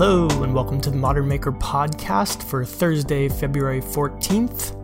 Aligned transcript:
Hello, 0.00 0.28
and 0.44 0.54
welcome 0.54 0.80
to 0.82 0.90
the 0.90 0.96
Modern 0.96 1.26
Maker 1.26 1.50
podcast 1.50 2.44
for 2.44 2.64
Thursday, 2.64 3.28
February 3.28 3.80
14th, 3.80 4.76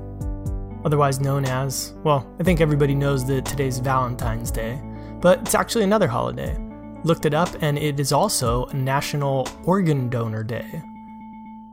otherwise 0.85 1.21
known 1.21 1.45
as, 1.45 1.95
well, 2.03 2.29
I 2.41 2.43
think 2.43 2.61
everybody 2.61 2.97
knows 2.97 3.25
that 3.27 3.45
today's 3.45 3.79
Valentine's 3.79 4.51
Day, 4.51 4.83
but 5.21 5.39
it's 5.43 5.55
actually 5.55 5.85
another 5.85 6.09
holiday. 6.09 6.59
Looked 7.05 7.27
it 7.27 7.33
up, 7.33 7.49
and 7.63 7.79
it 7.79 8.01
is 8.01 8.11
also 8.11 8.67
National 8.73 9.47
Organ 9.63 10.09
Donor 10.09 10.43
Day, 10.43 10.83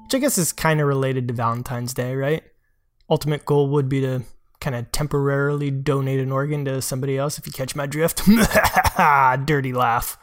which 0.03 0.13
I 0.13 0.19
guess 0.19 0.37
is 0.37 0.53
kind 0.53 0.79
of 0.79 0.85
related 0.85 1.27
to 1.27 1.33
Valentine's 1.33 1.95
Day, 1.95 2.13
right? 2.13 2.43
Ultimate 3.09 3.43
goal 3.45 3.69
would 3.69 3.89
be 3.89 4.01
to 4.01 4.21
kind 4.59 4.75
of 4.75 4.91
temporarily 4.91 5.71
donate 5.71 6.19
an 6.19 6.31
organ 6.31 6.63
to 6.65 6.79
somebody 6.79 7.17
else, 7.17 7.39
if 7.39 7.47
you 7.47 7.53
catch 7.53 7.75
my 7.75 7.87
drift. 7.87 8.21
Dirty 9.47 9.73
laugh. 9.73 10.19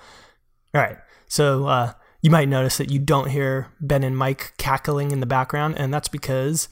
All 0.73 0.81
right, 0.81 0.99
so, 1.27 1.67
uh, 1.67 1.93
you 2.21 2.31
might 2.31 2.49
notice 2.49 2.79
that 2.79 2.91
you 2.91 2.99
don't 2.99 3.31
hear 3.31 3.69
Ben 3.81 4.03
and 4.03 4.17
Mike 4.17 4.55
cackling 4.59 5.11
in 5.11 5.21
the 5.21 5.27
background, 5.27 5.77
and 5.79 5.93
that's 5.93 6.09
because 6.09 6.69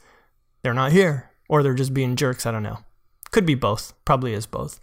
they're 0.63 0.75
not 0.75 0.93
here, 0.93 1.31
or 1.49 1.63
they're 1.63 1.75
just 1.75 1.95
being 1.95 2.17
jerks. 2.17 2.47
I 2.47 2.51
don't 2.51 2.63
know. 2.63 2.79
Could 3.31 3.47
be 3.47 3.55
both. 3.55 3.93
Probably 4.05 4.33
is 4.33 4.47
both. 4.47 4.81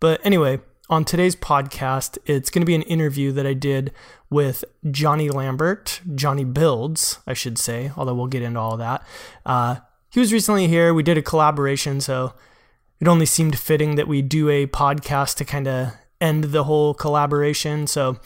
But 0.00 0.20
anyway, 0.24 0.60
on 0.88 1.04
today's 1.04 1.36
podcast, 1.36 2.18
it's 2.26 2.50
going 2.50 2.62
to 2.62 2.66
be 2.66 2.74
an 2.74 2.82
interview 2.82 3.32
that 3.32 3.46
I 3.46 3.54
did 3.54 3.92
with 4.30 4.64
Jonny 4.90 5.28
Lambert, 5.30 6.00
Jonny 6.14 6.44
Builds, 6.44 7.18
I 7.26 7.34
should 7.34 7.58
say, 7.58 7.92
although 7.96 8.14
we'll 8.14 8.26
get 8.26 8.42
into 8.42 8.60
all 8.60 8.76
that. 8.76 9.06
Uh, 9.44 9.76
he 10.10 10.20
was 10.20 10.32
recently 10.32 10.68
here. 10.68 10.94
We 10.94 11.02
did 11.02 11.18
a 11.18 11.22
collaboration, 11.22 12.00
so 12.00 12.34
it 13.00 13.08
only 13.08 13.26
seemed 13.26 13.58
fitting 13.58 13.96
that 13.96 14.08
we 14.08 14.22
do 14.22 14.48
a 14.48 14.66
podcast 14.66 15.36
to 15.36 15.44
kind 15.44 15.68
of 15.68 15.92
end 16.20 16.44
the 16.44 16.64
whole 16.64 16.94
collaboration. 16.94 17.86
So, 17.86 18.18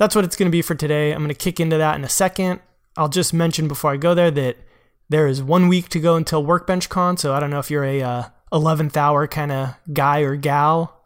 that's 0.00 0.14
what 0.14 0.24
it's 0.24 0.34
going 0.34 0.46
to 0.46 0.50
be 0.50 0.62
for 0.62 0.74
today. 0.74 1.12
I'm 1.12 1.18
going 1.18 1.28
to 1.28 1.34
kick 1.34 1.60
into 1.60 1.76
that 1.76 1.94
in 1.94 2.04
a 2.04 2.08
second. 2.08 2.60
I'll 2.96 3.10
just 3.10 3.34
mention 3.34 3.68
before 3.68 3.92
I 3.92 3.98
go 3.98 4.14
there 4.14 4.30
that 4.30 4.56
there 5.10 5.26
is 5.26 5.42
one 5.42 5.68
week 5.68 5.90
to 5.90 6.00
go 6.00 6.16
until 6.16 6.42
Workbench 6.42 6.88
Con. 6.88 7.18
So 7.18 7.34
I 7.34 7.38
don't 7.38 7.50
know 7.50 7.58
if 7.58 7.70
you're 7.70 7.84
a 7.84 8.00
uh, 8.00 8.22
11th 8.50 8.96
hour 8.96 9.28
kind 9.28 9.52
of 9.52 9.74
guy 9.92 10.20
or 10.20 10.36
gal. 10.36 11.02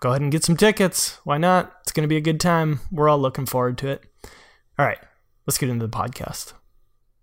Go 0.00 0.08
ahead 0.08 0.22
and 0.22 0.32
get 0.32 0.44
some 0.44 0.56
tickets. 0.56 1.18
Why 1.24 1.36
not? 1.36 1.74
It's 1.82 1.92
going 1.92 2.04
to 2.04 2.08
be 2.08 2.16
a 2.16 2.22
good 2.22 2.40
time. 2.40 2.80
We're 2.90 3.10
all 3.10 3.18
looking 3.18 3.44
forward 3.44 3.76
to 3.78 3.88
it. 3.88 4.02
All 4.78 4.86
right, 4.86 4.98
let's 5.46 5.58
get 5.58 5.68
into 5.68 5.86
the 5.86 5.94
podcast. 5.94 6.54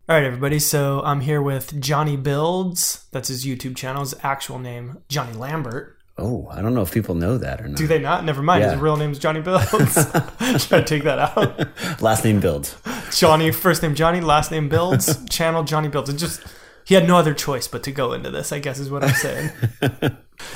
All 0.08 0.16
right, 0.16 0.26
everybody. 0.26 0.60
So 0.60 1.02
I'm 1.04 1.22
here 1.22 1.42
with 1.42 1.82
Jonny 1.82 2.18
Builds. 2.18 3.08
That's 3.12 3.30
his 3.30 3.48
YouTube 3.48 3.76
channel. 3.76 4.02
His 4.02 4.14
actual 4.22 4.60
name, 4.60 5.00
Jonny 5.10 5.34
Lambert. 5.34 5.97
Oh, 6.20 6.48
I 6.50 6.62
don't 6.64 6.74
know 6.74 6.82
if 6.82 6.92
people 6.92 7.14
know 7.14 7.38
that 7.38 7.62
or 7.62 7.68
not. 7.68 7.78
Do 7.78 7.86
they 7.86 8.00
not? 8.00 8.26
Never 8.26 8.42
mind. 8.42 8.64
Yeah. 8.64 8.72
His 8.72 8.80
real 8.80 8.98
name's 8.98 9.20
Jonny 9.20 9.40
Builds. 9.40 9.68
Should 10.64 10.74
I 10.74 10.82
take 10.84 11.04
that 11.04 11.20
out? 11.20 12.02
Last 12.02 12.24
name 12.24 12.40
builds. 12.40 12.76
Jonny, 13.16 13.52
first 13.52 13.84
name 13.84 13.94
Jonny, 13.94 14.20
last 14.20 14.52
name 14.52 14.68
Builds, 14.68 15.24
channel 15.30 15.64
Jonny 15.64 15.90
Builds. 15.90 16.10
It 16.10 16.18
just 16.18 16.42
he 16.86 16.96
had 16.96 17.08
no 17.08 17.18
other 17.18 17.34
choice 17.36 17.68
but 17.68 17.84
to 17.84 17.92
go 17.92 18.14
into 18.14 18.32
this, 18.32 18.52
I 18.52 18.60
guess 18.60 18.80
is 18.80 18.90
what 18.90 19.04
I'm 19.04 19.14
saying. 19.14 19.52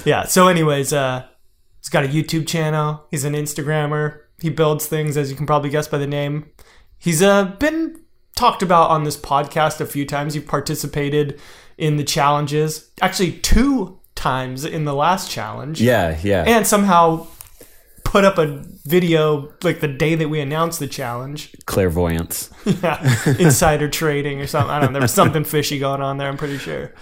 yeah. 0.06 0.24
So, 0.26 0.48
anyways, 0.48 0.94
uh 0.94 1.28
he's 1.80 1.90
got 1.90 2.06
a 2.06 2.08
YouTube 2.08 2.48
channel. 2.48 3.06
He's 3.12 3.24
an 3.24 3.34
Instagrammer. 3.34 4.20
He 4.40 4.50
builds 4.50 4.88
things, 4.88 5.16
as 5.16 5.30
you 5.30 5.38
can 5.38 5.46
probably 5.46 5.70
guess 5.70 5.88
by 5.88 6.00
the 6.00 6.08
name. 6.08 6.50
He's 6.98 7.22
uh 7.22 7.46
been 7.60 8.02
talked 8.36 8.64
about 8.64 8.90
on 8.90 9.04
this 9.04 9.18
podcast 9.18 9.80
a 9.80 9.86
few 9.86 10.06
times. 10.08 10.36
You've 10.36 10.48
participated 10.48 11.40
in 11.78 11.98
the 11.98 12.04
challenges. 12.04 12.90
Actually, 13.02 13.34
two 13.34 14.00
times 14.22 14.66
in 14.66 14.86
the 14.86 14.94
last 14.94 15.32
challenge. 15.32 15.82
Yeah, 15.82 16.18
yeah. 16.22 16.44
And 16.46 16.68
somehow 16.68 17.28
put 18.04 18.24
up 18.24 18.38
a 18.38 18.64
video 18.86 19.52
like 19.64 19.80
the 19.80 19.88
day 19.88 20.16
that 20.16 20.30
we 20.30 20.40
announced 20.40 20.80
the 20.80 20.88
challenge. 20.88 21.56
Clairvoyance. 21.66 22.50
Yeah, 22.84 23.02
insider 23.40 23.90
trading 23.90 24.40
or 24.40 24.48
something. 24.48 24.70
I 24.70 24.80
don't 24.80 24.90
know. 24.90 25.00
There 25.00 25.02
was 25.02 25.14
something 25.14 25.44
fishy 25.44 25.80
going 25.80 26.02
on 26.02 26.18
there. 26.18 26.28
I'm 26.28 26.38
pretty 26.38 26.60
sure. 26.60 26.94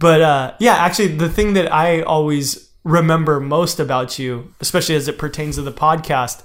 But 0.00 0.22
uh, 0.22 0.54
yeah, 0.58 0.74
actually, 0.74 1.16
the 1.16 1.28
thing 1.28 1.52
that 1.54 1.70
I 1.72 2.00
always 2.00 2.70
remember 2.82 3.40
most 3.40 3.78
about 3.78 4.18
you, 4.18 4.52
especially 4.60 4.94
as 4.94 5.06
it 5.06 5.18
pertains 5.18 5.56
to 5.56 5.62
the 5.62 5.72
podcast, 5.72 6.42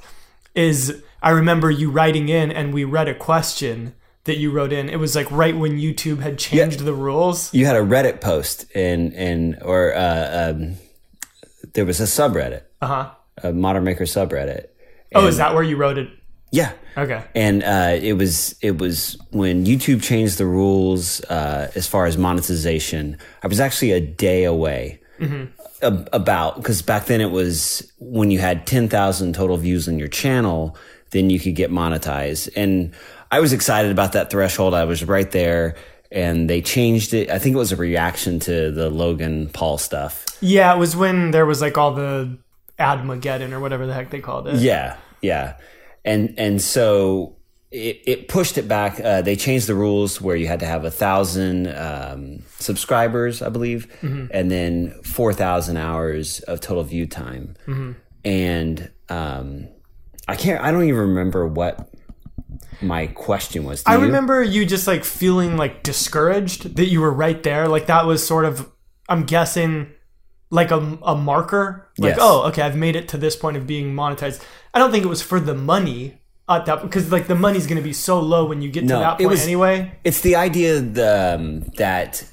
is 0.54 1.02
I 1.24 1.30
remember 1.30 1.72
you 1.72 1.90
writing 1.90 2.28
in 2.28 2.52
and 2.52 2.74
we 2.74 2.84
read 2.84 3.08
a 3.08 3.16
question 3.16 3.94
that 4.26 4.38
you 4.38 4.52
wrote 4.52 4.72
in. 4.74 4.90
It 4.90 4.98
was 5.00 5.16
like 5.16 5.30
right 5.32 5.56
when 5.56 5.78
YouTube 5.78 6.20
had 6.22 6.38
changed 6.38 6.80
the 6.82 6.94
rules. 6.94 7.54
You 7.54 7.66
had 7.66 7.76
a 7.76 7.80
Reddit 7.82 8.22
post 8.22 8.66
and 8.76 9.14
and 9.14 9.58
or 9.64 9.96
uh, 9.96 10.52
um, 10.52 10.76
there 11.74 11.86
was 11.86 12.00
a 12.00 12.04
subreddit, 12.06 12.64
Uh 12.82 12.88
huh. 12.88 13.12
a 13.44 13.54
Modern 13.54 13.84
Maker 13.84 14.04
subreddit. 14.06 14.68
Oh, 15.16 15.26
is 15.28 15.38
that 15.38 15.54
where 15.56 15.64
you 15.64 15.76
wrote 15.78 15.98
it? 15.98 16.10
Yeah. 16.52 16.72
Okay. 16.98 17.24
And 17.36 17.64
uh, 17.64 17.98
it 18.02 18.14
was 18.14 18.56
it 18.62 18.78
was 18.78 19.18
when 19.32 19.66
YouTube 19.66 20.02
changed 20.04 20.38
the 20.38 20.46
rules 20.46 21.22
uh, 21.26 21.72
as 21.76 21.88
far 21.88 22.06
as 22.06 22.18
monetization. 22.18 23.18
I 23.44 23.48
was 23.48 23.60
actually 23.60 23.92
a 23.94 24.02
day 24.02 24.44
away 24.44 25.00
ab- 25.82 26.10
about 26.12 26.56
because 26.58 26.82
back 26.82 27.06
then 27.06 27.22
it 27.22 27.32
was 27.32 27.92
when 28.00 28.32
you 28.32 28.40
had 28.40 28.66
ten 28.68 28.90
thousand 28.90 29.34
total 29.36 29.58
views 29.58 29.88
on 29.88 29.98
your 30.00 30.08
channel, 30.08 30.76
then 31.12 31.30
you 31.30 31.40
could 31.40 31.56
get 31.56 31.72
monetized. 31.72 32.50
And 32.56 32.94
I 33.32 33.40
was 33.40 33.54
excited 33.54 33.92
about 33.92 34.14
that 34.14 34.30
threshold. 34.30 34.74
I 34.74 34.86
was 34.86 35.04
right 35.04 35.30
there, 35.30 35.76
and 36.12 36.50
they 36.50 36.62
changed 36.62 37.14
it. 37.14 37.30
I 37.30 37.40
think 37.40 37.56
it 37.56 37.60
was 37.60 37.72
a 37.72 37.76
reaction 37.76 38.40
to 38.42 38.72
the 38.72 38.90
Logan 38.90 39.50
Paul 39.50 39.78
stuff. 39.78 40.26
Yeah, 40.42 40.74
it 40.74 40.80
was 40.80 40.96
when 40.96 41.32
there 41.32 41.46
was 41.46 41.62
like 41.62 41.78
all 41.78 41.94
the 41.94 42.38
Admageddon 42.80 43.52
or 43.52 43.60
whatever 43.60 43.86
the 43.86 43.94
heck 43.94 44.10
they 44.10 44.20
called 44.20 44.48
it. 44.48 44.56
Yeah, 44.56 44.98
yeah, 45.22 45.58
and 46.04 46.34
and 46.38 46.62
so 46.62 47.36
it, 47.72 48.02
it 48.08 48.28
pushed 48.30 48.58
it 48.58 48.68
back. 48.68 49.00
Uh, 49.00 49.22
they 49.22 49.36
changed 49.36 49.68
the 49.68 49.76
rules 49.76 50.20
where 50.20 50.36
you 50.36 50.48
had 50.48 50.62
to 50.62 50.66
have 50.66 50.86
a 50.86 50.92
thousand 50.92 51.68
um, 51.68 52.40
subscribers, 52.58 53.44
I 53.44 53.50
believe, 53.50 53.88
and 54.02 54.50
then 54.50 54.92
four 55.04 55.34
thousand 55.34 55.78
hours 55.78 56.40
of 56.42 56.62
total 56.62 56.84
view 56.84 57.06
time. 57.06 57.56
And 58.26 58.90
um, 59.10 59.68
I 60.28 60.36
can't. 60.36 60.64
I 60.64 60.72
don't 60.72 60.84
even 60.86 61.00
remember 61.00 61.46
what 61.48 61.89
my 62.82 63.08
question 63.08 63.64
was. 63.64 63.84
I 63.86 63.96
you? 63.96 64.02
remember 64.04 64.42
you 64.44 64.66
just 64.66 64.88
like 64.88 65.04
feeling 65.04 65.58
like 65.58 65.84
discouraged 65.84 66.76
that 66.78 66.88
you 66.88 67.02
were 67.02 67.12
right 67.12 67.42
there. 67.44 67.68
Like 67.68 67.88
that 67.88 68.06
was 68.06 68.26
sort 68.26 68.46
of, 68.46 68.70
I'm 69.08 69.24
guessing, 69.24 69.92
like 70.50 70.72
a, 70.72 70.98
a 71.04 71.16
marker. 71.16 71.90
Like, 71.98 72.12
Yes. 72.16 72.18
oh, 72.22 72.48
okay, 72.48 72.62
I've 72.62 72.76
made 72.78 72.96
it 72.96 73.08
to 73.10 73.18
this 73.18 73.36
point 73.36 73.58
of 73.58 73.68
being 73.68 73.94
monetized. 73.94 74.42
I 74.74 74.80
don't 74.80 74.92
think 74.92 75.04
it 75.04 75.08
was 75.10 75.22
for 75.22 75.40
the 75.40 75.54
money 75.56 76.22
at 76.48 76.66
that 76.66 76.82
because 76.82 77.12
like 77.12 77.28
the 77.28 77.36
money's 77.36 77.68
going 77.68 77.78
to 77.78 77.84
be 77.84 77.94
so 77.94 78.20
low 78.20 78.46
when 78.46 78.62
you 78.62 78.72
get 78.72 78.82
to 78.82 78.88
No, 78.88 79.00
that 79.00 79.14
it 79.16 79.24
point 79.24 79.30
was- 79.30 79.44
anyway. 79.44 79.92
It's 80.04 80.22
the 80.22 80.36
idea 80.36 80.80
the, 80.80 81.36
um, 81.36 81.60
that 81.78 82.24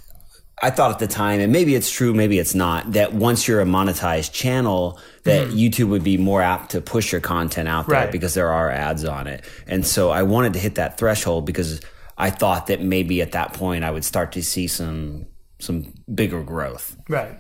I 0.63 0.71
thought 0.71 0.91
at 0.91 0.99
the 0.99 1.07
time, 1.07 1.41
and 1.41 1.53
maybe 1.53 1.75
it's 1.75 1.91
true, 1.91 2.15
maybe 2.15 2.39
it's 2.39 2.55
not, 2.55 2.93
that 2.93 3.13
once 3.13 3.47
you're 3.47 3.61
a 3.61 3.67
monetized 3.67 4.33
channel, 4.33 4.99
that 5.25 5.49
YouTube 5.49 5.89
would 5.89 6.03
be 6.05 6.17
more 6.17 6.41
apt 6.41 6.71
to 6.71 6.81
push 6.81 7.13
your 7.13 7.21
content 7.21 7.69
out 7.69 7.87
there 7.89 7.97
Mm-hmm. 7.97 8.05
Right. 8.07 8.13
because 8.13 8.33
there 8.35 8.51
are 8.51 8.71
ads 8.71 9.05
on 9.05 9.27
it. 9.27 9.45
And 9.67 9.87
so 9.87 10.11
I 10.11 10.23
wanted 10.23 10.55
to 10.55 10.59
hit 10.59 10.77
that 10.77 10.97
threshold 10.97 11.45
because 11.45 11.81
I 12.17 12.31
thought 12.31 12.69
that 12.69 12.81
maybe 12.81 13.21
at 13.21 13.33
that 13.33 13.53
point 13.53 13.85
I 13.85 13.91
would 13.91 14.05
start 14.05 14.33
to 14.33 14.43
see 14.43 14.67
some 14.67 15.27
some 15.59 15.93
bigger 16.15 16.43
growth. 16.43 16.97
Right. 17.09 17.39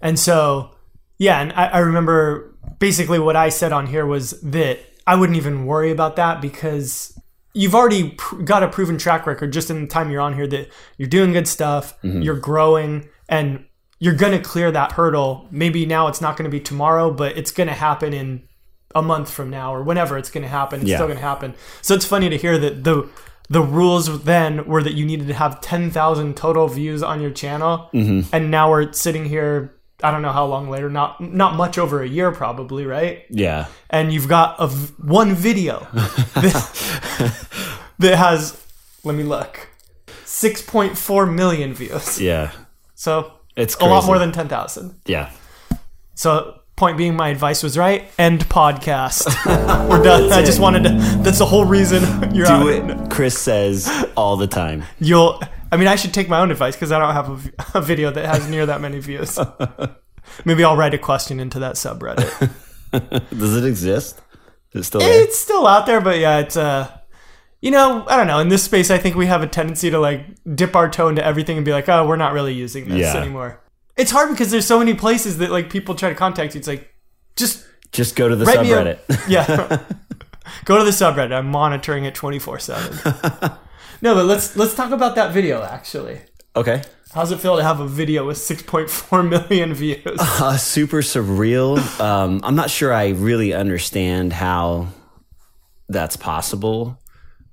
And 0.00 0.18
so, 0.18 0.70
yeah, 1.18 1.40
and 1.40 1.52
I, 1.52 1.66
I 1.66 1.78
remember 1.78 2.54
basically 2.78 3.18
what 3.18 3.36
I 3.36 3.48
said 3.48 3.72
on 3.72 3.86
here 3.86 4.06
was 4.06 4.40
that 4.42 4.78
I 5.06 5.16
wouldn't 5.16 5.36
even 5.36 5.64
worry 5.66 5.90
about 5.90 6.16
that 6.16 6.40
because 6.40 7.17
you've 7.54 7.74
already 7.74 8.10
pr- 8.10 8.42
got 8.42 8.62
a 8.62 8.68
proven 8.68 8.98
track 8.98 9.26
record 9.26 9.52
just 9.52 9.70
in 9.70 9.80
the 9.80 9.86
time 9.86 10.10
you're 10.10 10.20
on 10.20 10.34
here 10.34 10.46
that 10.46 10.70
you're 10.96 11.08
doing 11.08 11.32
good 11.32 11.48
stuff, 11.48 12.00
mm-hmm. 12.02 12.22
you're 12.22 12.38
growing, 12.38 13.08
and 13.28 13.64
you're 13.98 14.14
going 14.14 14.32
to 14.32 14.38
clear 14.38 14.70
that 14.70 14.92
hurdle. 14.92 15.48
Maybe 15.50 15.84
now 15.86 16.08
it's 16.08 16.20
not 16.20 16.36
going 16.36 16.48
to 16.48 16.54
be 16.54 16.60
tomorrow, 16.60 17.10
but 17.10 17.36
it's 17.36 17.50
going 17.50 17.68
to 17.68 17.74
happen 17.74 18.12
in 18.12 18.48
a 18.94 19.02
month 19.02 19.30
from 19.30 19.50
now 19.50 19.74
or 19.74 19.82
whenever 19.82 20.16
it's 20.16 20.30
going 20.30 20.42
to 20.42 20.48
happen. 20.48 20.80
It's 20.80 20.90
Yeah. 20.90 20.96
still 20.96 21.08
going 21.08 21.18
to 21.18 21.24
happen. 21.24 21.54
So 21.82 21.94
it's 21.94 22.04
funny 22.06 22.28
to 22.30 22.36
hear 22.36 22.58
that 22.58 22.84
the 22.84 23.08
the 23.50 23.62
rules 23.62 24.24
then 24.24 24.66
were 24.66 24.82
that 24.82 24.92
you 24.92 25.06
needed 25.06 25.26
to 25.26 25.32
have 25.32 25.62
10,000 25.62 26.36
total 26.36 26.68
views 26.68 27.02
on 27.02 27.22
your 27.22 27.30
channel. 27.30 27.88
Mm-hmm. 27.94 28.28
And 28.34 28.50
now 28.50 28.70
we're 28.70 28.92
sitting 28.92 29.24
here 29.24 29.74
I 30.02 30.10
don't 30.12 30.22
know 30.22 30.32
how 30.32 30.46
long 30.46 30.70
later, 30.70 30.88
not 30.88 31.20
not 31.20 31.56
much 31.56 31.76
over 31.78 32.02
a 32.02 32.08
year 32.08 32.30
probably, 32.30 32.86
right? 32.86 33.24
Yeah. 33.30 33.66
And 33.90 34.12
you've 34.12 34.28
got 34.28 34.56
a 34.60 34.68
v- 34.68 34.94
one 35.02 35.34
video 35.34 35.86
that, 36.34 37.88
that 37.98 38.16
has 38.16 38.64
let 39.04 39.14
me 39.16 39.22
look. 39.24 39.68
6.4 40.24 41.34
million 41.34 41.74
views. 41.74 42.20
Yeah. 42.20 42.52
So 42.94 43.32
It's 43.56 43.74
a 43.76 43.84
lot 43.86 44.04
more 44.06 44.18
than 44.18 44.30
10,000. 44.30 44.94
Yeah. 45.06 45.30
So, 46.14 46.60
point 46.76 46.96
being, 46.98 47.16
my 47.16 47.28
advice 47.30 47.62
was 47.62 47.76
right. 47.78 48.04
End 48.18 48.44
podcast. 48.48 49.26
We're 49.88 50.02
done. 50.02 50.32
I 50.32 50.44
just 50.44 50.60
wanted 50.60 50.82
to. 50.84 50.90
That's 51.22 51.38
the 51.38 51.46
whole 51.46 51.64
reason 51.64 52.02
you're 52.34 52.46
Do 52.46 52.52
out. 52.52 52.68
it, 52.68 53.10
Chris 53.10 53.36
says 53.38 53.88
all 54.16 54.36
the 54.36 54.46
time. 54.46 54.84
You'll. 55.00 55.40
I 55.70 55.76
mean, 55.76 55.88
I 55.88 55.96
should 55.96 56.14
take 56.14 56.28
my 56.28 56.40
own 56.40 56.50
advice 56.50 56.74
because 56.76 56.92
I 56.92 56.98
don't 56.98 57.12
have 57.14 57.50
a 57.74 57.80
video 57.80 58.10
that 58.10 58.24
has 58.24 58.48
near 58.48 58.66
that 58.66 58.80
many 58.80 58.98
views. 59.00 59.38
Maybe 60.44 60.64
I'll 60.64 60.76
write 60.76 60.94
a 60.94 60.98
question 60.98 61.40
into 61.40 61.58
that 61.60 61.74
subreddit. 61.76 62.50
Does 63.38 63.56
it 63.56 63.64
exist? 63.64 64.20
Is 64.72 64.80
it 64.80 64.84
still 64.84 65.00
there? 65.00 65.22
it's 65.22 65.38
still 65.38 65.66
out 65.66 65.86
there, 65.86 66.00
but 66.00 66.18
yeah, 66.18 66.38
it's 66.38 66.56
uh, 66.56 66.90
you 67.60 67.70
know, 67.70 68.04
I 68.06 68.16
don't 68.16 68.26
know. 68.26 68.38
In 68.38 68.48
this 68.48 68.62
space, 68.62 68.90
I 68.90 68.98
think 68.98 69.16
we 69.16 69.26
have 69.26 69.42
a 69.42 69.46
tendency 69.46 69.90
to 69.90 69.98
like 69.98 70.20
dip 70.54 70.76
our 70.76 70.88
toe 70.88 71.08
into 71.08 71.24
everything 71.24 71.56
and 71.56 71.64
be 71.64 71.72
like, 71.72 71.88
oh, 71.88 72.06
we're 72.06 72.16
not 72.16 72.32
really 72.32 72.54
using 72.54 72.88
this 72.88 72.98
Yeah. 73.14 73.20
anymore. 73.20 73.60
It's 73.96 74.10
hard 74.10 74.30
because 74.30 74.50
there's 74.50 74.66
so 74.66 74.78
many 74.78 74.94
places 74.94 75.38
that 75.38 75.50
like 75.50 75.70
people 75.70 75.94
try 75.94 76.08
to 76.10 76.14
contact 76.14 76.54
you. 76.54 76.58
It's 76.60 76.68
like, 76.68 76.92
just 77.36 77.66
Just 77.92 78.14
go 78.16 78.28
to 78.28 78.36
the 78.36 78.44
me 78.46 78.52
a- 78.52 78.56
subreddit. 78.56 79.24
yeah. 79.28 79.82
Go 80.64 80.78
to 80.78 80.84
the 80.84 80.90
subreddit. 80.92 81.32
I'm 81.32 81.50
monitoring 81.50 82.04
it 82.04 82.14
24 82.14 82.58
seven. 82.60 83.52
No, 84.00 84.14
but 84.14 84.26
let's 84.26 84.56
let's 84.56 84.74
talk 84.74 84.90
about 84.92 85.14
that 85.16 85.32
video 85.32 85.62
actually. 85.62 86.20
okay. 86.56 86.82
How's 87.14 87.32
it 87.32 87.40
feel 87.40 87.56
to 87.56 87.62
have 87.62 87.80
a 87.80 87.86
video 87.88 88.26
with 88.26 88.36
6.4 88.36 89.26
million 89.28 89.72
views? 89.72 90.04
Uh, 90.20 90.58
super 90.58 90.98
surreal. 90.98 91.78
Um, 92.00 92.40
I'm 92.44 92.54
not 92.54 92.68
sure 92.70 92.92
I 92.92 93.08
really 93.08 93.54
understand 93.54 94.34
how 94.34 94.88
that's 95.88 96.16
possible, 96.18 96.98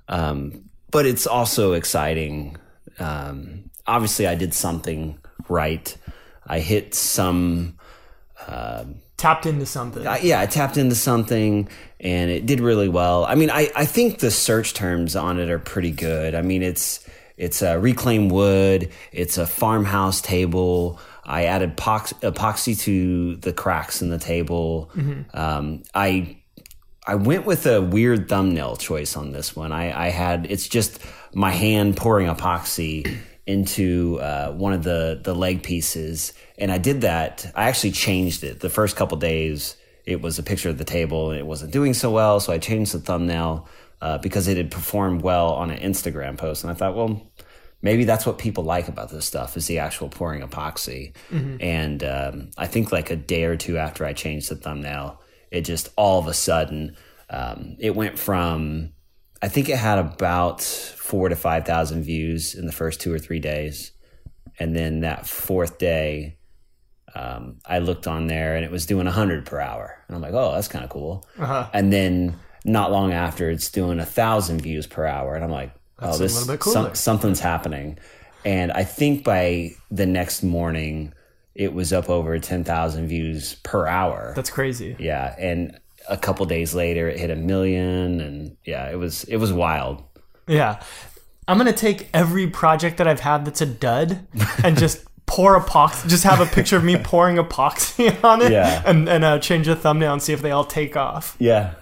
um, 0.09 0.69
but 0.91 1.05
it's 1.05 1.25
also 1.25 1.71
exciting. 1.71 2.57
Um, 2.99 3.69
obviously, 3.87 4.27
I 4.27 4.35
did 4.35 4.53
something 4.53 5.19
right. 5.47 5.95
I 6.45 6.59
hit 6.59 6.93
some. 6.93 7.77
Tapped 9.17 9.45
into 9.45 9.65
something. 9.65 10.05
I, 10.05 10.19
yeah, 10.19 10.41
I 10.41 10.45
tapped 10.45 10.77
into 10.77 10.95
something 10.95 11.69
and 11.99 12.29
it 12.29 12.45
did 12.45 12.59
really 12.59 12.89
well. 12.89 13.25
I 13.25 13.35
mean, 13.35 13.49
I, 13.49 13.71
I 13.75 13.85
think 13.85 14.19
the 14.19 14.29
search 14.29 14.73
terms 14.73 15.15
on 15.15 15.39
it 15.39 15.49
are 15.49 15.59
pretty 15.59 15.91
good. 15.91 16.35
I 16.35 16.41
mean, 16.41 16.61
it's 16.63 17.05
it's 17.37 17.61
a 17.61 17.79
reclaimed 17.79 18.31
wood, 18.31 18.89
it's 19.11 19.37
a 19.37 19.45
farmhouse 19.45 20.21
table. 20.21 20.99
I 21.23 21.45
added 21.45 21.75
pox, 21.75 22.13
epoxy 22.21 22.79
to 22.81 23.35
the 23.37 23.51
cracks 23.51 24.01
in 24.01 24.09
the 24.09 24.19
table. 24.19 24.91
Um, 25.33 25.83
I 25.93 26.37
I 27.07 27.15
went 27.15 27.45
with 27.45 27.65
a 27.67 27.81
weird 27.81 28.27
thumbnail 28.29 28.75
choice 28.77 29.15
on 29.15 29.31
this 29.31 29.55
one. 29.55 29.71
I, 29.71 30.07
I 30.07 30.09
had 30.09 30.47
it's 30.49 30.67
just 30.67 30.99
my 31.33 31.51
hand 31.51 31.97
pouring 31.97 32.27
epoxy 32.27 33.17
into 33.47 34.19
uh, 34.21 34.51
one 34.53 34.73
of 34.73 34.83
the 34.83 35.19
the 35.23 35.35
leg 35.35 35.63
pieces, 35.63 36.33
and 36.57 36.71
I 36.71 36.77
did 36.77 37.01
that. 37.01 37.51
I 37.55 37.67
actually 37.67 37.91
changed 37.91 38.43
it 38.43 38.59
the 38.59 38.69
first 38.69 38.95
couple 38.95 39.17
days. 39.17 39.77
It 40.05 40.21
was 40.21 40.37
a 40.39 40.43
picture 40.43 40.69
of 40.69 40.77
the 40.77 40.85
table, 40.85 41.31
and 41.31 41.39
it 41.39 41.45
wasn't 41.45 41.71
doing 41.71 41.93
so 41.93 42.11
well, 42.11 42.39
so 42.39 42.53
I 42.53 42.57
changed 42.57 42.93
the 42.93 42.99
thumbnail 42.99 43.67
uh, 44.01 44.17
because 44.19 44.47
it 44.47 44.57
had 44.57 44.71
performed 44.71 45.21
well 45.21 45.53
on 45.53 45.71
an 45.71 45.79
Instagram 45.79 46.37
post, 46.37 46.63
and 46.63 46.71
I 46.71 46.75
thought, 46.75 46.95
well. 46.95 47.21
Maybe 47.81 48.03
that's 48.03 48.25
what 48.25 48.39
people 48.39 48.63
like 48.63 48.87
about 48.87 49.11
this 49.11 49.25
stuff 49.25 49.55
is 49.57 49.67
the 49.67 49.77
actual 49.77 50.09
pouring 50.09 50.41
epoxy. 50.41 51.13
And 51.61 52.03
um, 52.03 52.49
I 52.57 52.65
think 52.65 52.91
like 52.91 53.11
a 53.11 53.15
day 53.15 53.43
or 53.43 53.57
two 53.57 53.77
after 53.77 54.05
I 54.05 54.13
changed 54.13 54.49
the 54.49 54.55
thumbnail, 54.55 55.21
it 55.51 55.61
just 55.61 55.89
all 55.95 56.17
of 56.17 56.25
a 56.25 56.33
sudden 56.33 56.95
um, 57.29 57.75
it 57.77 57.95
went 57.95 58.17
from 58.17 58.94
I 59.41 59.47
think 59.47 59.69
it 59.69 59.77
had 59.77 59.99
about 59.99 60.61
four 60.61 61.29
to 61.29 61.35
five 61.35 61.65
thousand 61.65 62.03
views 62.03 62.55
in 62.55 62.65
the 62.65 62.71
first 62.71 63.01
two 63.01 63.13
or 63.13 63.19
three 63.19 63.39
days, 63.39 63.91
and 64.59 64.75
then 64.75 65.01
that 65.01 65.27
fourth 65.27 65.77
day, 65.77 66.37
um, 67.13 67.59
I 67.65 67.79
looked 67.79 68.07
on 68.07 68.27
there 68.27 68.55
and 68.55 68.65
it 68.65 68.71
was 68.71 68.85
doing 68.85 69.05
hundred 69.07 69.45
per 69.45 69.59
hour, 69.59 69.97
and 70.07 70.15
I'm 70.15 70.21
like, 70.21 70.33
oh, 70.33 70.53
that's 70.53 70.67
kind 70.67 70.83
of 70.83 70.89
cool. 70.89 71.25
Uh-huh. 71.37 71.67
And 71.73 71.91
then 71.91 72.39
not 72.63 72.91
long 72.91 73.13
after, 73.13 73.49
it's 73.49 73.69
doing 73.69 73.99
a 73.99 74.05
thousand 74.05 74.61
views 74.61 74.87
per 74.87 75.05
hour, 75.05 75.35
and 75.35 75.43
I'm 75.43 75.51
like, 75.51 75.73
That's 75.99 76.13
oh, 76.13 76.19
a 76.19 76.23
this 76.23 76.33
little 76.47 76.55
bit 76.55 76.63
some- 76.63 76.95
something's 76.95 77.39
happening. 77.39 77.99
And 78.43 78.71
I 78.71 78.83
think 78.83 79.23
by 79.23 79.71
the 79.89 80.05
next 80.05 80.43
morning, 80.43 81.13
it 81.55 81.73
was 81.73 81.91
up 81.93 82.09
over 82.09 82.37
ten 82.39 82.63
thousand 82.63 83.07
views 83.07 83.55
per 83.63 83.85
hour. 83.87 84.33
That's 84.35 84.49
crazy. 84.49 84.95
Yeah, 84.99 85.35
and 85.37 85.79
a 86.09 86.17
couple 86.17 86.45
days 86.45 86.73
later, 86.75 87.07
it 87.09 87.19
hit 87.19 87.29
a 87.31 87.35
million, 87.35 88.19
and 88.21 88.57
yeah, 88.65 88.89
it 88.91 88.95
was 88.97 89.23
it 89.25 89.37
was 89.37 89.51
wild. 89.53 90.03
Yeah. 90.47 90.81
I'm 91.47 91.59
going 91.59 91.71
to 91.71 91.77
take 91.77 92.09
every 92.13 92.47
project 92.47 92.97
that 92.97 93.07
I've 93.07 93.19
had 93.19 93.45
that's 93.45 93.61
a 93.61 93.67
dud 93.67 94.25
and 94.63 94.75
just 94.79 95.05
pour 95.27 95.59
epoxy, 95.59 96.07
just 96.09 96.23
have 96.23 96.39
a 96.41 96.45
picture 96.47 96.75
of 96.77 96.83
me 96.83 96.97
pouring 96.97 97.37
epoxy 97.37 98.11
on 98.23 98.41
it 98.41 98.51
Yeah. 98.51 98.81
and, 98.85 99.07
and 99.07 99.23
uh, 99.23 99.37
change 99.37 99.67
the 99.67 99.75
thumbnail 99.75 100.13
and 100.13 100.21
see 100.23 100.33
if 100.33 100.41
they 100.41 100.49
all 100.49 100.63
take 100.65 100.97
off. 100.97 101.35
Yeah, 101.39 101.75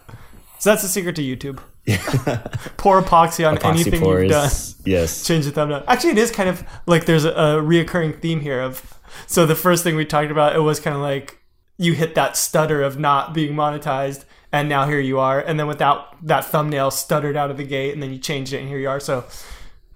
So 0.59 0.69
that's 0.69 0.81
the 0.81 0.89
secret 0.89 1.15
to 1.15 1.21
YouTube. 1.21 1.59
pour 2.77 3.01
epoxy 3.01 3.47
on 3.47 3.57
epoxy 3.57 3.69
anything 3.69 4.01
pores. 4.01 4.21
you've 4.23 4.31
done. 4.31 4.51
Yes, 4.85 5.25
Change 5.25 5.45
the 5.45 5.51
thumbnail. 5.51 5.83
Actually, 5.87 6.11
it 6.11 6.17
is 6.17 6.31
kind 6.31 6.49
of 6.49 6.63
like 6.85 7.05
there's 7.05 7.25
a, 7.25 7.31
a 7.31 7.61
reoccurring 7.61 8.21
theme 8.21 8.39
here 8.41 8.61
of. 8.61 8.99
So 9.27 9.45
the 9.45 9.55
first 9.55 9.83
thing 9.83 9.95
we 9.95 10.05
talked 10.05 10.31
about, 10.31 10.55
it 10.55 10.59
was 10.61 10.79
kind 10.79 10.95
of 10.95 11.01
like 11.01 11.37
you 11.83 11.93
hit 11.93 12.15
that 12.15 12.37
stutter 12.37 12.81
of 12.81 12.97
not 12.97 13.33
being 13.33 13.53
monetized, 13.53 14.25
and 14.51 14.69
now 14.69 14.85
here 14.87 14.99
you 14.99 15.19
are. 15.19 15.39
And 15.39 15.59
then 15.59 15.67
without 15.67 16.25
that 16.25 16.45
thumbnail 16.45 16.91
stuttered 16.91 17.35
out 17.35 17.51
of 17.51 17.57
the 17.57 17.63
gate, 17.63 17.93
and 17.93 18.01
then 18.01 18.11
you 18.13 18.19
changed 18.19 18.53
it, 18.53 18.59
and 18.59 18.67
here 18.69 18.77
you 18.79 18.89
are. 18.89 18.99
So 18.99 19.25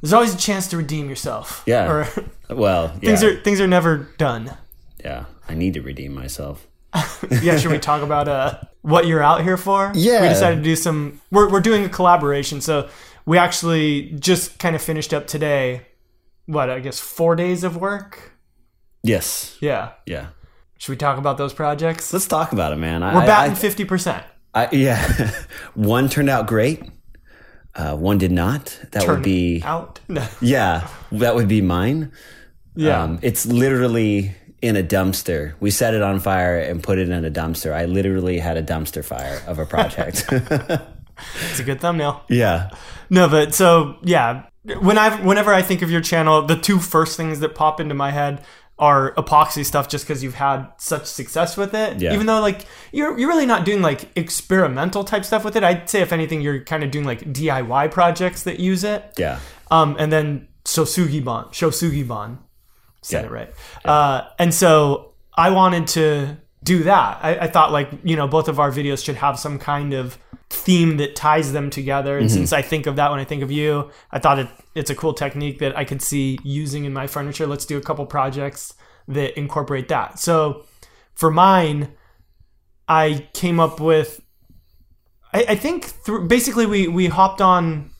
there's 0.02 0.14
always 0.14 0.34
a 0.34 0.38
chance 0.38 0.68
to 0.70 0.78
redeem 0.78 1.10
yourself. 1.10 1.64
Yeah. 1.66 1.90
Or 1.92 2.08
well, 2.56 2.92
yeah, 3.02 3.10
things 3.10 3.24
are 3.24 3.36
things 3.42 3.62
are 3.62 3.68
never 3.68 4.10
done. 4.18 4.56
yeah. 5.04 5.26
I 5.50 5.54
need 5.56 5.76
to 5.76 5.82
redeem 5.82 6.14
myself. 6.14 6.68
Yeah. 7.42 7.58
Should 7.58 7.72
we 7.72 7.80
talk 7.80 8.02
about 8.02 8.28
uh 8.28 8.60
what 8.82 9.08
you're 9.08 9.24
out 9.24 9.44
here 9.44 9.58
for? 9.58 9.92
Yeah. 9.96 10.22
We 10.24 10.30
decided 10.30 10.58
to 10.58 10.62
do 10.64 10.76
some. 10.76 11.22
We're 11.32 11.50
we're 11.52 11.62
doing 11.62 11.86
a 11.86 11.90
collaboration. 11.90 12.60
So 12.62 12.90
we 13.26 13.38
actually 13.38 14.12
just 14.20 14.60
kind 14.60 14.76
of 14.76 14.82
finished 14.82 15.14
up 15.14 15.26
today. 15.28 15.86
What 16.48 16.70
I 16.70 16.80
guess 16.80 17.00
four 17.00 17.36
days 17.36 17.64
of 17.64 17.76
work. 17.78 18.34
Yes, 19.04 19.58
Yeah. 19.62 19.92
yeah. 20.06 20.28
Should 20.78 20.92
we 20.92 20.98
talk 20.98 21.18
about 21.18 21.38
those 21.38 21.54
projects? 21.54 22.14
Let's 22.14 22.28
talk 22.28 22.52
about 22.52 22.72
it, 22.74 22.78
man. 22.78 23.02
We're 23.02 23.08
I- 23.22 23.26
batting 23.26 23.56
fifty 23.56 23.86
percent. 23.86 24.24
I, 24.54 24.70
yeah, 24.72 25.32
one 25.76 26.10
turned 26.10 26.30
out 26.30 26.48
great. 26.48 26.82
Uh, 27.76 27.96
one 27.96 28.18
did 28.18 28.32
not. 28.32 28.80
That 28.92 29.08
would 29.08 29.22
be 29.22 29.62
out. 29.64 30.00
No. 30.08 30.26
yeah. 30.42 30.88
That 31.12 31.36
would 31.36 31.48
be 31.48 31.62
mine. 31.62 32.12
Yeah. 32.76 33.04
Um, 33.04 33.20
it's 33.22 33.46
literally 33.46 34.34
in 34.64 34.76
a 34.76 34.82
dumpster. 34.82 35.54
We 35.60 35.70
set 35.70 35.94
it 35.94 36.02
on 36.02 36.20
fire 36.20 36.58
and 36.58 36.82
put 36.82 36.98
it 36.98 37.10
in 37.10 37.24
a 37.26 37.30
dumpster. 37.30 37.72
I 37.74 37.86
literally 37.86 38.40
had 38.40 38.58
a 38.58 38.64
dumpster 38.64 39.06
fire 39.06 39.44
of 39.46 39.60
a 39.60 39.66
project. 39.66 40.26
it's 40.32 41.60
a 41.60 41.64
good 41.64 41.80
thumbnail. 41.80 42.24
yeah. 42.30 42.72
No, 43.12 43.30
but 43.30 43.54
so 43.54 43.98
yeah, 44.02 44.46
when 44.82 44.98
I 44.98 45.16
whenever 45.24 45.54
I 45.54 45.62
think 45.62 45.82
of 45.84 45.92
your 45.92 46.02
channel, 46.02 46.42
the 46.42 46.58
two 46.58 46.80
first 46.80 47.16
things 47.16 47.40
that 47.42 47.54
pop 47.54 47.80
into 47.80 47.94
my 47.94 48.10
head 48.12 48.44
are 48.80 49.14
epoxy 49.16 49.66
stuff, 49.66 49.88
just 49.90 50.06
because 50.08 50.24
you've 50.24 50.36
had 50.36 50.68
such 50.78 51.06
success 51.06 51.58
with 51.58 51.74
it. 51.74 52.00
Yeah. 52.00 52.14
Even 52.14 52.28
though 52.28 52.40
like 52.42 52.66
you're 52.92 53.18
you're 53.18 53.30
really 53.30 53.46
not 53.46 53.66
doing 53.66 53.82
like 53.82 54.10
experimental 54.16 55.04
type 55.04 55.26
stuff 55.26 55.44
with 55.44 55.56
it. 55.56 55.64
I'd 55.64 55.90
say 55.90 56.02
if 56.02 56.12
anything, 56.14 56.42
you're 56.42 56.64
kind 56.64 56.84
of 56.84 56.92
doing 56.92 57.06
like 57.06 57.22
DIY 57.22 57.92
projects 57.92 58.44
that 58.44 58.60
use 58.60 58.84
it. 58.84 59.04
Yeah. 59.18 59.40
Um, 59.72 59.96
and 60.00 60.12
then 60.12 60.48
Sosugiban, 60.64 61.48
Shosugiban, 61.54 62.38
said 63.02 63.22
Yeah. 63.22 63.28
it 63.28 63.32
right. 63.32 63.54
Uh, 63.84 64.28
and 64.38 64.54
so 64.54 65.14
I 65.36 65.50
wanted 65.50 65.88
to 65.88 66.38
do 66.64 66.84
that. 66.84 67.20
I, 67.22 67.38
I 67.40 67.48
thought 67.48 67.72
like 67.72 67.90
you 68.04 68.16
know 68.16 68.28
both 68.28 68.48
of 68.48 68.60
our 68.60 68.72
videos 68.72 69.04
should 69.04 69.16
have 69.16 69.40
some 69.40 69.60
kind 69.60 69.94
of 69.94 70.18
theme 70.50 70.98
that 70.98 71.16
ties 71.16 71.52
them 71.52 71.70
together. 71.70 72.18
And 72.18 72.28
mm-hmm. 72.28 72.36
since 72.36 72.54
I 72.54 72.62
think 72.62 72.86
of 72.86 72.96
that 72.96 73.12
when 73.12 73.20
I 73.20 73.26
think 73.26 73.44
of 73.44 73.52
you, 73.52 73.92
I 74.12 74.20
thought 74.20 74.40
it, 74.40 74.48
it's 74.76 74.90
a 74.90 74.96
cool 74.96 75.14
technique 75.14 75.60
that 75.60 75.78
I 75.78 75.84
could 75.84 76.02
see 76.02 76.40
using 76.44 76.86
in 76.86 76.94
my 76.94 77.08
furniture. 77.08 77.46
Let's 77.46 77.66
do 77.66 77.78
a 77.78 77.82
couple 77.82 78.06
projects 78.06 78.74
that 79.08 79.38
incorporate 79.38 79.90
that. 79.90 80.20
So 80.20 80.66
for 81.14 81.32
mine, 81.32 81.94
I 82.88 83.28
came 83.34 83.60
up 83.60 83.80
with 83.80 84.22
I, 85.34 85.46
I 85.50 85.56
think 85.56 85.86
through 85.86 86.28
basically 86.28 86.66
we 86.66 86.88
we 86.88 87.08
hopped 87.08 87.42
on 87.42 87.92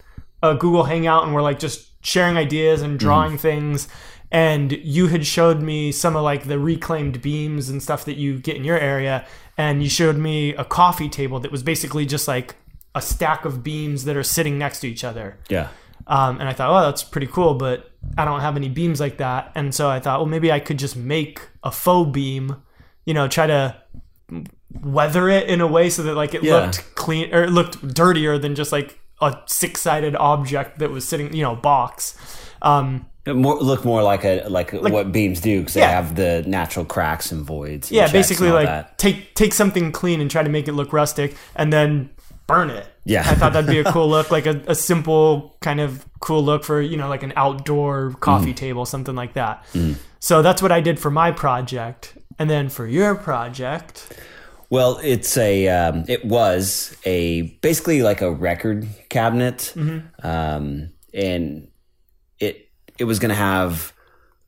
a 0.42 0.56
Google 0.56 0.84
Hangout 0.84 1.24
and 1.24 1.34
we're 1.34 1.42
like 1.42 1.60
just 1.60 1.88
sharing 2.06 2.38
ideas 2.38 2.82
and 2.82 2.92
mm-hmm. 2.92 3.06
drawing 3.06 3.38
things. 3.38 3.88
And 4.32 4.74
you 4.74 5.08
had 5.08 5.26
showed 5.26 5.62
me 5.62 5.92
some 5.92 6.16
of 6.16 6.24
like 6.24 6.46
the 6.46 6.60
reclaimed 6.60 7.22
beams 7.22 7.70
and 7.70 7.82
stuff 7.82 8.04
that 8.06 8.18
you 8.18 8.40
get 8.40 8.56
in 8.58 8.64
your 8.66 8.78
area. 8.78 9.26
And 9.58 9.82
you 9.82 9.90
showed 9.90 10.18
me 10.18 10.54
a 10.56 10.66
coffee 10.66 11.10
table 11.10 11.40
that 11.40 11.52
was 11.52 11.64
basically 11.64 12.06
just 12.06 12.28
like 12.28 12.56
a 12.94 13.02
stack 13.02 13.46
of 13.46 13.64
beams 13.64 14.04
that 14.06 14.18
are 14.18 14.24
sitting 14.24 14.58
next 14.58 14.82
to 14.82 14.88
each 14.88 15.04
other. 15.04 15.38
Yeah. 15.50 15.70
Um, 16.08 16.40
and 16.40 16.48
I 16.48 16.54
thought, 16.54 16.70
oh, 16.70 16.86
that's 16.86 17.04
pretty 17.04 17.28
cool, 17.28 17.54
but 17.54 17.92
I 18.18 18.26
don't 18.26 18.40
have 18.42 18.56
any 18.56 18.70
beams 18.70 19.00
like 19.00 19.18
that. 19.18 19.52
And 19.56 19.74
so 19.74 19.90
I 19.90 20.00
thought, 20.00 20.20
well, 20.20 20.26
maybe 20.28 20.52
I 20.52 20.60
could 20.60 20.80
just 20.80 20.96
make 20.96 21.42
a 21.64 21.72
faux 21.72 22.12
beam, 22.12 22.58
you 23.06 23.14
know, 23.14 23.28
try 23.28 23.48
to 23.48 23.76
weather 24.82 25.30
it 25.30 25.48
in 25.50 25.62
a 25.62 25.68
way 25.68 25.90
so 25.90 26.04
that 26.04 26.16
like 26.16 26.34
it 26.34 26.44
Yeah. 26.44 26.56
looked 26.66 26.96
clean 26.96 27.34
or 27.34 27.44
it 27.44 27.50
looked 27.52 27.94
dirtier 27.94 28.38
than 28.38 28.56
just 28.56 28.72
like 28.72 29.00
a 29.22 29.38
six 29.48 29.82
sided 29.82 30.16
object 30.16 30.80
that 30.80 30.92
was 30.92 31.08
sitting, 31.08 31.34
you 31.34 31.42
know, 31.44 31.56
box. 31.56 32.16
Um, 32.62 33.06
more, 33.34 33.58
look 33.60 33.86
more 33.86 34.04
like 34.04 34.24
a 34.24 34.48
like, 34.48 34.74
what 34.74 35.12
beams 35.12 35.42
do 35.42 35.60
because 35.60 35.74
they 35.74 35.82
have 35.82 36.16
the 36.16 36.44
natural 36.48 36.86
cracks 36.86 37.32
and 37.32 37.44
voids. 37.46 37.90
and 37.90 37.96
yeah, 37.98 38.12
basically 38.12 38.52
like 38.52 38.68
that. 38.68 38.98
take 38.98 39.34
take 39.36 39.54
something 39.54 39.92
clean 39.92 40.22
and 40.22 40.30
try 40.30 40.44
to 40.44 40.50
make 40.50 40.68
it 40.68 40.74
look 40.74 40.94
rustic, 40.94 41.36
and 41.56 41.72
then 41.72 42.10
burn 42.48 42.70
it. 42.70 42.88
Yeah. 43.04 43.22
I 43.26 43.36
thought 43.36 43.54
that'd 43.54 43.70
be 43.70 43.80
a 43.80 43.84
cool 43.92 44.10
look, 44.10 44.32
like 44.32 44.46
a, 44.46 44.62
a 44.68 44.76
simple 44.76 45.56
kind 45.62 45.80
of 45.80 46.06
cool 46.20 46.44
look 46.44 46.64
for 46.64 46.82
you 46.82 46.98
know 46.98 47.08
like 47.10 47.24
an 47.24 47.34
outdoor 47.36 48.12
coffee 48.20 48.54
table, 48.54 48.86
something 48.86 49.16
like 49.16 49.34
that. 49.34 49.66
So 50.20 50.42
that's 50.42 50.62
what 50.62 50.72
I 50.72 50.82
did 50.82 51.00
for 51.00 51.12
my 51.12 51.32
project, 51.32 52.18
and 52.40 52.50
then 52.50 52.70
for 52.70 52.88
your 52.88 53.16
project, 53.16 54.12
Well, 54.70 55.00
it's 55.04 55.38
a 55.38 55.68
um, 55.70 56.06
it 56.08 56.26
was 56.26 56.98
a 57.06 57.44
basically 57.62 58.02
like 58.02 58.22
a 58.22 58.32
record 58.32 58.88
cabinet, 59.10 59.74
um, 60.24 60.90
and 61.14 61.68
it 62.98 63.04
was 63.06 63.20
going 63.20 63.30
to 63.30 63.36
have 63.36 63.94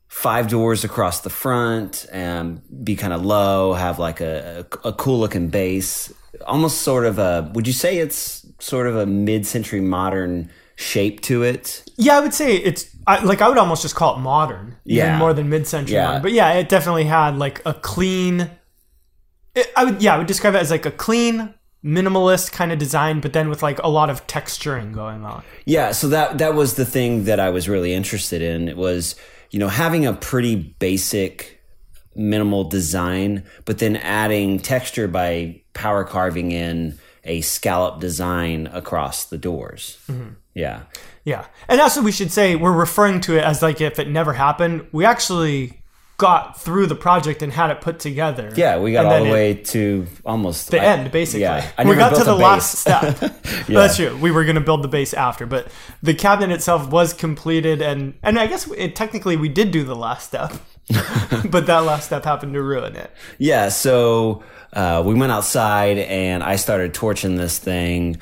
five 0.08 0.48
doors 0.48 0.84
across 0.84 1.20
the 1.20 1.30
front 1.30 2.06
and 2.12 2.60
be 2.84 2.96
kind 2.96 3.12
of 3.12 3.24
low, 3.24 3.74
have 3.74 3.98
like 3.98 4.20
a, 4.20 4.66
a, 4.84 4.88
a 4.88 4.92
cool 4.92 5.18
looking 5.20 5.48
base, 5.48 6.12
almost 6.46 6.82
sort 6.82 7.06
of 7.06 7.18
a. 7.18 7.50
Would 7.54 7.66
you 7.66 7.72
say 7.72 7.98
it's 7.98 8.46
sort 8.58 8.86
of 8.86 8.96
a 8.96 9.06
mid 9.06 9.46
century 9.46 9.80
modern 9.80 10.50
shape 10.76 11.20
to 11.22 11.42
it? 11.42 11.84
Yeah, 11.96 12.16
I 12.16 12.20
would 12.20 12.34
say 12.34 12.56
it's 12.56 12.88
I, 13.06 13.22
like 13.24 13.40
I 13.40 13.48
would 13.48 13.58
almost 13.58 13.82
just 13.82 13.94
call 13.94 14.16
it 14.16 14.20
modern, 14.20 14.76
even 14.84 14.96
Yeah. 15.06 15.18
more 15.18 15.32
than 15.32 15.48
mid-century. 15.48 15.94
Yeah. 15.94 16.06
modern. 16.06 16.22
But 16.22 16.32
yeah, 16.32 16.52
it 16.54 16.68
definitely 16.68 17.04
had 17.04 17.36
like 17.36 17.62
a 17.64 17.74
clean. 17.74 18.50
It, 19.54 19.66
I 19.76 19.84
would 19.84 20.02
yeah, 20.02 20.14
I 20.14 20.18
would 20.18 20.26
describe 20.26 20.54
it 20.54 20.58
as 20.58 20.70
like 20.70 20.86
a 20.86 20.90
clean, 20.90 21.54
minimalist 21.84 22.52
kind 22.52 22.72
of 22.72 22.78
design, 22.78 23.20
but 23.20 23.32
then 23.32 23.48
with 23.48 23.62
like 23.62 23.78
a 23.82 23.88
lot 23.88 24.10
of 24.10 24.26
texturing 24.26 24.92
going 24.92 25.24
on. 25.24 25.42
Yeah, 25.64 25.92
so 25.92 26.08
that 26.08 26.38
that 26.38 26.54
was 26.54 26.74
the 26.74 26.84
thing 26.84 27.24
that 27.24 27.40
I 27.40 27.50
was 27.50 27.68
really 27.68 27.92
interested 27.92 28.42
in. 28.42 28.68
It 28.68 28.76
was, 28.76 29.16
you 29.50 29.58
know, 29.58 29.68
having 29.68 30.06
a 30.06 30.12
pretty 30.12 30.56
basic 30.56 31.62
minimal 32.14 32.64
design, 32.64 33.44
but 33.64 33.78
then 33.78 33.96
adding 33.96 34.58
texture 34.58 35.08
by 35.08 35.62
power 35.72 36.04
carving 36.04 36.52
in 36.52 36.98
a 37.24 37.40
scallop 37.40 38.00
design 38.00 38.68
across 38.72 39.24
the 39.26 39.38
doors. 39.38 39.98
Mm-hmm. 40.08 40.30
Yeah. 40.54 40.82
Yeah, 41.22 41.44
and 41.68 41.80
also 41.80 42.00
we 42.00 42.12
should 42.12 42.32
say 42.32 42.56
we're 42.56 42.72
referring 42.72 43.20
to 43.22 43.36
it 43.36 43.44
as 43.44 43.60
like 43.60 43.80
if 43.80 43.98
it 43.98 44.08
never 44.08 44.32
happened. 44.32 44.86
We 44.90 45.04
actually 45.04 45.79
got 46.20 46.60
through 46.60 46.86
the 46.86 46.94
project 46.94 47.42
and 47.42 47.52
had 47.52 47.70
it 47.70 47.80
put 47.80 47.98
together. 47.98 48.52
Yeah, 48.54 48.78
we 48.78 48.92
got 48.92 49.06
all 49.06 49.24
the 49.24 49.30
it- 49.30 49.32
way 49.32 49.54
to 49.54 50.06
almost 50.24 50.70
the 50.70 50.80
I- 50.80 50.84
end 50.84 51.10
basically. 51.10 51.40
Yeah, 51.42 51.64
we 51.84 51.96
got 51.96 52.14
to 52.16 52.24
the 52.24 52.34
last 52.34 52.78
step. 52.78 53.16
That's 53.68 53.96
true. 53.96 54.16
We 54.18 54.30
were 54.30 54.44
going 54.44 54.56
to 54.56 54.60
build 54.60 54.82
the 54.82 54.88
base 54.88 55.14
after, 55.14 55.46
but 55.46 55.68
the 56.02 56.14
cabinet 56.14 56.54
itself 56.54 56.88
was 56.90 57.12
completed, 57.12 57.80
and 57.82 58.14
and 58.22 58.38
I 58.38 58.46
guess 58.46 58.70
it, 58.76 58.94
technically 58.94 59.36
we 59.36 59.48
did 59.48 59.70
do 59.70 59.82
the 59.82 59.96
last 59.96 60.26
step, 60.28 60.52
but 61.50 61.66
that 61.66 61.78
last 61.80 62.06
step 62.06 62.24
happened 62.24 62.54
to 62.54 62.62
ruin 62.62 62.96
it. 62.96 63.10
Yeah, 63.38 63.68
so 63.70 64.42
uh, 64.72 65.02
we 65.04 65.14
went 65.14 65.32
outside 65.32 65.98
and 65.98 66.42
I 66.42 66.56
started 66.56 66.94
torching 66.94 67.36
this 67.36 67.58
thing 67.58 68.18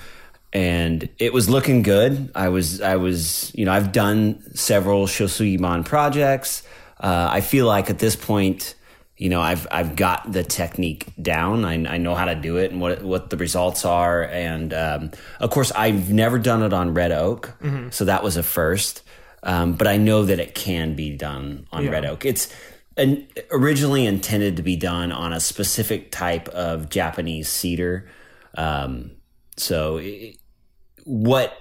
and 0.52 1.08
it 1.18 1.32
was 1.32 1.50
looking 1.50 1.82
good. 1.82 2.30
I 2.34 2.48
was, 2.48 2.80
I 2.80 2.96
was, 2.96 3.52
you 3.54 3.66
know, 3.66 3.72
I've 3.72 3.92
done 3.92 4.42
several 4.54 5.06
Shosugiban 5.06 5.84
projects. 5.84 6.62
Uh, 7.00 7.28
I 7.30 7.40
feel 7.40 7.66
like 7.66 7.90
at 7.90 7.98
this 7.98 8.16
point, 8.16 8.74
you 9.16 9.28
know, 9.28 9.40
I've, 9.40 9.66
I've 9.70 9.96
got 9.96 10.30
the 10.32 10.44
technique 10.44 11.12
down. 11.20 11.64
I, 11.64 11.74
I 11.94 11.98
know 11.98 12.14
how 12.14 12.26
to 12.26 12.34
do 12.34 12.56
it 12.56 12.70
and 12.70 12.80
what, 12.80 13.02
what 13.02 13.30
the 13.30 13.36
results 13.36 13.84
are. 13.84 14.24
And, 14.24 14.72
um, 14.72 15.10
of 15.40 15.50
course, 15.50 15.72
I've 15.72 16.12
never 16.12 16.38
done 16.38 16.62
it 16.62 16.72
on 16.72 16.94
red 16.94 17.10
oak. 17.10 17.54
So 17.90 18.04
that 18.04 18.22
was 18.22 18.36
a 18.36 18.42
first. 18.42 19.02
Um, 19.42 19.74
but 19.74 19.86
I 19.86 19.96
know 19.96 20.24
that 20.24 20.38
it 20.38 20.54
can 20.54 20.94
be 20.94 21.16
done 21.16 21.66
on 21.72 21.84
red 21.90 22.04
oak. 22.04 22.24
It's, 22.24 22.52
and 22.96 23.26
originally 23.52 24.06
intended 24.06 24.56
to 24.56 24.62
be 24.62 24.76
done 24.76 25.12
on 25.12 25.32
a 25.32 25.40
specific 25.40 26.10
type 26.10 26.48
of 26.48 26.88
Japanese 26.88 27.48
cedar. 27.48 28.08
Um, 28.56 29.12
so 29.56 29.98
it, 29.98 30.36
what 31.04 31.56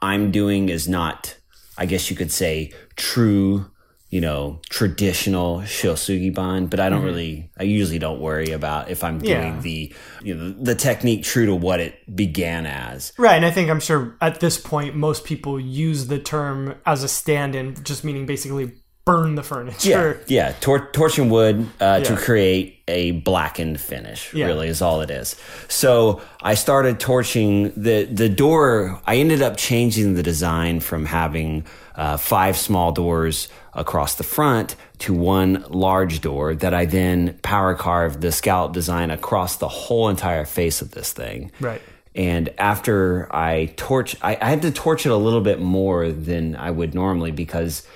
I'm 0.00 0.30
doing 0.30 0.68
is 0.68 0.88
not, 0.88 1.38
I 1.78 1.86
guess 1.86 2.10
you 2.10 2.16
could 2.16 2.30
say, 2.30 2.72
true, 2.96 3.70
you 4.08 4.20
know, 4.20 4.60
traditional 4.70 5.60
shosugiban. 5.60 6.70
But 6.70 6.80
I 6.80 6.88
don't 6.88 6.98
mm-hmm. 6.98 7.06
really, 7.06 7.50
I 7.58 7.64
usually 7.64 7.98
don't 7.98 8.20
worry 8.20 8.52
about 8.52 8.88
if 8.90 9.02
I'm 9.02 9.18
doing 9.18 9.54
Yeah. 9.54 9.60
the, 9.60 9.94
you 10.22 10.34
know, 10.34 10.50
the 10.50 10.74
technique 10.74 11.24
true 11.24 11.46
to 11.46 11.54
what 11.54 11.80
it 11.80 12.14
began 12.14 12.66
as. 12.66 13.12
Right, 13.18 13.36
and 13.36 13.44
I 13.44 13.50
think 13.50 13.68
I'm 13.68 13.80
sure 13.80 14.16
at 14.20 14.40
this 14.40 14.58
point 14.58 14.94
most 14.94 15.24
people 15.24 15.58
use 15.58 16.06
the 16.06 16.18
term 16.18 16.76
as 16.86 17.02
a 17.02 17.08
stand-in, 17.08 17.82
just 17.82 18.04
meaning 18.04 18.26
basically 18.26 18.72
burn 19.06 19.36
the 19.36 19.42
furniture. 19.42 20.20
Yeah, 20.26 20.48
yeah. 20.48 20.54
Tor- 20.60 20.90
torching 20.92 21.30
wood 21.30 21.66
uh, 21.80 22.00
to 22.00 22.16
create 22.16 22.80
a 22.88 23.12
blackened 23.12 23.80
finish. 23.80 24.34
Yeah. 24.34 24.46
Really 24.46 24.68
is 24.68 24.82
all 24.82 25.00
it 25.00 25.10
is. 25.10 25.40
So 25.68 26.20
I 26.42 26.54
started 26.54 27.00
torching 27.00 27.72
the 27.80 28.04
the 28.04 28.28
door. 28.28 29.00
I 29.06 29.16
ended 29.16 29.40
up 29.40 29.56
changing 29.56 30.14
the 30.14 30.22
design 30.22 30.80
from 30.80 31.06
having 31.06 31.64
uh, 31.94 32.16
five 32.18 32.56
small 32.56 32.92
doors 32.92 33.48
across 33.72 34.16
the 34.16 34.24
front 34.24 34.74
to 34.98 35.14
one 35.14 35.64
large 35.68 36.20
door 36.20 36.54
that 36.56 36.74
I 36.74 36.84
then 36.84 37.38
power 37.42 37.74
carved 37.74 38.20
the 38.20 38.32
scallop 38.32 38.72
design 38.72 39.10
across 39.10 39.56
the 39.56 39.68
whole 39.68 40.08
entire 40.08 40.44
face 40.44 40.82
of 40.82 40.90
this 40.90 41.12
thing. 41.12 41.52
Right. 41.60 41.80
And 42.14 42.48
after 42.58 43.28
I 43.34 43.72
torch, 43.76 44.16
I, 44.22 44.38
I 44.40 44.48
had 44.48 44.62
to 44.62 44.70
torch 44.70 45.04
it 45.06 45.10
a 45.10 45.16
little 45.16 45.42
bit 45.42 45.60
more 45.60 46.10
than 46.10 46.56
I 46.56 46.70
would 46.70 46.94
normally 46.94 47.30
because 47.30 47.86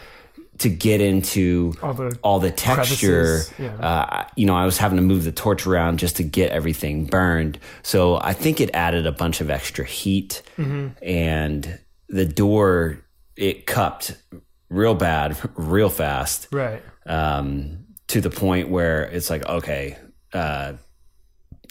to 0.60 0.68
get 0.68 1.00
into 1.00 1.72
All 2.22 2.38
the 2.40 2.50
texture, 2.50 3.40
yeah. 3.58 3.74
uh, 3.76 4.26
you 4.36 4.46
know, 4.46 4.54
I 4.54 4.64
was 4.64 4.78
having 4.78 4.96
to 4.96 5.02
move 5.02 5.24
the 5.24 5.32
torch 5.32 5.66
around 5.66 5.98
just 5.98 6.16
to 6.16 6.22
get 6.22 6.52
everything 6.52 7.06
burned. 7.06 7.58
So 7.82 8.16
I 8.20 8.32
think 8.32 8.60
it 8.60 8.70
added 8.74 9.06
a 9.06 9.12
bunch 9.12 9.40
of 9.40 9.50
extra 9.50 9.84
heat, 9.84 10.42
Mm-hmm. 10.58 10.88
and 11.02 11.78
the 12.08 12.26
door 12.26 12.98
it 13.36 13.66
cupped 13.66 14.16
real 14.68 14.94
bad, 14.94 15.36
real 15.56 15.88
fast 15.88 16.48
Right. 16.52 16.82
um, 17.06 17.86
to 18.08 18.20
the 18.20 18.30
point 18.30 18.68
where 18.68 19.04
it's 19.04 19.30
like, 19.30 19.46
okay, 19.46 19.96
uh, 20.32 20.74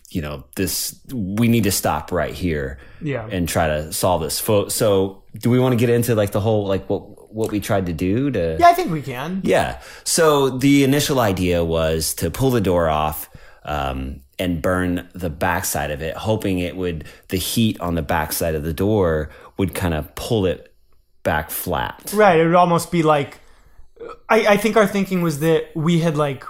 you 0.09 0.21
know, 0.23 0.43
this 0.55 0.99
we 1.13 1.47
need 1.47 1.65
to 1.65 1.71
stop 1.71 2.11
right 2.11 2.33
here, 2.33 2.79
Yeah. 3.01 3.27
and 3.29 3.47
try 3.47 3.67
to 3.67 3.93
solve 3.93 4.21
this. 4.23 4.39
So, 4.73 5.23
do 5.37 5.51
we 5.51 5.59
want 5.59 5.73
to 5.73 5.77
get 5.77 5.89
into 5.91 6.15
like 6.15 6.31
the 6.31 6.39
whole 6.41 6.65
like 6.65 6.89
what 6.89 7.03
what 7.29 7.51
we 7.51 7.59
tried 7.59 7.85
to 7.87 7.93
do 7.93 8.31
to? 8.31 8.57
Yeah, 8.59 8.67
I 8.67 8.73
think 8.73 8.91
we 8.91 9.01
can. 9.01 9.41
Yeah. 9.43 9.81
So 10.03 10.49
the 10.49 10.83
initial 10.83 11.19
idea 11.19 11.63
was 11.63 12.13
to 12.15 12.29
pull 12.31 12.51
the 12.51 12.61
door 12.61 12.89
off 12.89 13.29
um, 13.63 14.21
and 14.37 14.61
burn 14.61 15.07
the 15.13 15.29
backside 15.29 15.91
of 15.91 16.01
it, 16.01 16.15
hoping 16.15 16.59
it 16.59 16.75
would 16.75 17.05
the 17.27 17.37
heat 17.37 17.79
on 17.79 17.95
the 17.95 18.01
backside 18.01 18.55
of 18.55 18.63
the 18.63 18.73
door 18.73 19.29
would 19.57 19.75
kind 19.75 19.93
of 19.93 20.13
pull 20.15 20.45
it 20.45 20.73
back 21.23 21.49
flat. 21.51 22.11
Right. 22.13 22.39
It 22.39 22.45
would 22.45 22.55
almost 22.55 22.91
be 22.91 23.03
like 23.03 23.39
I, 24.29 24.47
I 24.47 24.57
think 24.57 24.77
our 24.77 24.87
thinking 24.87 25.21
was 25.21 25.39
that 25.39 25.75
we 25.75 25.99
had 25.99 26.17
like 26.17 26.43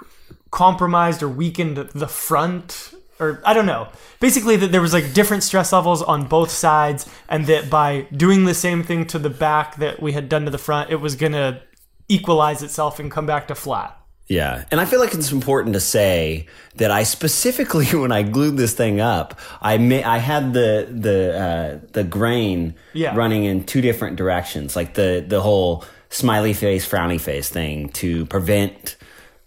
compromised 0.50 1.22
or 1.22 1.28
weakened 1.28 1.76
the 1.76 2.08
front 2.08 2.94
or 3.20 3.40
I 3.44 3.52
don't 3.54 3.66
know. 3.66 3.88
Basically 4.18 4.56
that 4.56 4.72
there 4.72 4.80
was 4.80 4.92
like 4.92 5.12
different 5.12 5.42
stress 5.42 5.72
levels 5.72 6.02
on 6.02 6.26
both 6.26 6.50
sides 6.50 7.08
and 7.28 7.46
that 7.46 7.70
by 7.70 8.06
doing 8.16 8.44
the 8.46 8.54
same 8.54 8.82
thing 8.82 9.06
to 9.08 9.18
the 9.18 9.30
back 9.30 9.76
that 9.76 10.00
we 10.02 10.12
had 10.12 10.28
done 10.28 10.44
to 10.46 10.50
the 10.50 10.58
front, 10.58 10.90
it 10.90 10.96
was 10.96 11.14
gonna 11.16 11.62
equalize 12.08 12.62
itself 12.62 12.98
and 12.98 13.10
come 13.10 13.26
back 13.26 13.48
to 13.48 13.54
flat. 13.54 13.96
Yeah, 14.26 14.64
and 14.70 14.80
I 14.80 14.84
feel 14.84 15.00
like 15.00 15.12
it's 15.12 15.32
important 15.32 15.74
to 15.74 15.80
say 15.80 16.46
that 16.76 16.92
I 16.92 17.02
specifically, 17.02 17.86
when 17.98 18.12
I 18.12 18.22
glued 18.22 18.56
this 18.56 18.74
thing 18.74 19.00
up, 19.00 19.38
I 19.60 19.76
ma- 19.78 20.02
I 20.04 20.18
had 20.18 20.52
the 20.52 20.86
the 20.88 21.38
uh, 21.40 21.86
the 21.92 22.04
grain 22.04 22.74
Yeah. 22.92 23.16
running 23.16 23.44
in 23.44 23.64
two 23.64 23.80
different 23.80 24.16
directions, 24.16 24.76
like 24.76 24.94
the 24.94 25.24
the 25.26 25.40
whole 25.40 25.84
smiley 26.10 26.52
face, 26.52 26.88
frowny 26.88 27.20
face 27.20 27.48
thing 27.48 27.88
to 27.90 28.24
prevent, 28.26 28.96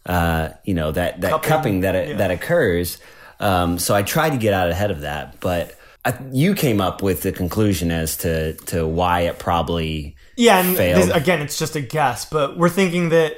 uh, 0.06 0.50
you 0.66 0.74
know, 0.74 0.92
that 0.92 1.22
that 1.22 1.32
Cupping, 1.32 1.50
cupping, 1.50 1.80
that 1.82 2.08
yeah. 2.10 2.18
that 2.18 2.32
occurs. 2.32 2.98
Um, 3.44 3.78
so 3.80 3.94
I 3.94 4.04
tried 4.04 4.32
to 4.32 4.38
get 4.38 4.54
out 4.54 4.70
ahead 4.70 4.90
of 4.92 5.02
that, 5.02 5.40
but 5.40 5.76
I, 6.06 6.14
you 6.32 6.56
came 6.56 6.82
up 6.82 7.02
with 7.02 7.22
the 7.22 7.32
conclusion 7.32 7.92
as 7.92 8.18
to 8.18 8.54
to 8.68 8.88
why 8.88 9.22
it 9.22 9.40
probably 9.40 10.16
Yeah, 10.38 10.60
and 10.60 10.76
Failed. 10.78 11.10
this, 11.10 11.16
again, 11.16 11.42
it's 11.42 11.58
just 11.58 11.76
a 11.76 11.82
guess, 11.82 12.26
but 12.26 12.58
we're 12.58 12.70
thinking 12.70 13.10
that 13.10 13.34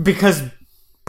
because 0.00 0.42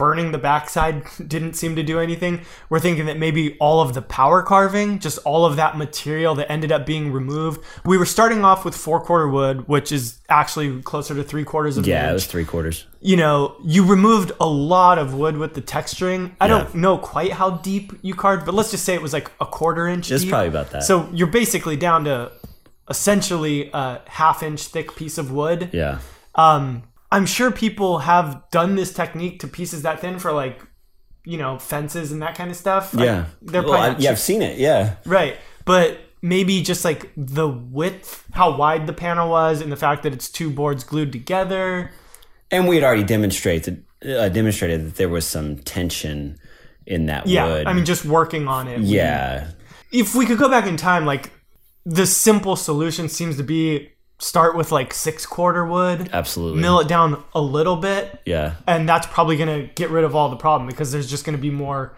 burning 0.00 0.32
the 0.32 0.38
backside 0.38 1.04
didn't 1.28 1.52
seem 1.52 1.76
to 1.76 1.82
do 1.82 2.00
anything, 2.00 2.40
we're 2.70 2.80
thinking 2.80 3.04
that 3.04 3.18
maybe 3.18 3.56
all 3.58 3.82
of 3.82 3.92
the 3.92 4.00
power 4.00 4.42
carving, 4.42 4.98
just 4.98 5.18
all 5.26 5.44
of 5.44 5.56
that 5.56 5.76
material 5.76 6.34
that 6.34 6.50
ended 6.50 6.72
up 6.72 6.86
being 6.86 7.12
removed. 7.12 7.60
We 7.84 7.98
were 7.98 8.06
starting 8.06 8.42
off 8.42 8.64
with 8.64 8.74
four 8.74 8.98
quarter 9.00 9.28
wood, 9.28 9.68
which 9.68 9.92
is 9.92 10.18
actually 10.30 10.80
closer 10.82 11.14
to 11.14 11.22
three 11.22 11.44
quarters 11.44 11.76
of 11.76 11.84
an 11.84 11.90
yeah, 11.90 12.10
it 12.10 12.14
was 12.14 12.24
three 12.26 12.46
quarters. 12.46 12.86
you 13.00 13.16
know, 13.18 13.56
you 13.62 13.84
removed 13.84 14.32
a 14.40 14.46
lot 14.46 14.96
of 14.98 15.12
wood 15.12 15.36
with 15.36 15.52
the 15.52 15.60
texturing. 15.62 16.32
I 16.40 16.48
don't 16.48 16.74
know 16.74 16.96
quite 16.96 17.32
how 17.32 17.50
deep 17.50 17.92
you 18.00 18.14
carved, 18.14 18.46
but 18.46 18.54
let's 18.54 18.70
just 18.70 18.84
say 18.86 18.94
it 18.94 19.02
was 19.02 19.12
like 19.12 19.30
a 19.38 19.44
quarter 19.46 19.86
inch 19.86 20.10
It's 20.10 20.22
deep. 20.22 20.30
probably 20.30 20.48
about 20.48 20.70
that. 20.70 20.82
So 20.84 21.10
you're 21.12 21.26
basically 21.42 21.76
down 21.76 22.04
to 22.04 22.32
essentially 22.88 23.70
a 23.72 24.00
half 24.06 24.42
inch 24.42 24.62
thick 24.66 24.96
piece 24.96 25.18
of 25.18 25.30
wood. 25.30 25.70
Yeah. 25.72 25.98
Um, 26.34 26.84
I'm 27.12 27.26
sure 27.26 27.50
people 27.50 27.98
have 28.00 28.42
done 28.50 28.76
this 28.76 28.92
technique 28.92 29.40
to 29.40 29.48
pieces 29.48 29.82
that 29.82 30.00
thin 30.00 30.18
for 30.18 30.32
like, 30.32 30.60
you 31.24 31.38
know, 31.38 31.58
fences 31.58 32.12
and 32.12 32.22
that 32.22 32.34
kind 32.36 32.50
of 32.50 32.56
stuff. 32.56 32.94
Like, 32.94 33.04
Yeah. 33.06 33.24
they're 33.42 33.62
well, 33.62 33.72
probably 33.72 33.96
I, 33.96 33.98
yeah. 33.98 34.10
I've 34.10 34.20
seen 34.20 34.42
it. 34.42 34.58
Yeah. 34.58 34.96
right. 35.04 35.36
But 35.64 35.98
maybe 36.22 36.62
just 36.62 36.84
like 36.84 37.10
the 37.16 37.48
width, 37.48 38.24
how 38.32 38.56
wide 38.56 38.86
the 38.86 38.92
panel 38.92 39.28
was, 39.30 39.60
and 39.60 39.70
the 39.72 39.76
fact 39.76 40.02
that 40.04 40.12
it's 40.12 40.28
two 40.30 40.50
boards 40.50 40.84
glued 40.84 41.12
together. 41.12 41.90
And 42.50 42.66
we 42.68 42.76
had 42.76 42.84
already 42.84 43.04
demonstrated 43.04 43.84
uh, 44.02 44.28
demonstrated 44.30 44.86
that 44.86 44.94
there 44.96 45.10
was 45.10 45.26
some 45.26 45.56
tension 45.58 46.38
in 46.86 47.06
that 47.06 47.26
Yeah, 47.26 47.46
wood. 47.46 47.66
I 47.66 47.74
mean, 47.74 47.84
just 47.84 48.04
working 48.06 48.48
on 48.48 48.66
it. 48.66 48.80
we- 48.80 48.86
yeah, 48.86 49.50
if 49.92 50.14
we 50.14 50.24
could 50.26 50.38
go 50.38 50.48
back 50.48 50.66
in 50.66 50.76
time, 50.78 51.04
like 51.04 51.30
the 51.84 52.06
simple 52.06 52.56
solution 52.56 53.08
seems 53.08 53.36
to 53.36 53.42
be 53.42 53.90
start 54.20 54.56
with 54.56 54.70
like 54.70 54.94
six 54.94 55.26
quarter 55.26 55.66
wood, 55.66 56.10
absolutely. 56.12 56.60
mill 56.60 56.78
it 56.78 56.86
down 56.86 57.22
a 57.34 57.40
little 57.40 57.76
bit, 57.76 58.20
yeah, 58.24 58.54
and 58.66 58.88
that's 58.88 59.06
probably 59.08 59.36
going 59.36 59.66
to 59.66 59.72
get 59.74 59.90
rid 59.90 60.04
of 60.04 60.14
all 60.14 60.28
the 60.28 60.36
problem 60.36 60.68
because 60.68 60.92
there's 60.92 61.10
just 61.10 61.24
going 61.24 61.36
to 61.36 61.42
be 61.42 61.50
more 61.50 61.94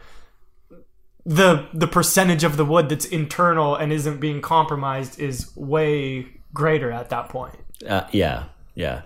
the 1.25 1.69
the 1.73 1.87
percentage 1.87 2.45
of 2.45 2.57
the 2.57 2.65
wood 2.65 2.89
that's 2.89 3.05
internal 3.05 3.77
and 3.77 3.93
isn't 3.93 4.19
being 4.19 4.41
compromised 4.41 5.21
is 5.21 5.55
way 5.57 6.27
greater 6.53 6.91
at 6.91 7.11
that 7.11 7.29
point. 7.29 7.57
Uh, 7.87 8.07
yeah, 8.13 8.45
yeah. 8.75 9.03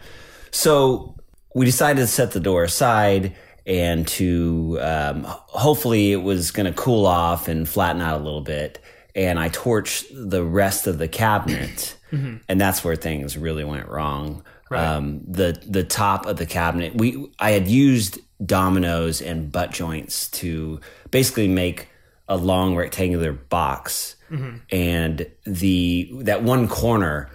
So 0.50 1.16
we 1.54 1.64
decided 1.66 2.00
to 2.00 2.06
set 2.06 2.32
the 2.32 2.40
door 2.40 2.64
aside 2.64 3.34
and 3.66 4.06
to 4.06 4.78
um, 4.80 5.24
hopefully 5.26 6.12
it 6.12 6.22
was 6.22 6.50
going 6.50 6.66
to 6.66 6.72
cool 6.72 7.06
off 7.06 7.48
and 7.48 7.68
flatten 7.68 8.00
out 8.00 8.20
a 8.20 8.24
little 8.24 8.40
bit. 8.40 8.78
And 9.14 9.38
I 9.38 9.48
torched 9.48 10.06
the 10.12 10.44
rest 10.44 10.86
of 10.86 10.98
the 10.98 11.08
cabinet, 11.08 11.95
and 12.12 12.60
that's 12.60 12.84
where 12.84 12.96
things 12.96 13.36
really 13.36 13.64
went 13.64 13.88
wrong. 13.88 14.44
Um, 14.70 15.20
the 15.28 15.60
the 15.66 15.84
top 15.84 16.26
of 16.26 16.36
the 16.38 16.46
cabinet, 16.46 16.94
we 16.96 17.30
I 17.38 17.50
had 17.52 17.68
used 17.68 18.18
dominoes 18.44 19.22
and 19.22 19.50
butt 19.52 19.70
joints 19.70 20.28
to 20.30 20.80
basically 21.10 21.48
make 21.48 21.88
a 22.28 22.36
long 22.36 22.74
rectangular 22.74 23.32
box, 23.32 24.16
and 24.70 25.26
the 25.44 26.10
that 26.22 26.42
one 26.42 26.66
corner 26.68 27.30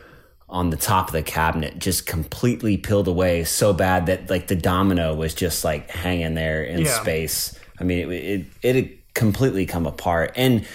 on 0.50 0.70
the 0.70 0.75
top 0.78 1.08
of 1.08 1.13
the 1.13 1.24
cabinet 1.24 1.80
just 1.80 2.06
completely 2.06 2.75
peeled 2.75 3.08
away 3.08 3.46
so 3.46 3.72
bad 3.72 4.08
that 4.08 4.30
like 4.30 4.48
the 4.48 4.56
domino 4.56 5.16
was 5.16 5.34
just 5.34 5.63
like 5.63 5.90
hanging 5.90 6.34
there 6.36 6.62
in 6.63 6.82
Yeah. 6.82 7.01
space. 7.01 7.58
I 7.80 7.86
mean, 7.86 8.12
it, 8.12 8.12
it 8.12 8.46
it 8.62 8.75
had 8.75 8.90
completely 9.13 9.66
come 9.66 9.86
apart, 9.86 10.34
and 10.36 10.66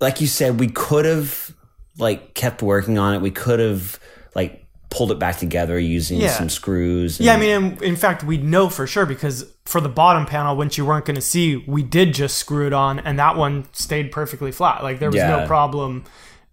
like 0.00 0.20
you 0.20 0.26
said, 0.26 0.60
we 0.60 0.68
could 0.68 1.06
have 1.06 1.53
like 1.98 2.34
kept 2.34 2.62
working 2.62 2.98
on 2.98 3.14
it. 3.14 3.20
We 3.20 3.30
could 3.30 3.60
have 3.60 3.98
like 4.34 4.64
pulled 4.90 5.10
it 5.10 5.18
back 5.18 5.38
together 5.38 5.78
using 5.78 6.20
Yeah. 6.20 6.28
some 6.30 6.48
screws. 6.48 7.18
Yeah, 7.20 7.34
I 7.34 7.36
mean, 7.36 7.50
in, 7.50 7.82
in 7.82 7.96
fact, 7.96 8.22
we 8.22 8.36
know 8.38 8.68
for 8.68 8.86
sure 8.86 9.06
because 9.06 9.44
for 9.64 9.80
the 9.80 9.88
bottom 9.88 10.24
panel, 10.26 10.56
which 10.56 10.78
you 10.78 10.84
weren't 10.84 11.04
going 11.04 11.14
to 11.16 11.20
see, 11.22 11.56
we 11.66 11.82
did 11.82 12.14
just 12.14 12.36
screw 12.36 12.66
it 12.66 12.72
on, 12.72 12.98
and 13.00 13.18
that 13.18 13.36
one 13.36 13.66
stayed 13.72 14.12
perfectly 14.12 14.52
flat. 14.52 14.82
Like 14.82 15.00
there 15.00 15.10
was 15.10 15.20
no 15.20 15.46
problem. 15.46 16.04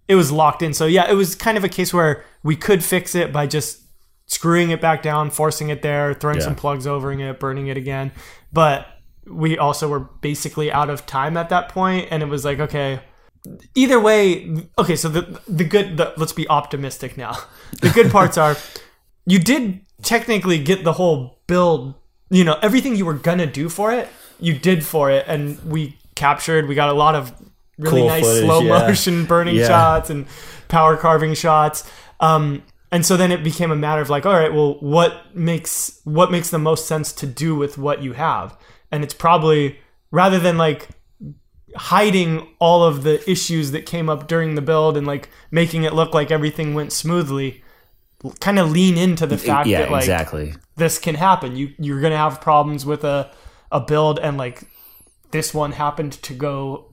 It 0.08 0.16
was 0.16 0.32
locked 0.32 0.62
in. 0.62 0.74
So 0.74 0.86
yeah, 0.88 1.10
it 1.10 1.14
was 1.14 1.36
kind 1.36 1.58
of 1.58 1.64
a 1.64 1.70
case 1.70 1.94
where 1.94 2.24
we 2.44 2.56
could 2.56 2.84
fix 2.84 3.16
it 3.16 3.32
by 3.32 3.48
just 3.48 3.80
screwing 4.26 4.72
it 4.72 4.82
back 4.82 5.02
down, 5.04 5.30
forcing 5.30 5.70
it 5.70 5.82
there, 5.82 6.14
throwing 6.14 6.38
Yeah. 6.38 6.46
some 6.46 6.56
plugs 6.56 6.88
over 6.88 7.12
it, 7.12 7.40
burning 7.40 7.68
it 7.68 7.78
again. 7.78 8.12
But 8.52 8.88
we 9.28 9.58
also 9.58 9.88
were 9.88 10.00
basically 10.00 10.72
out 10.72 10.90
of 10.90 11.06
time 11.06 11.38
at 11.38 11.50
that 11.50 11.70
point, 11.70 12.08
and 12.12 12.24
it 12.24 12.26
was 12.28 12.44
like, 12.44 12.60
okay, 12.60 13.02
either 13.76 14.00
way 14.00 14.56
okay 14.78 14.96
so 14.96 15.10
the 15.10 15.42
the 15.48 15.64
good 15.64 15.98
the, 15.98 16.14
let's 16.18 16.34
be 16.34 16.48
optimistic 16.50 17.18
now 17.18 17.36
the 17.82 17.90
good 17.90 18.12
parts 18.12 18.38
are 18.38 18.56
you 19.26 19.40
did 19.40 19.82
technically 20.04 20.58
get 20.60 20.84
the 20.84 20.94
whole 20.94 21.40
build 21.48 21.96
you 22.30 22.44
know 22.44 22.58
everything 22.62 22.96
you 22.96 23.06
were 23.06 23.14
gonna 23.16 23.48
do 23.48 23.68
for 23.70 23.92
it 23.92 24.08
you 24.40 24.58
did 24.58 24.86
for 24.86 25.10
it 25.10 25.26
and 25.28 25.60
we 25.64 25.98
captured 26.16 26.68
we 26.68 26.76
got 26.76 26.90
a 26.90 26.94
lot 26.94 27.16
of 27.16 27.34
really 27.78 28.02
Cool 28.02 28.08
nice 28.08 28.26
footage, 28.26 28.44
slow 28.46 28.62
yeah. 28.62 28.88
motion 28.88 29.26
burning 29.26 29.56
Yeah. 29.56 29.68
shots 29.68 30.10
and 30.10 30.28
power 30.68 30.96
carving 30.98 31.34
shots 31.34 31.90
um 32.20 32.62
and 32.92 33.06
so 33.06 33.16
then 33.18 33.32
it 33.32 33.44
became 33.44 33.72
a 33.72 33.76
matter 33.76 34.02
of 34.02 34.10
like 34.10 34.26
all 34.26 34.34
right 34.34 34.54
well 34.54 34.76
what 34.82 35.36
makes 35.36 36.00
what 36.04 36.32
makes 36.32 36.50
the 36.52 36.60
most 36.60 36.86
sense 36.88 37.12
to 37.14 37.26
do 37.26 37.56
with 37.56 37.78
what 37.78 38.04
you 38.04 38.14
have 38.14 38.56
and 38.92 39.04
it's 39.04 39.14
probably 39.14 39.80
rather 40.12 40.40
than 40.40 40.58
like 40.58 40.90
hiding 41.76 42.48
all 42.60 42.84
of 42.84 43.04
the 43.04 43.30
issues 43.30 43.72
that 43.72 43.86
came 43.86 44.10
up 44.10 44.28
during 44.28 44.56
the 44.56 44.62
build 44.62 44.98
and 44.98 45.08
like 45.08 45.30
making 45.52 45.84
it 45.84 45.94
look 45.94 46.14
like 46.14 46.32
everything 46.32 46.74
went 46.74 46.92
smoothly 46.92 47.64
kind 48.40 48.60
of 48.60 48.70
lean 48.72 48.98
into 48.98 49.26
the 49.26 49.38
fact 49.38 49.68
yeah, 49.68 49.80
that 49.82 49.92
like 49.92 50.04
exactly. 50.04 50.54
this 50.76 51.00
can 51.00 51.16
happen 51.16 51.56
you 51.56 51.74
you're 51.80 52.00
going 52.02 52.12
to 52.12 52.18
have 52.18 52.40
problems 52.42 52.86
with 52.86 53.04
a 53.04 53.32
a 53.72 53.80
build 53.80 54.20
and 54.20 54.38
like 54.38 54.64
this 55.32 55.54
one 55.54 55.72
happened 55.72 56.12
to 56.14 56.34
go 56.34 56.86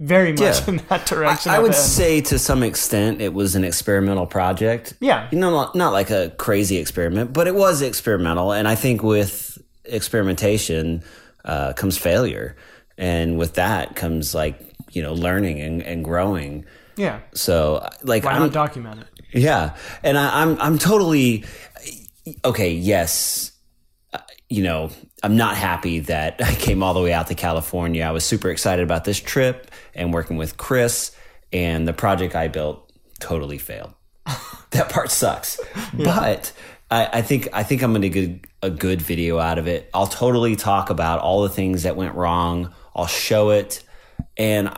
very 0.00 0.32
much 0.32 0.40
Yeah. 0.40 0.68
in 0.68 0.76
that 0.88 1.06
direction 1.06 1.50
I 1.50 1.56
at 1.56 1.62
would 1.62 1.74
say 1.74 2.20
to 2.22 2.38
some 2.38 2.62
extent 2.62 3.20
it 3.20 3.32
was 3.32 3.54
an 3.54 3.64
experimental 3.64 4.26
project. 4.26 4.94
yeah 5.00 5.28
you 5.32 5.38
know, 5.38 5.50
not, 5.50 5.74
not 5.74 5.92
like 5.92 6.10
a 6.10 6.30
crazy 6.36 6.76
experiment, 6.76 7.32
but 7.32 7.46
it 7.46 7.54
was 7.54 7.80
experimental. 7.80 8.52
And 8.52 8.68
I 8.68 8.74
think 8.74 9.02
with 9.02 9.58
experimentation 9.84 11.02
uh, 11.44 11.72
comes 11.74 11.96
failure. 11.98 12.56
And 12.98 13.38
with 13.38 13.54
that 13.54 13.96
comes 13.96 14.34
like, 14.34 14.60
you 14.92 15.02
know, 15.02 15.12
learning 15.12 15.60
and, 15.60 15.82
and 15.82 16.04
growing. 16.04 16.64
yeah 16.96 17.20
So 17.34 17.88
like, 18.02 18.24
why 18.24 18.32
I'm, 18.32 18.42
not 18.42 18.52
document 18.52 19.00
it 19.00 19.08
yeah. 19.34 19.76
And 20.04 20.16
I, 20.16 20.42
I'm, 20.42 20.60
I'm 20.60 20.78
totally, 20.78 21.44
okay. 22.44 22.72
Yes. 22.72 23.50
Uh, 24.12 24.18
You 24.48 24.62
know, 24.62 24.90
I'm 25.24 25.36
not 25.36 25.56
happy 25.56 26.00
that 26.00 26.36
I 26.40 26.54
came 26.54 26.82
all 26.84 26.94
the 26.94 27.00
way 27.02 27.12
out 27.12 27.26
to 27.28 27.34
California. 27.34 28.04
I 28.04 28.12
was 28.12 28.24
super 28.24 28.50
excited 28.50 28.84
about 28.84 29.04
this 29.04 29.18
trip 29.18 29.70
and 29.94 30.14
working 30.14 30.36
with 30.36 30.56
Chris 30.56 31.10
and 31.52 31.86
the 31.88 31.92
project 31.92 32.36
I 32.36 32.46
built 32.48 32.92
totally 33.18 33.58
failed. 33.58 33.92
that 34.70 34.88
part 34.88 35.10
sucks. 35.10 35.60
But 35.92 36.52
I, 36.90 37.18
I 37.18 37.22
think 37.22 37.48
I 37.52 37.62
think 37.62 37.82
I'm 37.82 37.92
going 37.92 38.02
to 38.02 38.08
get 38.10 38.40
a 38.62 38.70
good 38.70 39.00
video 39.02 39.38
out 39.38 39.58
of 39.58 39.66
it. 39.66 39.90
I'll 39.94 40.06
totally 40.06 40.56
talk 40.56 40.90
about 40.90 41.20
all 41.20 41.42
the 41.42 41.48
things 41.48 41.82
that 41.84 41.96
went 41.96 42.14
wrong. 42.14 42.72
I'll 42.94 43.06
show 43.06 43.50
it, 43.50 43.82
and 44.36 44.74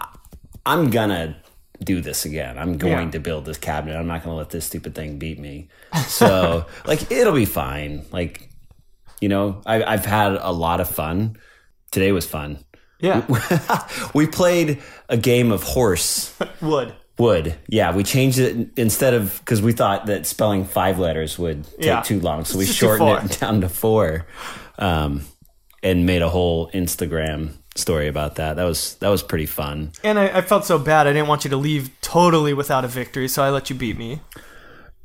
I'm 0.65 0.91
gonna 0.91 1.37
do 1.85 2.01
this 2.01 2.25
again. 2.25 2.57
I'm 2.59 2.79
going 2.79 3.07
Yeah. 3.07 3.11
to 3.13 3.21
build 3.21 3.45
this 3.45 3.59
cabinet. 3.59 3.97
I'm 3.99 4.07
not 4.07 4.23
going 4.25 4.33
to 4.33 4.39
let 4.39 4.49
this 4.51 4.65
stupid 4.65 4.95
thing 4.95 5.19
beat 5.19 5.39
me. 5.39 5.69
So 6.07 6.67
like 6.87 7.11
it'll 7.13 7.35
be 7.35 7.45
fine. 7.45 8.07
Like 8.11 8.49
you 9.21 9.29
know, 9.29 9.61
I, 9.67 9.83
I've 9.85 10.05
had 10.07 10.33
a 10.41 10.53
lot 10.53 10.81
of 10.81 10.89
fun. 10.89 11.37
Today 11.91 12.13
was 12.13 12.27
fun. 12.27 12.59
yeah 13.01 13.27
we 14.15 14.27
played 14.27 14.83
a 15.11 15.17
game 15.19 15.53
of 15.53 15.63
horse 15.63 16.35
would 16.63 16.95
would. 17.19 17.55
Yeah, 17.69 17.95
we 17.95 18.03
changed 18.05 18.39
it 18.39 18.69
instead 18.77 19.15
of 19.15 19.39
because 19.41 19.63
we 19.63 19.73
thought 19.73 20.07
that 20.07 20.27
spelling 20.27 20.65
five 20.65 20.99
letters 20.99 21.39
would 21.39 21.65
take 21.65 21.85
Yeah. 21.87 22.03
too 22.03 22.21
long, 22.21 22.45
so 22.45 22.59
we 22.59 22.67
Just 22.67 22.79
shortened 22.79 23.31
it 23.31 23.39
down 23.41 23.61
to 23.63 23.69
four, 23.69 24.27
um, 24.79 25.23
and 25.83 26.05
made 26.07 26.23
a 26.23 26.29
whole 26.29 26.71
Instagram 26.73 27.51
story 27.75 28.09
about 28.09 28.37
that. 28.37 28.57
That 28.57 28.65
was 28.65 28.95
that 28.97 29.09
was 29.09 29.23
pretty 29.23 29.47
fun. 29.47 29.93
and 30.05 30.19
I, 30.19 30.39
I 30.39 30.41
felt 30.41 30.65
so 30.65 30.79
bad 30.79 31.07
i 31.07 31.13
didn't 31.13 31.29
want 31.29 31.45
you 31.45 31.51
to 31.51 31.57
leave 31.59 31.91
totally 32.01 32.55
without 32.55 32.85
a 32.87 32.89
victory 32.89 33.29
so 33.29 33.43
i 33.43 33.51
let 33.51 33.69
you 33.71 33.77
beat 33.77 33.99
me 33.99 34.21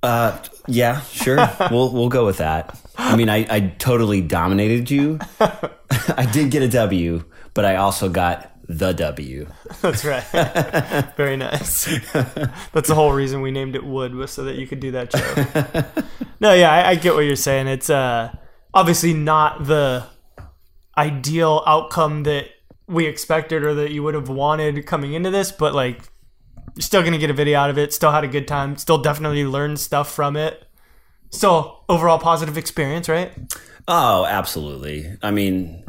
Uh, 0.04 0.38
yeah, 0.68 1.02
sure. 1.02 1.38
we'll 1.72 1.92
we'll 1.94 2.10
go 2.10 2.26
with 2.26 2.38
that. 2.38 2.76
I 2.98 3.16
mean, 3.16 3.30
I, 3.30 3.46
I 3.50 3.60
totally 3.78 4.20
dominated 4.22 4.90
you. 4.90 5.20
I 5.40 6.28
did 6.32 6.50
get 6.50 6.64
a 6.64 6.68
W, 6.70 7.24
but 7.54 7.66
I 7.66 7.76
also 7.76 8.10
got 8.10 8.51
the 8.78 8.94
W. 8.94 9.48
That's 9.82 10.06
right. 10.06 10.24
Very 11.18 11.38
nice. 11.38 11.86
That's 12.72 12.88
the 12.88 12.96
whole 12.96 13.12
reason 13.12 13.42
we 13.42 13.52
named 13.52 13.76
it 13.76 13.84
Wood 13.84 14.16
was 14.16 14.32
so 14.32 14.44
that 14.46 14.56
you 14.56 14.66
could 14.66 14.80
do 14.80 14.92
that 14.92 15.12
joke. 15.12 16.06
no, 16.40 16.54
yeah, 16.54 16.72
I, 16.72 16.92
I 16.92 16.96
get 16.96 17.14
what 17.14 17.22
you're 17.22 17.36
saying. 17.36 17.68
It's 17.68 17.90
uh, 17.90 18.34
obviously 18.74 19.14
not 19.14 19.66
the 19.66 20.06
ideal 20.98 21.64
outcome 21.68 22.24
that 22.24 22.48
we 22.88 23.06
expected 23.06 23.64
or 23.64 23.74
that 23.76 23.92
you 23.92 24.04
would 24.04 24.14
have 24.14 24.30
wanted 24.30 24.86
coming 24.86 25.14
into 25.14 25.30
this, 25.30 25.52
but 25.52 25.74
like 25.76 26.10
you're 26.76 26.82
still 26.82 27.04
gonna 27.04 27.18
get 27.18 27.30
a 27.30 27.34
video 27.34 27.60
out 27.60 27.70
of 27.70 27.78
it. 27.78 27.94
Still 27.94 28.12
had 28.12 28.24
a 28.24 28.28
good 28.28 28.48
time. 28.48 28.78
Still 28.78 28.98
definitely 28.98 29.46
learned 29.46 29.80
stuff 29.80 30.14
from 30.14 30.38
it. 30.38 30.66
Still 31.30 31.84
overall 31.90 32.20
positive 32.20 32.58
experience, 32.58 33.10
right? 33.10 33.32
Oh, 33.88 34.26
absolutely. 34.26 35.18
I 35.22 35.32
mean, 35.32 35.84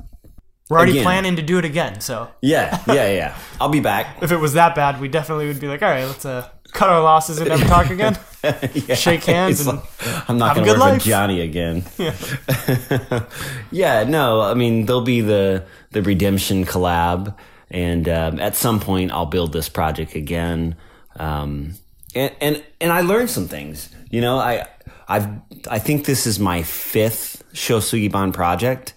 We're 0.73 0.79
already 0.79 0.93
Again. 0.93 1.05
planning 1.05 1.37
to 1.37 1.43
do 1.43 1.59
it 1.59 1.67
again, 1.67 2.01
so 2.01 2.31
yeah, 2.41 2.83
yeah, 2.89 3.11
yeah. 3.11 3.39
I'll 3.61 3.69
be 3.69 3.81
back. 3.81 4.17
if 4.23 4.33
it 4.33 4.39
was 4.39 4.55
that 4.55 4.75
bad, 4.75 5.03
we 5.03 5.09
definitely 5.09 5.47
would 5.49 5.61
be 5.61 5.69
like, 5.69 5.83
all 5.83 5.91
right, 5.91 6.07
let's 6.07 6.25
uh, 6.25 6.49
cut 6.73 6.89
our 6.89 7.03
losses 7.03 7.39
and 7.39 7.51
never 7.51 7.67
talk 7.67 7.91
again. 7.91 8.19
Yeah, 8.43 8.95
Shake 8.97 9.23
hands 9.25 9.61
it's 9.61 9.69
and 9.69 9.79
like, 9.79 10.29
I'm 10.31 10.39
not 10.39 10.57
going 10.57 10.65
to 10.67 10.73
work 10.73 10.81
life. 10.81 10.95
with 10.95 11.03
Jonny 11.05 11.43
again. 11.43 11.85
Yeah. 11.99 13.25
yeah, 13.71 14.05
no, 14.05 14.41
I 14.41 14.55
mean 14.55 14.87
there'll 14.87 15.03
be 15.03 15.21
the 15.21 15.67
the 15.91 16.03
redemption 16.03 16.65
collab, 16.65 17.37
and 17.71 18.09
um, 18.09 18.41
at 18.41 18.57
some 18.57 18.81
point 18.81 19.13
I'll 19.13 19.27
build 19.27 19.53
this 19.53 19.69
project 19.69 20.15
again. 20.15 20.75
Um, 21.17 21.75
and 22.15 22.35
and 22.41 22.65
and 22.81 22.91
I 22.93 23.03
learned 23.03 23.29
some 23.31 23.47
things. 23.47 23.91
You 24.11 24.23
know, 24.23 24.39
I 24.39 24.67
I've 25.07 25.29
I 25.71 25.79
think 25.79 26.07
this 26.07 26.27
is 26.27 26.41
my 26.41 26.63
fifth 26.63 27.45
Shosugiban 27.53 28.33
project. 28.33 28.95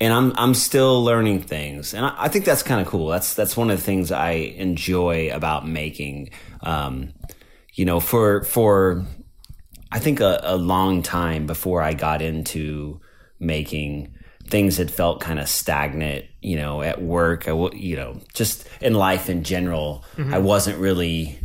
And 0.00 0.14
I'm 0.14 0.32
I'm 0.36 0.54
still 0.54 1.04
learning 1.04 1.42
things, 1.42 1.92
and 1.92 2.06
I, 2.06 2.14
I 2.16 2.28
think 2.28 2.46
that's 2.46 2.62
kind 2.62 2.80
of 2.80 2.86
cool. 2.86 3.08
That's 3.08 3.34
that's 3.34 3.54
one 3.54 3.70
of 3.70 3.76
the 3.78 3.84
things 3.84 4.10
I 4.10 4.30
enjoy 4.30 5.30
about 5.30 5.68
making. 5.68 6.30
Um, 6.62 7.12
you 7.74 7.84
know, 7.84 8.00
for 8.00 8.42
for 8.44 9.04
I 9.92 9.98
think 9.98 10.20
a, 10.20 10.40
a 10.42 10.56
long 10.56 11.02
time 11.02 11.46
before 11.46 11.82
I 11.82 11.92
got 11.92 12.22
into 12.22 13.00
making, 13.38 14.14
things 14.46 14.76
had 14.78 14.90
felt 14.90 15.20
kind 15.20 15.38
of 15.38 15.48
stagnant, 15.48 16.24
you 16.40 16.56
know, 16.56 16.80
at 16.82 17.02
work, 17.02 17.46
I, 17.46 17.50
w- 17.50 17.76
you 17.76 17.96
know, 17.96 18.20
just 18.32 18.66
in 18.80 18.94
life 18.94 19.28
in 19.28 19.42
general. 19.42 20.04
I 20.32 20.38
wasn't 20.38 20.78
really, 20.78 21.38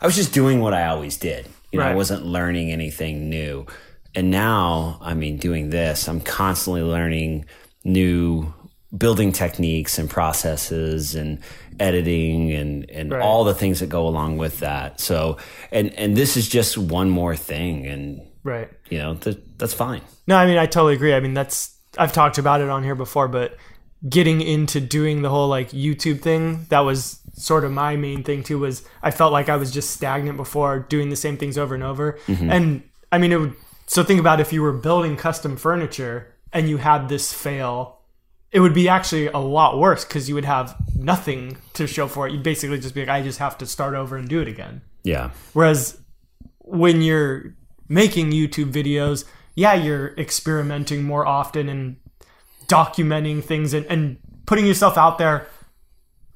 I 0.00 0.06
was 0.06 0.14
just 0.14 0.32
doing 0.32 0.60
what 0.60 0.74
I 0.74 0.86
always 0.86 1.16
did. 1.16 1.46
You 1.72 1.78
know, 1.80 1.84
I 1.92 1.94
wasn't 1.96 2.24
learning 2.24 2.70
anything 2.70 3.28
new. 3.28 3.66
And 4.14 4.30
now, 4.30 4.98
I 5.02 5.14
mean, 5.14 5.36
doing 5.36 5.70
this, 5.70 6.08
I'm 6.08 6.20
constantly 6.20 6.82
learning 6.82 7.44
new 7.88 8.52
building 8.96 9.32
techniques 9.32 9.98
and 9.98 10.08
processes 10.08 11.14
and 11.14 11.40
editing 11.80 12.52
and, 12.52 12.88
and 12.90 13.12
Right. 13.12 13.22
all 13.22 13.44
the 13.44 13.54
things 13.54 13.80
that 13.80 13.88
go 13.88 14.06
along 14.08 14.38
with 14.38 14.60
that. 14.60 15.00
So, 15.00 15.36
and, 15.70 15.92
and 15.94 16.16
this 16.16 16.36
is 16.36 16.48
just 16.48 16.78
one 16.78 17.10
more 17.10 17.36
thing. 17.36 17.86
And, 17.86 18.22
Right. 18.44 18.68
you 18.88 18.98
know, 18.98 19.14
th- 19.14 19.38
that's 19.58 19.74
fine. 19.74 20.00
No, 20.26 20.36
I 20.36 20.46
mean 20.46 20.56
I 20.58 20.66
totally 20.66 20.94
agree. 20.94 21.12
I 21.14 21.20
mean 21.20 21.34
that's 21.34 21.74
I've 21.98 22.12
talked 22.12 22.38
about 22.38 22.60
it 22.60 22.68
on 22.68 22.82
here 22.84 22.94
before, 22.94 23.28
but 23.28 23.56
getting 24.08 24.40
into 24.40 24.80
doing 24.80 25.22
the 25.22 25.28
whole 25.30 25.48
like 25.48 25.70
YouTube 25.70 26.20
thing, 26.22 26.66
that 26.68 26.80
was 26.80 27.18
sort 27.34 27.64
of 27.64 27.72
my 27.72 27.96
main 27.96 28.22
thing 28.24 28.42
too 28.42 28.58
was 28.58 28.82
I 29.02 29.10
felt 29.10 29.32
like 29.32 29.48
I 29.48 29.56
was 29.56 29.70
just 29.70 29.90
stagnant 29.90 30.36
before 30.36 30.80
doing 30.80 31.08
the 31.10 31.16
same 31.16 31.36
things 31.36 31.56
over 31.58 31.74
and 31.74 31.84
over. 31.84 32.18
Mm-hmm. 32.26 32.50
And 32.50 32.82
I 33.12 33.18
mean 33.18 33.32
it 33.32 33.40
would 33.40 33.54
so 33.86 34.02
think 34.04 34.20
about 34.20 34.40
if 34.40 34.52
you 34.52 34.62
were 34.62 34.72
building 34.72 35.16
custom 35.16 35.56
furniture 35.56 36.26
and 36.52 36.68
you 36.68 36.78
had 36.78 37.08
this 37.08 37.32
fail, 37.32 38.00
it 38.50 38.60
would 38.60 38.74
be 38.74 38.88
actually 38.88 39.26
a 39.26 39.38
lot 39.38 39.78
worse 39.78 40.04
cuz 40.04 40.28
you 40.28 40.34
would 40.34 40.44
have 40.44 40.76
nothing 40.96 41.58
to 41.74 41.86
show 41.86 42.08
for 42.08 42.26
it. 42.26 42.32
You'd 42.32 42.42
basically 42.42 42.78
just 42.78 42.94
be 42.94 43.00
like 43.00 43.08
I 43.08 43.22
just 43.22 43.38
have 43.38 43.58
to 43.58 43.66
start 43.66 43.94
over 43.94 44.16
and 44.16 44.28
do 44.28 44.40
it 44.40 44.48
again. 44.48 44.80
Yeah. 45.02 45.30
Whereas 45.52 46.00
when 46.58 47.02
you're 47.02 47.54
making 47.88 48.30
YouTube 48.30 48.72
videos, 48.72 49.24
yeah, 49.54 49.74
you're 49.74 50.14
experimenting 50.16 51.04
more 51.04 51.26
often 51.26 51.68
and 51.68 51.96
documenting 52.68 53.42
things 53.42 53.72
and, 53.74 53.86
and 53.86 54.18
putting 54.46 54.66
yourself 54.66 54.96
out 54.96 55.18
there 55.18 55.46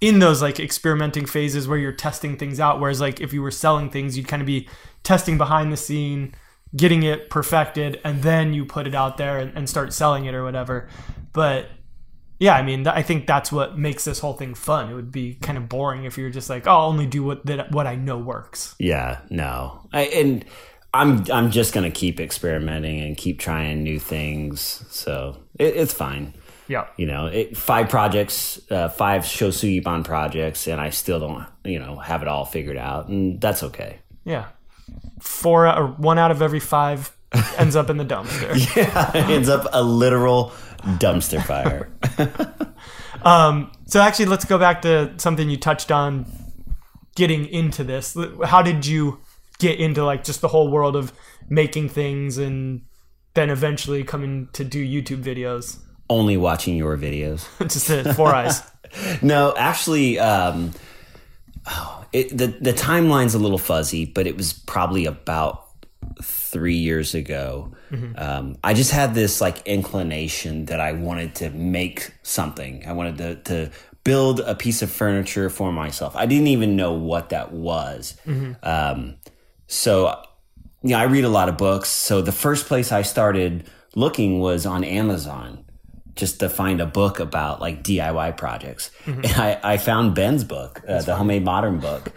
in 0.00 0.18
those 0.18 0.42
like 0.42 0.58
experimenting 0.58 1.26
phases 1.26 1.68
where 1.68 1.78
you're 1.78 1.92
testing 1.92 2.36
things 2.36 2.58
out. 2.58 2.80
Whereas 2.80 3.00
like 3.00 3.20
if 3.20 3.32
you 3.32 3.40
were 3.40 3.52
selling 3.52 3.88
things, 3.88 4.16
you'd 4.16 4.26
kind 4.26 4.42
of 4.42 4.46
be 4.46 4.68
testing 5.04 5.38
behind 5.38 5.72
the 5.72 5.76
scene, 5.76 6.34
getting 6.74 7.02
it 7.02 7.30
perfected, 7.30 8.00
and 8.04 8.22
then 8.22 8.54
you 8.54 8.64
put 8.64 8.86
it 8.86 8.94
out 8.94 9.16
there 9.16 9.38
and, 9.38 9.56
and 9.56 9.68
start 9.68 9.92
selling 9.92 10.24
it 10.24 10.34
or 10.34 10.44
whatever. 10.44 10.88
But 11.32 11.68
yeah, 12.38 12.54
I 12.54 12.62
mean, 12.62 12.86
I 12.86 13.02
think 13.02 13.26
that's 13.26 13.52
what 13.52 13.78
makes 13.78 14.04
this 14.04 14.18
whole 14.18 14.32
thing 14.32 14.54
fun. 14.54 14.90
It 14.90 14.94
would 14.94 15.12
be 15.12 15.34
kind 15.34 15.56
of 15.56 15.68
boring 15.68 16.04
if 16.04 16.18
you're 16.18 16.30
just 16.30 16.50
like, 16.50 16.66
oh, 16.66 16.70
I'll 16.70 16.86
only 16.86 17.06
do 17.06 17.22
what 17.22 17.46
that 17.46 17.70
what 17.70 17.86
I 17.86 17.94
know 17.94 18.18
works. 18.18 18.74
Yeah, 18.78 19.20
no. 19.30 19.88
I, 19.92 20.02
and 20.06 20.44
I'm 20.92 21.24
I'm 21.30 21.50
just 21.50 21.72
gonna 21.72 21.90
keep 21.90 22.18
experimenting 22.18 23.00
and 23.00 23.16
keep 23.16 23.38
trying 23.38 23.82
new 23.82 23.98
things. 24.00 24.84
So 24.90 25.38
it, 25.58 25.76
it's 25.76 25.92
fine. 25.92 26.34
Yeah. 26.68 26.86
You 26.96 27.06
know, 27.06 27.26
it, 27.26 27.56
five 27.56 27.88
projects, 27.88 28.60
uh, 28.70 28.88
five 28.88 29.22
Shosugiban 29.22 30.04
projects, 30.04 30.66
and 30.66 30.80
I 30.80 30.90
still 30.90 31.20
don't, 31.20 31.46
you 31.64 31.78
know, 31.78 31.98
have 31.98 32.22
it 32.22 32.28
all 32.28 32.44
figured 32.44 32.76
out, 32.76 33.08
and 33.08 33.40
that's 33.40 33.62
okay. 33.62 33.98
Yeah. 34.24 34.46
Four 35.20 35.68
or 35.68 35.86
one 35.88 36.18
out 36.18 36.30
of 36.30 36.42
every 36.42 36.60
five 36.60 37.16
ends 37.58 37.76
up 37.76 37.90
in 37.90 37.96
the 37.96 38.04
dumpster. 38.04 38.50
it 39.14 39.30
ends 39.30 39.48
up 39.48 39.66
a 39.72 39.82
literal 39.82 40.52
dumpster 40.98 41.42
fire. 41.44 41.90
So 43.92 44.00
actually, 44.00 44.24
let's 44.24 44.46
go 44.46 44.58
back 44.58 44.80
to 44.82 45.12
something 45.18 45.50
you 45.50 45.58
touched 45.58 45.92
on 45.92 46.24
getting 47.14 47.46
into 47.46 47.84
this. 47.84 48.16
How 48.42 48.62
did 48.62 48.86
you 48.86 49.20
get 49.58 49.78
into 49.78 50.02
like 50.02 50.24
just 50.24 50.40
the 50.40 50.48
whole 50.48 50.70
world 50.70 50.96
of 50.96 51.12
making 51.48 51.90
things 51.90 52.38
and 52.38 52.82
then 53.34 53.50
eventually 53.50 54.02
coming 54.02 54.48
to 54.54 54.64
do 54.64 54.82
YouTube 54.82 55.22
videos? 55.22 55.78
Only 56.08 56.38
watching 56.38 56.76
your 56.76 56.96
videos. 56.96 57.46
just 57.60 58.16
four 58.16 58.34
eyes. 58.34 58.62
No, 59.20 59.54
actually, 59.56 60.18
um, 60.18 60.72
oh, 61.66 62.04
it, 62.12 62.36
the 62.36 62.48
the 62.48 62.72
timeline's 62.72 63.34
a 63.34 63.38
little 63.38 63.58
fuzzy, 63.58 64.04
but 64.04 64.26
it 64.26 64.36
was 64.36 64.52
probably 64.52 65.06
about 65.06 65.68
three 66.22 66.76
years 66.76 67.14
ago. 67.14 67.72
Um, 68.18 68.56
I 68.64 68.74
just 68.74 68.90
had 68.90 69.14
this 69.14 69.40
like 69.40 69.66
inclination 69.66 70.66
that 70.66 70.80
I 70.80 70.92
wanted 70.92 71.34
to 71.36 71.50
make 71.50 72.12
something. 72.22 72.84
I 72.86 72.92
wanted 72.92 73.18
to 73.18 73.34
to 73.44 73.70
build 74.04 74.40
a 74.40 74.54
piece 74.54 74.82
of 74.82 74.90
furniture 74.90 75.48
for 75.48 75.72
myself. 75.72 76.16
I 76.16 76.26
didn't 76.26 76.48
even 76.48 76.76
know 76.76 76.92
what 76.92 77.30
that 77.30 77.52
was. 77.52 78.16
Um, 78.62 79.16
so, 79.68 80.20
you 80.82 80.90
know, 80.90 80.98
I 80.98 81.04
read 81.04 81.24
a 81.24 81.28
lot 81.28 81.48
of 81.48 81.56
books. 81.56 81.88
So 81.88 82.20
the 82.20 82.32
first 82.32 82.66
place 82.66 82.90
I 82.90 83.02
started 83.02 83.68
looking 83.94 84.40
was 84.40 84.66
on 84.66 84.84
Amazon 84.84 85.64
just 86.14 86.40
to 86.40 86.48
find 86.48 86.80
a 86.80 86.86
book 86.86 87.20
about 87.20 87.60
like 87.60 87.82
DIY 87.82 88.36
projects. 88.36 88.90
And 89.06 89.26
I, 89.26 89.60
I 89.62 89.76
found 89.78 90.14
Ben's 90.14 90.44
book, 90.44 90.82
uh, 90.86 91.02
the 91.02 91.16
Homemade 91.16 91.44
Modern 91.44 91.78
book. 91.78 92.12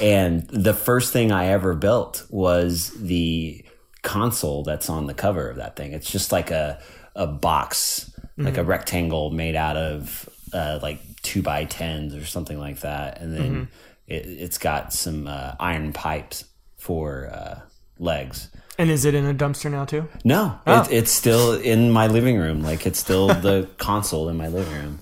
And 0.00 0.46
the 0.48 0.74
first 0.74 1.12
thing 1.12 1.32
I 1.32 1.46
ever 1.46 1.74
built 1.74 2.24
was 2.30 2.90
the 2.90 3.64
console 4.02 4.62
that's 4.62 4.88
on 4.88 5.06
the 5.06 5.14
cover 5.14 5.50
of 5.50 5.56
that 5.56 5.76
thing. 5.76 5.92
It's 5.92 6.10
just 6.10 6.32
like 6.32 6.50
a, 6.50 6.80
a 7.14 7.26
box, 7.26 8.12
like 8.36 8.56
a 8.56 8.64
rectangle 8.64 9.30
made 9.30 9.56
out 9.56 9.76
of 9.76 10.28
uh, 10.52 10.78
like 10.80 11.00
two 11.22 11.42
by 11.42 11.64
tens 11.64 12.14
or 12.14 12.24
something 12.24 12.58
like 12.58 12.80
that. 12.80 13.20
And 13.20 13.36
then 13.36 13.68
it, 14.06 14.26
it's 14.26 14.58
got 14.58 14.92
some 14.92 15.26
uh, 15.26 15.54
iron 15.58 15.92
pipes 15.92 16.44
for 16.76 17.30
uh, 17.32 17.60
legs. 17.98 18.48
And 18.80 18.90
is 18.90 19.04
it 19.04 19.14
in 19.14 19.26
a 19.26 19.34
dumpster 19.34 19.70
now 19.70 19.84
too? 19.84 20.08
No, 20.24 20.58
it, 20.66 20.90
it's 20.90 21.10
still 21.10 21.52
in 21.52 21.90
my 21.90 22.06
living 22.06 22.38
room. 22.38 22.62
Like 22.62 22.86
it's 22.86 22.98
still 22.98 23.28
the 23.48 23.68
console 23.76 24.30
in 24.30 24.38
my 24.38 24.48
living 24.48 24.72
room. 24.72 24.98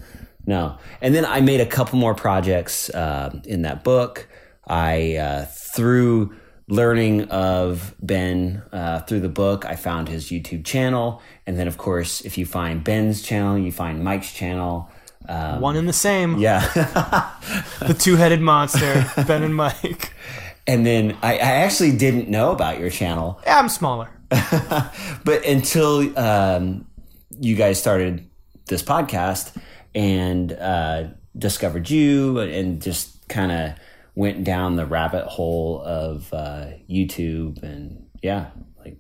No, 0.46 0.78
and 1.00 1.14
then 1.14 1.24
I 1.24 1.40
made 1.40 1.60
a 1.60 1.66
couple 1.66 1.96
more 1.96 2.12
projects 2.14 2.90
uh, 2.90 3.38
in 3.44 3.62
that 3.62 3.84
book. 3.84 4.26
I 4.66 5.16
uh, 5.16 5.44
through 5.76 6.34
learning 6.66 7.28
of 7.30 7.94
Ben 8.02 8.62
uh, 8.72 9.00
through 9.02 9.20
the 9.20 9.28
book, 9.28 9.64
I 9.64 9.76
found 9.76 10.08
his 10.08 10.26
YouTube 10.26 10.64
channel, 10.64 11.22
and 11.46 11.56
then 11.56 11.68
of 11.68 11.78
course, 11.78 12.20
if 12.22 12.36
you 12.36 12.46
find 12.46 12.82
Ben's 12.82 13.22
channel, 13.22 13.56
you 13.56 13.70
find 13.70 14.02
Mike's 14.02 14.32
channel. 14.32 14.90
Um, 15.28 15.60
One 15.60 15.76
and 15.76 15.88
the 15.88 15.92
same. 15.92 16.38
yeah. 16.38 16.62
The 17.80 17.94
two-headed 17.94 18.40
monster, 18.40 19.06
Ben 19.26 19.42
and 19.44 19.54
Mike. 19.54 20.12
and 20.68 20.84
then 20.84 21.16
I, 21.22 21.34
I 21.34 21.50
actually 21.64 21.96
didn't 21.96 22.28
know 22.28 22.52
about 22.52 22.78
your 22.78 22.90
channel 22.90 23.40
Yeah, 23.44 23.58
I'm 23.58 23.68
smaller. 23.68 24.10
but 24.28 25.44
until 25.46 26.16
um, 26.18 26.86
you 27.40 27.56
guys 27.56 27.80
started 27.80 28.28
this 28.66 28.82
podcast 28.82 29.56
and 29.94 30.52
uh, 30.52 31.04
discovered 31.36 31.88
you 31.88 32.38
and 32.38 32.82
just 32.82 33.26
kind 33.28 33.50
of 33.50 33.72
went 34.14 34.44
down 34.44 34.76
the 34.76 34.84
rabbit 34.84 35.24
hole 35.24 35.80
of 35.82 36.32
uh, 36.34 36.66
YouTube 36.88 37.62
and 37.62 38.06
yeah, 38.22 38.50
like 38.78 38.98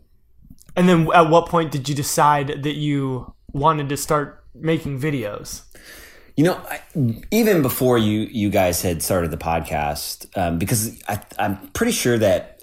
And 0.74 0.88
then 0.88 1.08
at 1.14 1.28
what 1.28 1.46
point 1.46 1.70
did 1.70 1.88
you 1.88 1.94
decide 1.94 2.62
that 2.62 2.76
you 2.76 3.34
wanted 3.52 3.90
to 3.90 3.96
start 3.98 4.44
making 4.54 4.98
videos? 4.98 5.62
You 6.38 6.44
know, 6.44 6.54
I, 6.70 6.80
even 7.32 7.62
before 7.62 7.98
you 7.98 8.20
you 8.20 8.48
guys 8.48 8.80
had 8.80 9.02
started 9.02 9.32
the 9.32 9.36
podcast, 9.36 10.28
um, 10.38 10.60
because 10.60 11.02
I, 11.08 11.20
I'm 11.36 11.56
pretty 11.70 11.90
sure 11.90 12.16
that 12.16 12.62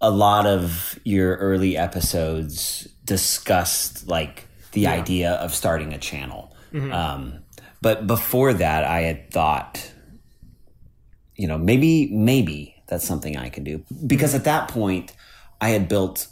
a 0.00 0.10
lot 0.10 0.46
of 0.46 0.98
your 1.04 1.36
early 1.36 1.76
episodes 1.76 2.88
discussed 3.04 4.08
like 4.08 4.46
the 4.70 4.86
idea 4.86 5.32
of 5.32 5.54
starting 5.54 5.92
a 5.92 5.98
channel. 5.98 6.56
Um, 6.90 7.44
but 7.82 8.06
before 8.06 8.54
that, 8.54 8.84
I 8.84 9.02
had 9.02 9.30
thought, 9.30 9.92
you 11.36 11.46
know, 11.46 11.58
maybe 11.58 12.08
maybe 12.10 12.82
that's 12.86 13.06
something 13.06 13.36
I 13.36 13.50
can 13.50 13.62
do. 13.62 13.84
Because 14.06 14.34
at 14.34 14.44
that 14.44 14.68
point, 14.68 15.12
I 15.60 15.68
had 15.68 15.86
built 15.86 16.28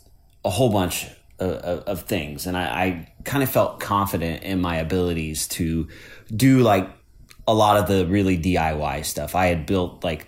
a 0.46 0.50
whole 0.50 0.70
bunch 0.70 1.08
of, 1.40 1.84
of, 1.84 2.02
things, 2.02 2.46
and 2.46 2.56
I, 2.56 2.62
I 2.62 3.12
kind 3.24 3.42
of 3.42 3.50
felt 3.50 3.80
confident 3.80 4.42
in 4.42 4.60
my 4.60 4.76
abilities 4.76 5.48
to 5.48 5.88
do 6.34 6.60
like 6.60 6.88
a 7.46 7.54
lot 7.54 7.76
of 7.76 7.86
the 7.88 8.06
really 8.06 8.38
DIY 8.38 9.04
stuff. 9.04 9.34
I 9.34 9.46
had 9.46 9.66
built 9.66 10.04
like 10.04 10.26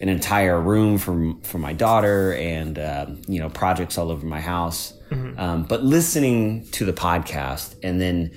an 0.00 0.08
entire 0.08 0.60
room 0.60 0.98
for 0.98 1.34
for 1.42 1.58
my 1.58 1.72
daughter, 1.72 2.34
and 2.34 2.78
um, 2.78 3.22
you 3.28 3.40
know 3.40 3.48
projects 3.48 3.98
all 3.98 4.10
over 4.10 4.26
my 4.26 4.40
house. 4.40 4.92
Um, 5.38 5.62
but 5.62 5.84
listening 5.84 6.66
to 6.72 6.84
the 6.84 6.92
podcast, 6.92 7.76
and 7.84 8.00
then 8.00 8.32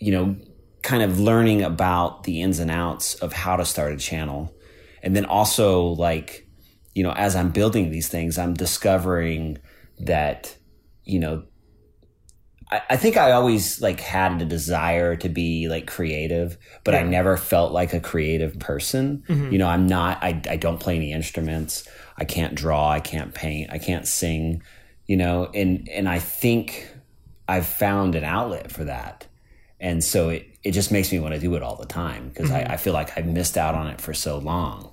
you 0.00 0.12
know, 0.12 0.36
kind 0.82 1.02
of 1.02 1.20
learning 1.20 1.62
about 1.62 2.24
the 2.24 2.40
ins 2.40 2.58
and 2.58 2.70
outs 2.70 3.14
of 3.16 3.32
how 3.32 3.56
to 3.56 3.64
start 3.64 3.92
a 3.92 3.96
channel. 3.96 4.52
And 5.02 5.14
then 5.14 5.26
also, 5.26 5.82
like, 5.82 6.46
you 6.94 7.02
know, 7.02 7.12
as 7.12 7.36
I'm 7.36 7.50
building 7.50 7.90
these 7.90 8.08
things, 8.08 8.38
I'm 8.38 8.54
discovering 8.54 9.58
that, 10.00 10.56
you 11.04 11.18
know, 11.18 11.44
I, 12.70 12.82
I 12.90 12.96
think 12.96 13.16
I 13.16 13.32
always 13.32 13.80
like 13.80 14.00
had 14.00 14.40
a 14.40 14.44
desire 14.44 15.16
to 15.16 15.28
be 15.28 15.68
like 15.68 15.86
creative, 15.86 16.56
but 16.84 16.94
I 16.94 17.02
never 17.02 17.36
felt 17.36 17.72
like 17.72 17.92
a 17.92 18.00
creative 18.00 18.58
person. 18.58 19.24
Mm-hmm. 19.28 19.52
You 19.52 19.58
know, 19.58 19.68
I'm 19.68 19.86
not, 19.86 20.22
I, 20.22 20.40
I 20.48 20.56
don't 20.56 20.78
play 20.78 20.96
any 20.96 21.12
instruments. 21.12 21.86
I 22.16 22.24
can't 22.24 22.54
draw. 22.54 22.90
I 22.90 23.00
can't 23.00 23.34
paint. 23.34 23.70
I 23.72 23.78
can't 23.78 24.06
sing, 24.06 24.62
you 25.06 25.16
know, 25.16 25.50
and, 25.54 25.88
and 25.88 26.08
I 26.08 26.18
think 26.18 26.88
I've 27.48 27.66
found 27.66 28.14
an 28.14 28.24
outlet 28.24 28.70
for 28.70 28.84
that 28.84 29.26
and 29.80 30.04
so 30.04 30.28
it 30.28 30.46
it 30.62 30.72
just 30.72 30.92
makes 30.92 31.10
me 31.10 31.18
want 31.18 31.34
to 31.34 31.40
do 31.40 31.54
it 31.54 31.62
all 31.62 31.76
the 31.76 31.86
time 31.86 32.28
because 32.28 32.50
I, 32.50 32.62
mm-hmm. 32.62 32.72
I 32.72 32.76
feel 32.76 32.92
like 32.92 33.16
I 33.16 33.22
missed 33.22 33.56
out 33.56 33.74
on 33.74 33.86
it 33.86 33.98
for 33.98 34.12
so 34.12 34.36
long. 34.36 34.92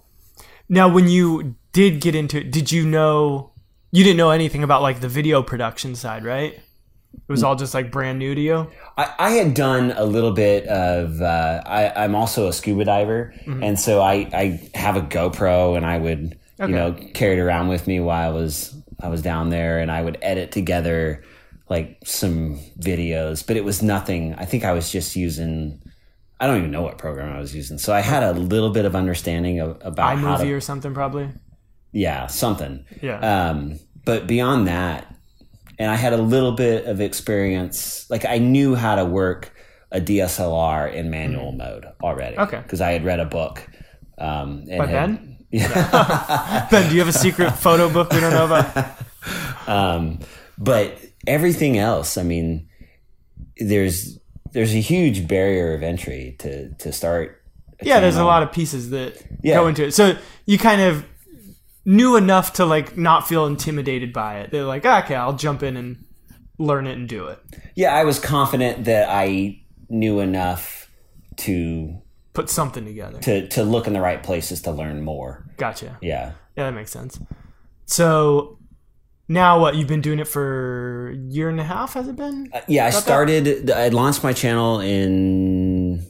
Now, 0.70 0.88
when 0.88 1.10
you 1.10 1.56
did 1.74 2.00
get 2.00 2.16
into 2.16 2.38
it, 2.38 2.52
did 2.52 2.72
you 2.72 2.88
know 2.88 3.52
you 3.98 4.04
didn't 4.04 4.18
know 4.18 4.30
anything 4.32 4.64
about 4.64 4.82
like 4.82 5.00
the 5.00 5.08
video 5.10 5.42
production 5.42 5.96
side, 5.96 6.24
right? 6.24 6.54
It 6.54 7.32
was 7.32 7.44
all 7.44 7.56
just 7.56 7.74
like 7.74 7.92
brand 7.92 8.20
new 8.20 8.36
to 8.36 8.42
you. 8.42 8.70
I, 8.98 9.14
I 9.18 9.30
had 9.32 9.54
done 9.54 9.92
a 9.96 10.06
little 10.06 10.32
bit 10.34 10.68
of. 10.68 11.20
Uh, 11.22 11.62
I, 11.66 12.04
I'm 12.04 12.14
also 12.16 12.48
a 12.48 12.54
scuba 12.54 12.86
diver, 12.86 13.34
and 13.46 13.80
so 13.80 14.02
I, 14.02 14.14
I 14.34 14.70
have 14.76 14.96
a 14.98 15.02
GoPro, 15.02 15.76
and 15.76 15.86
I 15.86 15.98
would 15.98 16.38
Okay. 16.60 16.72
you 16.72 16.76
know 16.76 16.94
carry 17.14 17.36
it 17.38 17.40
around 17.40 17.68
with 17.68 17.86
me 17.88 18.00
while 18.00 18.30
I 18.32 18.34
was 18.34 18.76
I 19.02 19.10
was 19.10 19.22
down 19.22 19.50
there, 19.50 19.80
and 19.80 19.92
I 19.92 20.02
would 20.02 20.18
edit 20.22 20.52
together 20.52 21.24
like 21.70 21.98
some 22.06 22.60
videos, 22.80 23.46
but 23.46 23.58
it 23.58 23.64
was 23.66 23.82
nothing. 23.84 24.34
I 24.36 24.46
think 24.46 24.64
I 24.64 24.74
was 24.74 24.92
just 24.92 25.16
using. 25.16 25.82
I 26.40 26.46
don't 26.48 26.58
even 26.58 26.72
know 26.72 26.82
what 26.84 26.98
program 27.00 27.36
I 27.36 27.40
was 27.40 27.56
using, 27.56 27.78
so 27.80 27.94
I 27.94 28.02
had 28.02 28.22
a 28.24 28.34
little 28.34 28.70
bit 28.72 28.86
of 28.86 28.96
understanding 28.96 29.60
of, 29.60 29.78
about 29.82 30.18
how 30.18 30.38
iMovie 30.38 30.42
to, 30.50 30.54
or 30.54 30.62
something, 30.62 30.94
probably. 30.94 31.30
yeah, 31.92 32.28
something. 32.28 32.86
Yeah. 33.02 33.20
Um, 33.50 33.80
but 34.08 34.26
beyond 34.26 34.68
that, 34.68 35.14
and 35.78 35.92
I 35.92 35.96
had 35.96 36.14
a 36.14 36.18
little 36.18 36.54
bit 36.54 36.86
of 36.86 37.02
experience. 37.02 38.10
Like 38.10 38.26
I 38.26 38.40
knew 38.40 38.74
how 38.74 38.96
to 38.96 39.06
work 39.06 39.54
a 39.92 40.00
DSLR 40.02 40.92
in 40.94 41.10
manual 41.10 41.52
mode 41.52 41.86
already. 42.02 42.36
Mm. 42.38 42.48
Okay. 42.48 42.58
Because 42.62 42.82
I 42.82 42.92
had 42.94 43.06
read 43.06 43.20
a 43.20 43.26
book. 43.26 43.68
Um, 44.18 44.66
and 44.70 44.80
By 44.80 44.88
had- 44.88 44.92
Ben? 45.18 45.38
Yeah. 45.52 46.68
Ben, 46.72 46.90
do 46.90 46.96
you 46.96 47.00
have 47.02 47.08
a 47.08 47.14
secret 47.18 47.52
photo 47.52 47.90
book 47.90 48.12
we 48.12 48.20
don't 48.20 48.32
know 48.34 48.46
about? 48.46 48.98
um, 49.68 50.20
but 50.58 50.98
everything 51.26 51.78
else, 51.78 52.18
I 52.18 52.24
mean, 52.24 52.68
there's 53.58 54.18
there's 54.54 54.74
a 54.74 54.80
huge 54.82 55.28
barrier 55.28 55.74
of 55.74 55.84
entry 55.84 56.36
to 56.40 56.74
to 56.76 56.92
start. 56.92 57.44
Yeah, 57.82 58.00
there's 58.00 58.18
a 58.18 58.26
lot 58.26 58.42
of 58.44 58.52
pieces 58.52 58.90
that 58.90 59.22
Yeah. 59.44 59.56
go 59.56 59.68
into 59.68 59.86
it. 59.86 59.94
So 59.94 60.18
you 60.46 60.58
kind 60.58 60.82
of 60.82 61.06
knew 61.88 62.18
enough 62.18 62.52
to 62.54 62.66
like 62.66 62.98
not 62.98 63.28
feel 63.28 63.46
intimidated 63.48 64.12
by 64.14 64.40
it. 64.42 64.52
They're 64.52 64.66
like, 64.66 64.86
ah, 64.86 65.04
okay, 65.04 65.16
I'll 65.16 65.34
jump 65.38 65.64
in 65.64 65.78
and 65.78 66.06
learn 66.60 66.86
it 66.86 66.98
and 66.98 67.08
do 67.08 67.28
it. 67.28 67.40
Yeah, 67.76 67.96
I 67.96 68.04
was 68.04 68.20
confident 68.20 68.84
that 68.86 69.08
I 69.10 69.62
knew 69.90 70.20
enough 70.20 70.92
to 71.38 72.02
Put 72.34 72.50
something 72.50 72.86
together. 72.86 73.20
to 73.22 73.48
to 73.48 73.64
look 73.64 73.88
in 73.88 73.94
the 73.94 74.02
right 74.02 74.22
places 74.22 74.62
to 74.64 74.72
learn 74.72 75.02
more. 75.02 75.46
Gotcha. 75.58 75.98
Yeah. 76.02 76.34
Yeah, 76.58 76.66
that 76.66 76.74
makes 76.74 76.92
sense. 76.92 77.20
So 77.86 78.60
now 79.30 79.60
what? 79.62 79.76
You've 79.76 79.88
been 79.88 80.02
doing 80.02 80.20
it 80.20 80.28
for 80.28 81.12
a 81.12 81.16
year 81.16 81.50
and 81.50 81.60
a 81.60 81.64
half, 81.64 81.94
has 81.94 82.08
it 82.08 82.16
been? 82.16 82.50
Uh, 82.54 82.62
yeah, 82.68 82.86
I 82.86 82.92
that? 82.92 83.02
started. 83.02 83.72
I 83.72 83.88
launched 83.90 84.24
my 84.24 84.34
channel 84.34 84.80
in 84.82 86.06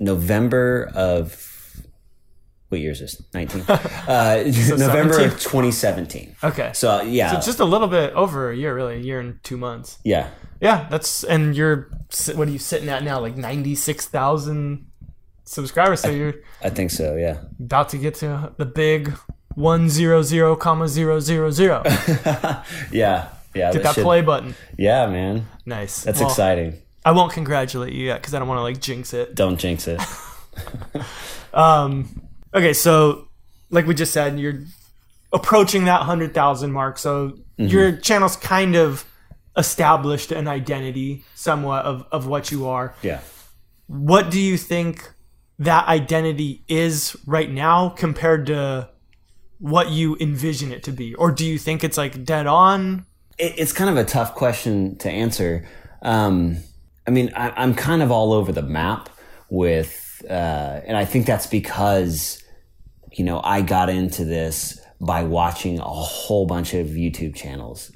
November 0.00 0.90
of 0.94 1.51
what 2.72 2.80
year 2.80 2.90
is 2.92 3.00
this? 3.00 3.22
Nineteen. 3.34 3.60
Uh, 3.68 4.42
November 4.46 5.12
17? 5.14 5.24
of 5.26 5.40
2017. 5.40 6.36
Okay. 6.42 6.70
So 6.74 7.02
yeah, 7.02 7.32
So 7.38 7.46
Just 7.46 7.60
a 7.60 7.64
little 7.64 7.86
bit 7.88 8.12
over 8.14 8.50
a 8.50 8.56
year, 8.56 8.74
really, 8.74 8.96
a 8.96 8.98
year 8.98 9.20
and 9.20 9.38
two 9.44 9.56
months. 9.58 9.98
yeah, 10.04 10.30
Yeah, 10.60 10.88
that's 10.90 11.22
and 11.22 11.54
you're 11.54 11.90
what 12.34 12.48
are 12.48 12.50
you 12.50 12.58
sitting 12.58 12.88
at 12.88 13.04
now? 13.04 13.20
Like 13.20 13.36
ninety 13.36 13.74
six 13.74 14.06
thousand 14.06 14.86
subscribers. 15.44 16.00
So 16.00 16.08
you're 16.10 16.34
I 16.64 16.70
think 16.70 16.90
so. 16.90 17.14
Yeah, 17.16 17.42
about 17.60 17.90
to 17.90 17.98
get 17.98 18.14
to 18.16 18.52
the 18.56 18.64
big 18.66 19.12
one 19.54 19.88
zero 19.90 20.22
zero 20.22 20.56
comma 20.56 20.88
zero 20.88 21.20
zero 21.20 21.50
zero. 21.50 21.82
yeah, 22.90 23.28
yeah. 23.54 23.72
Hit 23.72 23.82
that 23.82 23.94
should- 23.94 24.04
play 24.04 24.22
button. 24.22 24.54
Yeah, 24.78 25.06
man, 25.08 25.46
Nice. 25.66 26.04
that's 26.04 26.20
Well, 26.20 26.30
exciting. 26.30 26.80
I 27.04 27.10
won't 27.12 27.32
congratulate 27.32 27.92
you 27.92 28.06
yet 28.06 28.20
because 28.22 28.32
I 28.32 28.38
don't 28.38 28.48
want 28.48 28.58
to 28.58 28.62
like 28.62 28.80
jinx 28.80 29.12
it. 29.12 29.34
Don't 29.34 29.58
jinx 29.58 29.86
it. 29.88 30.00
Um, 31.54 32.21
okay, 32.54 32.72
so 32.72 33.28
like 33.70 33.86
we 33.86 33.94
just 33.94 34.12
said, 34.12 34.38
you're 34.38 34.60
approaching 35.32 35.84
that 35.86 36.02
hundred 36.02 36.34
thousand 36.34 36.72
mark. 36.72 36.98
So 36.98 37.38
your 37.56 37.96
channel's 37.96 38.36
kind 38.36 38.74
of 38.74 39.04
established 39.56 40.32
an 40.32 40.48
identity 40.48 41.24
somewhat 41.34 41.84
of, 41.84 42.06
of 42.10 42.26
what 42.26 42.50
you 42.50 42.66
are. 42.66 42.94
Yeah. 43.02 43.20
What 43.86 44.30
do 44.30 44.40
you 44.40 44.56
think 44.56 45.12
that 45.58 45.86
identity 45.86 46.64
is 46.68 47.16
right 47.26 47.50
now 47.50 47.90
compared 47.90 48.46
to 48.46 48.88
what 49.58 49.90
you 49.90 50.16
envision 50.20 50.72
it 50.72 50.82
to 50.84 50.92
be? 50.92 51.14
Or 51.14 51.30
do 51.30 51.46
you 51.46 51.58
think 51.58 51.84
it's 51.84 51.96
like 51.96 52.24
dead 52.24 52.46
on? 52.46 53.06
it, 53.38 53.54
it's 53.58 53.72
kind 53.72 53.90
of 53.90 53.96
a 53.96 54.04
tough 54.04 54.34
question 54.34 54.96
to 54.98 55.10
answer. 55.10 55.66
Um, 56.02 56.58
I 57.06 57.10
mean, 57.10 57.32
I, 57.34 57.50
I'm 57.50 57.74
kind 57.74 58.02
of 58.02 58.10
all 58.10 58.32
over 58.32 58.52
the 58.52 58.62
map 58.62 59.08
with, 59.50 60.24
uh, 60.28 60.80
and 60.86 60.96
I 60.96 61.04
think 61.04 61.26
that's 61.26 61.46
because, 61.46 62.41
you 63.12 63.24
know, 63.24 63.40
I 63.42 63.62
got 63.62 63.88
into 63.88 64.24
this 64.24 64.80
by 65.00 65.24
watching 65.24 65.78
a 65.78 65.84
whole 65.84 66.46
bunch 66.46 66.74
of 66.74 66.86
YouTube 66.88 67.34
channels 67.34 67.90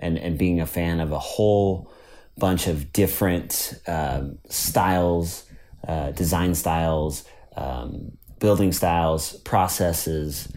and, 0.00 0.18
and 0.18 0.36
being 0.38 0.60
a 0.60 0.66
fan 0.66 1.00
of 1.00 1.12
a 1.12 1.18
whole 1.18 1.90
bunch 2.36 2.66
of 2.66 2.92
different 2.92 3.74
um, 3.86 4.38
styles, 4.48 5.44
uh, 5.86 6.10
design 6.12 6.54
styles, 6.54 7.24
um, 7.56 8.12
building 8.38 8.72
styles, 8.72 9.32
processes, 9.38 10.48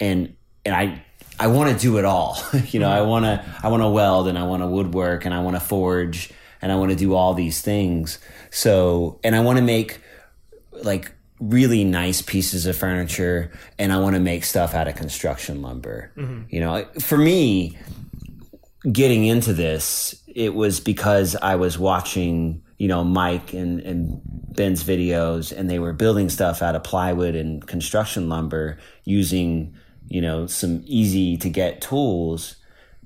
and 0.00 0.34
and 0.64 0.74
I 0.74 1.02
I 1.40 1.46
want 1.48 1.70
to 1.72 1.78
do 1.78 1.98
it 1.98 2.04
all. 2.04 2.38
you 2.68 2.80
know, 2.80 2.90
I 2.90 3.02
want 3.02 3.24
to 3.24 3.44
I 3.62 3.68
want 3.68 3.82
to 3.82 3.88
weld 3.88 4.28
and 4.28 4.38
I 4.38 4.44
want 4.44 4.62
to 4.62 4.66
woodwork 4.66 5.24
and 5.24 5.34
I 5.34 5.40
want 5.40 5.56
to 5.56 5.60
forge 5.60 6.30
and 6.60 6.72
I 6.72 6.76
want 6.76 6.90
to 6.90 6.96
do 6.96 7.14
all 7.14 7.34
these 7.34 7.60
things. 7.60 8.18
So, 8.50 9.20
and 9.22 9.36
I 9.36 9.40
want 9.40 9.58
to 9.58 9.64
make 9.64 10.00
like 10.82 11.12
really 11.40 11.84
nice 11.84 12.22
pieces 12.22 12.66
of 12.66 12.76
furniture 12.76 13.52
and 13.78 13.92
I 13.92 13.98
want 13.98 14.14
to 14.14 14.20
make 14.20 14.44
stuff 14.44 14.74
out 14.74 14.88
of 14.88 14.96
construction 14.96 15.62
lumber. 15.62 16.12
Mm-hmm. 16.16 16.42
You 16.48 16.60
know, 16.60 16.84
for 17.00 17.16
me 17.16 17.76
getting 18.90 19.24
into 19.24 19.52
this, 19.52 20.20
it 20.26 20.54
was 20.54 20.80
because 20.80 21.36
I 21.36 21.56
was 21.56 21.78
watching, 21.78 22.62
you 22.78 22.88
know, 22.88 23.04
Mike 23.04 23.52
and, 23.52 23.80
and 23.80 24.20
Ben's 24.24 24.82
videos 24.82 25.56
and 25.56 25.70
they 25.70 25.78
were 25.78 25.92
building 25.92 26.28
stuff 26.28 26.62
out 26.62 26.74
of 26.74 26.84
plywood 26.84 27.34
and 27.34 27.66
construction 27.66 28.28
lumber 28.28 28.78
using, 29.04 29.76
you 30.08 30.20
know, 30.20 30.46
some 30.46 30.82
easy 30.86 31.36
to 31.38 31.48
get 31.48 31.80
tools. 31.80 32.56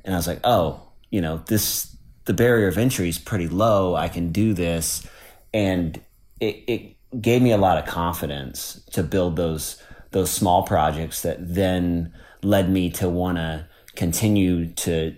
And 0.05 0.14
I 0.14 0.18
was 0.18 0.27
like, 0.27 0.40
oh, 0.45 0.81
you 1.11 1.21
know, 1.21 1.42
this, 1.47 1.95
the 2.25 2.35
barrier 2.35 2.68
of 2.68 2.79
entry 2.79 3.09
is 3.09 3.18
pretty 3.18 3.49
low. 3.49 3.95
I 3.95 4.09
can 4.09 4.33
do 4.33 4.55
this. 4.55 5.07
And 5.53 6.01
it, 6.40 6.64
it 6.66 6.97
gave 7.20 7.42
me 7.42 7.53
a 7.53 7.59
lot 7.59 7.79
of 7.79 7.87
confidence 7.87 8.81
to 8.92 9.03
build 9.03 9.37
those, 9.37 9.83
those 10.11 10.31
small 10.31 10.62
projects 10.62 11.22
that 11.22 11.55
then 11.55 12.12
led 12.42 12.70
me 12.70 12.90
to 12.90 13.09
want 13.09 13.38
to 13.38 13.66
continue 13.94 14.72
to 14.72 15.14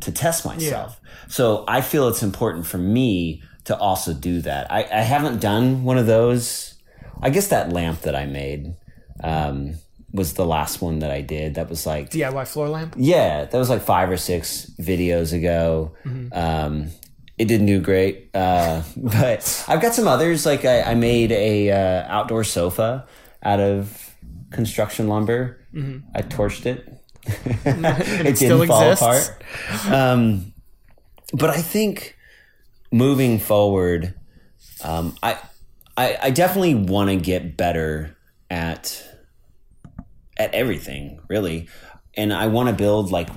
to 0.00 0.10
test 0.10 0.44
myself. 0.44 1.00
So 1.28 1.64
I 1.68 1.80
feel 1.80 2.08
it's 2.08 2.22
important 2.22 2.66
for 2.66 2.78
me 2.78 3.42
to 3.64 3.76
also 3.78 4.12
do 4.12 4.40
that. 4.42 4.70
I, 4.70 4.82
I 4.82 5.00
haven't 5.02 5.40
done 5.40 5.84
one 5.84 5.96
of 5.96 6.06
those. 6.06 6.74
I 7.20 7.30
guess 7.30 7.48
that 7.48 7.72
lamp 7.72 8.00
that 8.00 8.16
I 8.16 8.26
made 8.26 8.74
um, 9.22 9.74
was 10.12 10.34
the 10.34 10.44
last 10.44 10.82
one 10.82 10.98
that 10.98 11.12
I 11.12 11.20
did. 11.20 11.54
That 11.54 11.70
was 11.70 11.86
like, 11.86 12.10
DIY 12.10 12.48
floor 12.48 12.68
lamp? 12.68 12.96
yeah, 12.98 13.44
that 13.44 13.56
was 13.56 13.70
like 13.70 13.82
five 13.82 14.10
or 14.10 14.16
six 14.16 14.66
videos 14.80 15.32
ago. 15.32 15.92
Um, 16.32 16.88
it 17.42 17.48
didn't 17.48 17.66
do 17.66 17.80
great, 17.80 18.30
uh, 18.34 18.82
but 18.96 19.64
I've 19.66 19.82
got 19.82 19.94
some 19.94 20.06
others. 20.06 20.46
Like 20.46 20.64
I, 20.64 20.82
I 20.82 20.94
made 20.94 21.32
a 21.32 21.70
uh, 21.72 22.06
outdoor 22.06 22.44
sofa 22.44 23.06
out 23.42 23.58
of 23.58 24.14
construction 24.52 25.08
lumber. 25.08 25.58
I 26.14 26.22
torched 26.22 26.66
it. 26.66 26.88
it, 27.26 28.36
still 28.36 28.58
didn't 28.58 28.68
fall 28.68 28.92
exists? 28.92 29.30
apart. 29.30 29.92
Um, 29.92 30.52
but 31.32 31.50
I 31.50 31.60
think 31.60 32.16
moving 32.92 33.40
forward, 33.40 34.14
um, 34.84 35.16
I, 35.20 35.38
I 35.96 36.18
I 36.22 36.30
definitely 36.30 36.76
want 36.76 37.10
to 37.10 37.16
get 37.16 37.56
better 37.56 38.16
at 38.50 39.02
at 40.36 40.54
everything, 40.54 41.20
really, 41.28 41.68
and 42.16 42.32
I 42.32 42.46
want 42.46 42.68
to 42.68 42.74
build 42.74 43.10
like 43.10 43.30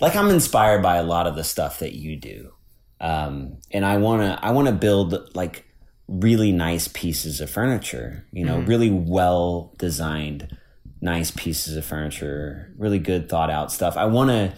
like 0.00 0.14
I'm 0.14 0.28
inspired 0.28 0.82
by 0.82 0.96
a 0.96 1.02
lot 1.02 1.26
of 1.26 1.34
the 1.34 1.44
stuff 1.44 1.80
that 1.80 1.94
you 1.94 2.16
do, 2.16 2.52
um, 3.00 3.58
and 3.70 3.84
I 3.84 3.98
want 3.98 4.22
to 4.22 4.44
I 4.44 4.50
want 4.50 4.68
to 4.68 4.74
build 4.74 5.34
like 5.34 5.64
really 6.08 6.52
nice 6.52 6.88
pieces 6.88 7.40
of 7.40 7.50
furniture, 7.50 8.26
you 8.32 8.44
know, 8.44 8.60
really 8.60 8.90
well 8.90 9.74
designed, 9.78 10.56
nice 11.00 11.30
pieces 11.30 11.76
of 11.76 11.84
furniture, 11.84 12.72
really 12.78 12.98
good 12.98 13.28
thought 13.28 13.50
out 13.50 13.70
stuff. 13.70 13.96
I 13.96 14.06
want 14.06 14.30
to, 14.30 14.52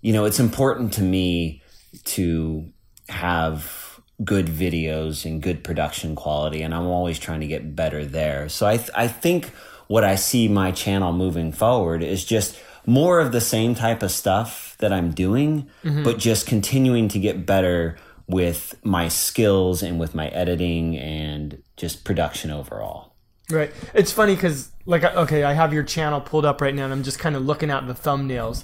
you 0.00 0.12
know, 0.12 0.24
it's 0.24 0.40
important 0.40 0.94
to 0.94 1.02
me 1.02 1.62
to 2.04 2.72
have 3.08 4.00
good 4.24 4.46
videos 4.46 5.24
and 5.24 5.42
good 5.42 5.62
production 5.62 6.14
quality, 6.14 6.62
and 6.62 6.74
I'm 6.74 6.86
always 6.86 7.18
trying 7.18 7.40
to 7.40 7.46
get 7.46 7.76
better 7.76 8.04
there. 8.04 8.48
So 8.48 8.66
I, 8.66 8.76
th- 8.78 8.90
I 8.94 9.06
think 9.06 9.50
what 9.86 10.04
I 10.04 10.14
see 10.14 10.48
my 10.48 10.72
channel 10.72 11.12
moving 11.12 11.52
forward 11.52 12.02
is 12.02 12.24
just 12.24 12.58
more 12.86 13.20
of 13.20 13.32
the 13.32 13.40
same 13.40 13.74
type 13.74 14.02
of 14.02 14.10
stuff 14.10 14.69
that 14.80 14.92
I'm 14.92 15.12
doing, 15.12 15.68
but 15.82 16.18
just 16.18 16.46
continuing 16.46 17.08
to 17.08 17.18
get 17.18 17.46
better 17.46 17.96
with 18.26 18.78
my 18.84 19.08
skills 19.08 19.82
and 19.82 19.98
with 19.98 20.14
my 20.14 20.28
editing 20.28 20.96
and 20.96 21.62
just 21.76 22.04
production 22.04 22.50
overall. 22.50 23.14
Right. 23.50 23.72
It's 23.94 24.12
funny 24.12 24.36
because, 24.36 24.70
like, 24.86 25.02
okay, 25.02 25.42
I 25.42 25.54
have 25.54 25.72
your 25.72 25.82
channel 25.82 26.20
pulled 26.20 26.44
up 26.44 26.60
right 26.60 26.74
now, 26.74 26.84
and 26.84 26.92
I'm 26.92 27.02
just 27.02 27.18
kind 27.18 27.34
of 27.34 27.42
looking 27.44 27.70
at 27.70 27.86
the 27.86 27.94
thumbnails 27.94 28.62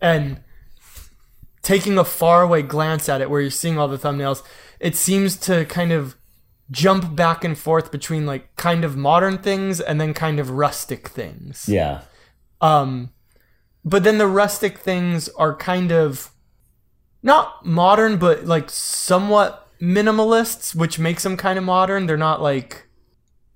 and 0.00 0.40
taking 1.62 1.96
a 1.96 2.04
faraway 2.04 2.62
glance 2.62 3.08
at 3.08 3.20
it, 3.20 3.30
where 3.30 3.40
you're 3.40 3.50
seeing 3.50 3.78
all 3.78 3.88
the 3.88 3.98
thumbnails. 3.98 4.42
It 4.78 4.94
seems 4.94 5.36
to 5.38 5.64
kind 5.64 5.92
of 5.92 6.16
jump 6.70 7.16
back 7.16 7.44
and 7.44 7.56
forth 7.56 7.90
between 7.90 8.26
like 8.26 8.54
kind 8.56 8.84
of 8.84 8.96
modern 8.96 9.38
things 9.38 9.80
and 9.80 10.00
then 10.00 10.12
kind 10.12 10.38
of 10.38 10.50
rustic 10.50 11.08
things. 11.08 11.68
Yeah. 11.68 12.02
Um, 12.60 13.10
but 13.86 14.02
then 14.02 14.18
the 14.18 14.26
rustic 14.26 14.78
things 14.78 15.28
are 15.30 15.54
kind 15.56 15.92
of 15.92 16.32
not 17.22 17.64
modern, 17.64 18.18
but 18.18 18.44
like 18.44 18.68
somewhat 18.68 19.68
minimalists, 19.80 20.74
which 20.74 20.98
makes 20.98 21.22
them 21.22 21.36
kind 21.36 21.56
of 21.58 21.64
modern. 21.64 22.06
They're 22.06 22.16
not 22.16 22.42
like, 22.42 22.88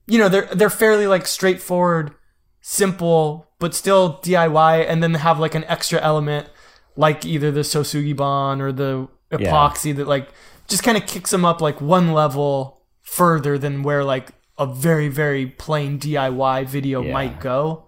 you 0.07 0.19
know, 0.19 0.29
they're 0.29 0.47
they're 0.55 0.71
fairly 0.71 1.07
like 1.09 1.27
straightforward, 1.27 2.15
simple, 2.61 3.49
but 3.59 3.75
still 3.75 4.21
DIY, 4.23 4.87
and 4.89 5.03
then 5.03 5.13
they 5.13 5.19
have 5.19 5.41
like 5.41 5.57
an 5.57 5.65
extra 5.65 6.01
element, 6.01 6.49
like 6.97 7.27
either 7.27 7.51
the 7.51 7.61
Shosugiban 7.61 8.61
or 8.61 8.71
the 8.73 9.09
epoxy 9.33 9.95
that 9.97 10.07
like 10.09 10.29
just 10.69 10.83
kind 10.85 10.97
of 10.97 11.07
kicks 11.07 11.31
them 11.31 11.45
up 11.45 11.61
like 11.61 11.81
one 11.81 12.13
level 12.13 12.83
further 13.03 13.59
than 13.59 13.83
where 13.83 14.05
like 14.05 14.31
a 14.59 14.67
very 14.67 15.09
very 15.09 15.47
plain 15.47 15.99
DIY 15.99 16.67
video 16.67 17.03
Yeah. 17.03 17.13
might 17.13 17.41
go. 17.41 17.87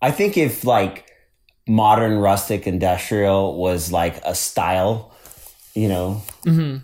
I 0.00 0.10
think 0.12 0.36
if 0.36 0.64
like 0.64 1.08
modern 1.66 2.18
rustic 2.18 2.66
industrial 2.66 3.56
was 3.56 3.92
like 3.92 4.20
a 4.24 4.34
style, 4.34 5.12
you 5.74 5.88
know, 5.88 6.22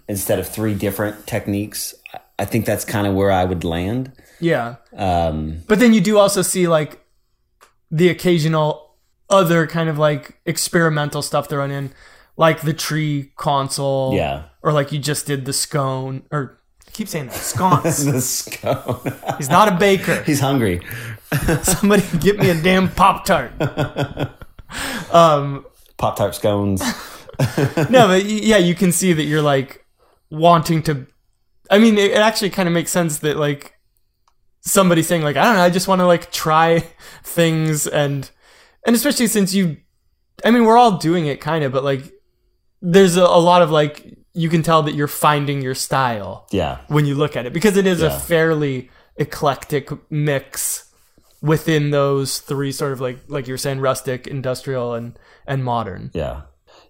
instead 0.09 0.39
of 0.39 0.49
three 0.49 0.75
different 0.75 1.27
techniques, 1.27 1.95
I- 2.39 2.45
think 2.45 2.65
that's 2.67 2.85
kind 2.85 3.07
of 3.07 3.15
where 3.15 3.33
I 3.33 3.45
would 3.45 3.65
land. 3.65 4.13
Yeah. 4.41 4.77
Um, 4.97 5.63
But 5.67 5.81
then 5.81 5.93
you 5.93 6.01
do 6.01 6.19
also 6.19 6.43
see 6.43 6.69
like 6.69 7.05
the 7.91 8.09
occasional 8.09 8.95
other 9.29 9.67
kind 9.67 9.89
of 9.89 9.99
like 9.99 10.39
experimental 10.47 11.23
stuff 11.23 11.49
thrown 11.49 11.71
in, 11.73 11.91
like 12.37 12.61
the 12.63 12.73
tree 12.73 13.33
console. 13.37 14.15
Yeah. 14.15 14.45
Or 14.63 14.73
like 14.73 14.93
you 14.93 14.99
just 15.01 15.27
did 15.27 15.45
the 15.45 15.53
scone 15.53 16.23
or 16.31 16.59
I 16.87 16.91
keep 16.93 17.09
saying 17.09 17.27
that 17.27 17.35
scones. 17.35 18.05
the 18.13 18.21
scone. 18.21 19.01
He's 19.37 19.51
not 19.51 19.67
a 19.69 19.73
baker. 19.77 20.23
He's 20.27 20.41
hungry. 20.41 20.81
Somebody 21.63 22.05
get 22.21 22.39
me 22.39 22.51
a 22.51 22.55
damn 22.63 22.89
Pop 22.89 23.25
Tart. 23.25 23.53
Um 25.13 25.65
Pop 25.97 26.17
Tart 26.17 26.35
scones. 26.35 26.81
no, 27.91 28.07
but 28.09 28.25
yeah, 28.25 28.57
you 28.59 28.75
can 28.75 28.93
see 28.93 29.13
that 29.13 29.25
you're 29.25 29.43
like 29.43 29.85
wanting 30.31 30.83
to. 30.85 31.07
I 31.71 31.79
mean, 31.79 31.99
it, 31.99 32.13
it 32.13 32.19
actually 32.19 32.51
kind 32.51 32.69
of 32.69 32.73
makes 32.73 32.91
sense 32.91 33.19
that 33.21 33.37
like 33.37 33.75
somebody 34.61 35.03
saying 35.03 35.23
like 35.23 35.37
I 35.37 35.45
don't 35.45 35.55
know, 35.55 35.63
I 35.63 35.71
just 35.71 35.89
want 35.89 36.01
to 36.01 36.07
like 36.07 36.31
try 36.33 36.81
things 37.25 37.87
and 37.87 38.31
and 38.87 38.95
especially 38.97 39.27
since 39.27 39.53
you, 39.55 39.77
I 40.45 40.51
mean, 40.51 40.65
we're 40.65 40.77
all 40.79 40.99
doing 40.99 41.27
it 41.27 41.41
kind 41.41 41.65
of, 41.65 41.73
but 41.73 41.85
like 41.85 42.03
there's 42.81 43.17
a, 43.17 43.23
a 43.23 43.41
lot 43.41 43.61
of 43.63 43.71
like 43.71 44.15
you 44.35 44.49
can 44.49 44.63
tell 44.63 44.83
that 44.85 44.95
you're 44.95 45.09
finding 45.09 45.61
your 45.61 45.75
style 45.75 46.47
Yeah. 46.53 46.79
when 46.87 47.07
you 47.07 47.17
look 47.17 47.37
at 47.37 47.45
it 47.45 47.53
because 47.53 47.77
it 47.77 47.87
is 47.89 48.03
a 48.03 48.11
fairly 48.21 48.89
eclectic 49.17 49.91
mix 50.13 50.88
within 51.41 51.91
those 51.91 52.39
three 52.39 52.73
sort 52.73 52.93
of 52.93 53.01
like 53.01 53.19
like 53.29 53.47
you're 53.47 53.59
saying 53.59 53.81
rustic 53.81 54.27
industrial 54.27 54.95
and 54.95 55.19
and 55.47 55.65
modern 55.65 56.11
Yeah. 56.15 56.43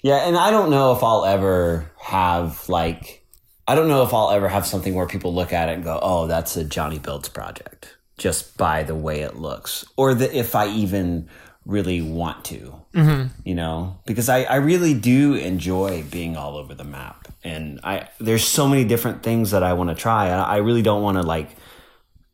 Yeah. 0.02 0.26
And 0.28 0.36
I 0.36 0.50
don't 0.50 0.70
know 0.70 0.92
if 0.92 1.02
I'll 1.02 1.24
ever 1.24 1.90
have 2.00 2.68
like, 2.68 3.26
I 3.66 3.74
don't 3.74 3.88
know 3.88 4.02
if 4.02 4.14
I'll 4.14 4.30
ever 4.30 4.48
have 4.48 4.66
something 4.66 4.94
where 4.94 5.06
people 5.06 5.34
look 5.34 5.52
at 5.52 5.68
it 5.68 5.72
and 5.72 5.84
go, 5.84 5.98
oh, 6.00 6.26
that's 6.26 6.56
a 6.56 6.64
Jonny 6.64 6.98
Builds 6.98 7.28
project 7.28 7.96
just 8.16 8.56
by 8.56 8.82
the 8.82 8.94
way 8.94 9.20
it 9.20 9.36
looks. 9.36 9.84
Or 9.96 10.14
that 10.14 10.32
if 10.32 10.54
I 10.54 10.68
even 10.68 11.28
really 11.64 12.02
want 12.02 12.44
to, 12.46 12.74
mm-hmm. 12.94 13.28
you 13.44 13.54
know, 13.54 13.98
because 14.06 14.28
I, 14.28 14.42
I 14.44 14.56
really 14.56 14.94
do 14.94 15.34
enjoy 15.34 16.02
being 16.10 16.36
all 16.36 16.56
over 16.56 16.74
the 16.74 16.84
map. 16.84 17.28
And 17.44 17.80
I, 17.84 18.08
there's 18.18 18.44
so 18.44 18.68
many 18.68 18.84
different 18.84 19.22
things 19.22 19.52
that 19.52 19.62
I 19.62 19.74
want 19.74 19.90
to 19.90 19.96
try. 19.96 20.28
I 20.28 20.56
really 20.56 20.82
don't 20.82 21.02
want 21.02 21.18
to 21.18 21.22
like 21.22 21.50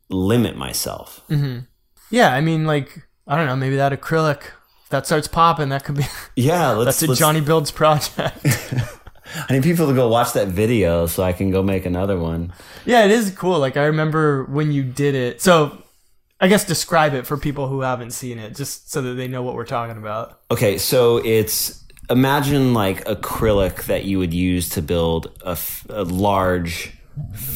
limit 0.09 0.57
myself. 0.57 1.21
Mm-hmm. 1.29 1.59
Yeah, 2.09 2.33
I 2.33 2.41
mean, 2.41 2.65
like 2.65 3.07
I 3.27 3.35
don't 3.35 3.45
know, 3.47 3.55
maybe 3.55 3.75
that 3.77 3.91
acrylic 3.91 4.41
if 4.83 4.89
that 4.89 5.05
starts 5.07 5.27
popping, 5.27 5.69
that 5.69 5.83
could 5.83 5.95
be 5.97 6.03
Yeah. 6.35 6.71
Let's, 6.73 6.99
that's 6.99 7.03
a 7.03 7.07
let's- 7.07 7.19
Jonny 7.19 7.41
Builds 7.41 7.71
project. 7.71 8.45
I 9.49 9.53
need 9.53 9.63
people 9.63 9.87
to 9.87 9.93
go 9.93 10.07
watch 10.07 10.33
that 10.33 10.47
video 10.49 11.07
so 11.07 11.23
I 11.23 11.33
can 11.33 11.49
go 11.51 11.63
make 11.63 11.85
another 11.85 12.17
one. 12.17 12.53
yeah, 12.85 13.03
it 13.05 13.11
is 13.11 13.31
cool. 13.31 13.57
Like 13.59 13.75
I 13.75 13.85
remember 13.85 14.43
when 14.45 14.71
you 14.71 14.83
did 14.83 15.15
it. 15.15 15.41
So 15.41 15.81
I 16.39 16.47
guess 16.47 16.63
describe 16.63 17.13
it 17.15 17.25
for 17.25 17.35
people 17.35 17.67
who 17.67 17.81
haven't 17.81 18.11
seen 18.11 18.37
it, 18.37 18.55
just 18.55 18.91
so 18.91 19.01
that 19.01 19.13
they 19.15 19.27
know 19.27 19.41
what 19.41 19.55
we're 19.55 19.65
talking 19.65 19.97
about. 19.97 20.41
Okay, 20.51 20.77
so 20.77 21.17
it's 21.17 21.83
imagine 22.09 22.73
like 22.75 23.03
acrylic 23.05 23.85
that 23.87 24.05
you 24.05 24.19
would 24.19 24.33
use 24.33 24.69
to 24.69 24.81
build 24.81 25.31
a, 25.43 25.49
f- 25.51 25.85
a 25.89 26.03
large 26.03 26.93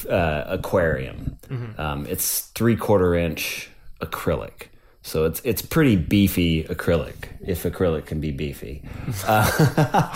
uh, 0.09 0.43
aquarium. 0.47 1.37
Um, 1.77 2.07
it's 2.07 2.41
three 2.55 2.75
quarter 2.75 3.13
inch 3.15 3.68
acrylic, 4.01 4.67
so 5.01 5.25
it's 5.25 5.41
it's 5.43 5.61
pretty 5.61 5.95
beefy 5.95 6.63
acrylic 6.65 7.29
if 7.45 7.63
acrylic 7.63 8.05
can 8.05 8.19
be 8.19 8.31
beefy. 8.31 8.83
Uh, 9.25 10.11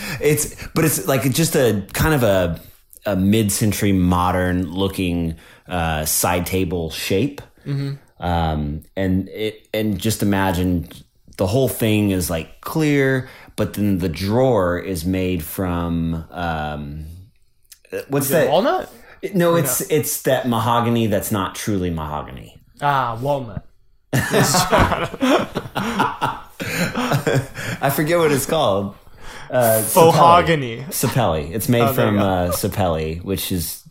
it's 0.20 0.54
but 0.74 0.84
it's 0.84 1.06
like 1.06 1.22
just 1.32 1.54
a 1.56 1.86
kind 1.92 2.14
of 2.14 2.22
a 2.22 2.60
a 3.06 3.16
mid 3.16 3.50
century 3.52 3.92
modern 3.92 4.70
looking 4.70 5.36
uh, 5.68 6.04
side 6.04 6.46
table 6.46 6.90
shape. 6.90 7.40
Um, 8.18 8.82
and 8.96 9.28
it 9.30 9.68
and 9.72 9.98
just 9.98 10.22
imagine 10.22 10.88
the 11.36 11.46
whole 11.46 11.68
thing 11.68 12.10
is 12.10 12.28
like 12.28 12.60
clear, 12.60 13.28
but 13.56 13.74
then 13.74 13.98
the 13.98 14.08
drawer 14.10 14.78
is 14.78 15.04
made 15.06 15.42
from 15.42 16.26
um, 16.30 17.06
what's 18.08 18.28
that? 18.28 18.50
Walnut? 18.50 18.92
No, 19.34 19.56
it's 19.56 19.80
it's 19.82 20.22
that 20.22 20.48
mahogany 20.48 21.06
that's 21.06 21.30
not 21.30 21.54
truly 21.54 21.90
mahogany. 21.90 22.59
Ah, 22.82 23.18
walnut. 23.20 23.66
I 27.82 27.90
forget 27.94 28.18
what 28.18 28.32
it's 28.32 28.46
called. 28.46 28.94
Uh, 29.50 29.82
Fohogany. 29.82 30.84
Sapelli. 30.86 31.50
It's 31.52 31.68
made 31.68 31.82
Oh, 31.82 31.92
from 31.92 32.14
you 32.16 32.20
uh, 32.20 32.52
sapelli, 32.52 33.22
which 33.22 33.50
is, 33.52 33.82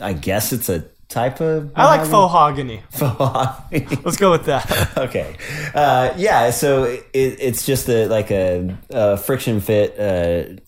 I 0.00 0.12
guess, 0.12 0.52
it's 0.52 0.68
a 0.68 0.84
type 1.08 1.40
of. 1.40 1.72
I 1.74 1.86
like 1.96 2.02
fohogany. 2.08 2.82
mahogany. 3.00 3.86
Let's 4.04 4.16
go 4.18 4.30
with 4.30 4.44
that. 4.46 4.96
okay. 4.98 5.36
Uh, 5.74 6.12
yeah. 6.16 6.50
So 6.50 6.84
it, 6.84 7.06
it's 7.12 7.64
just 7.64 7.88
a 7.88 8.06
like 8.08 8.30
a, 8.30 8.76
a 8.90 9.16
friction 9.16 9.60
fit 9.60 9.98
uh, 9.98 10.60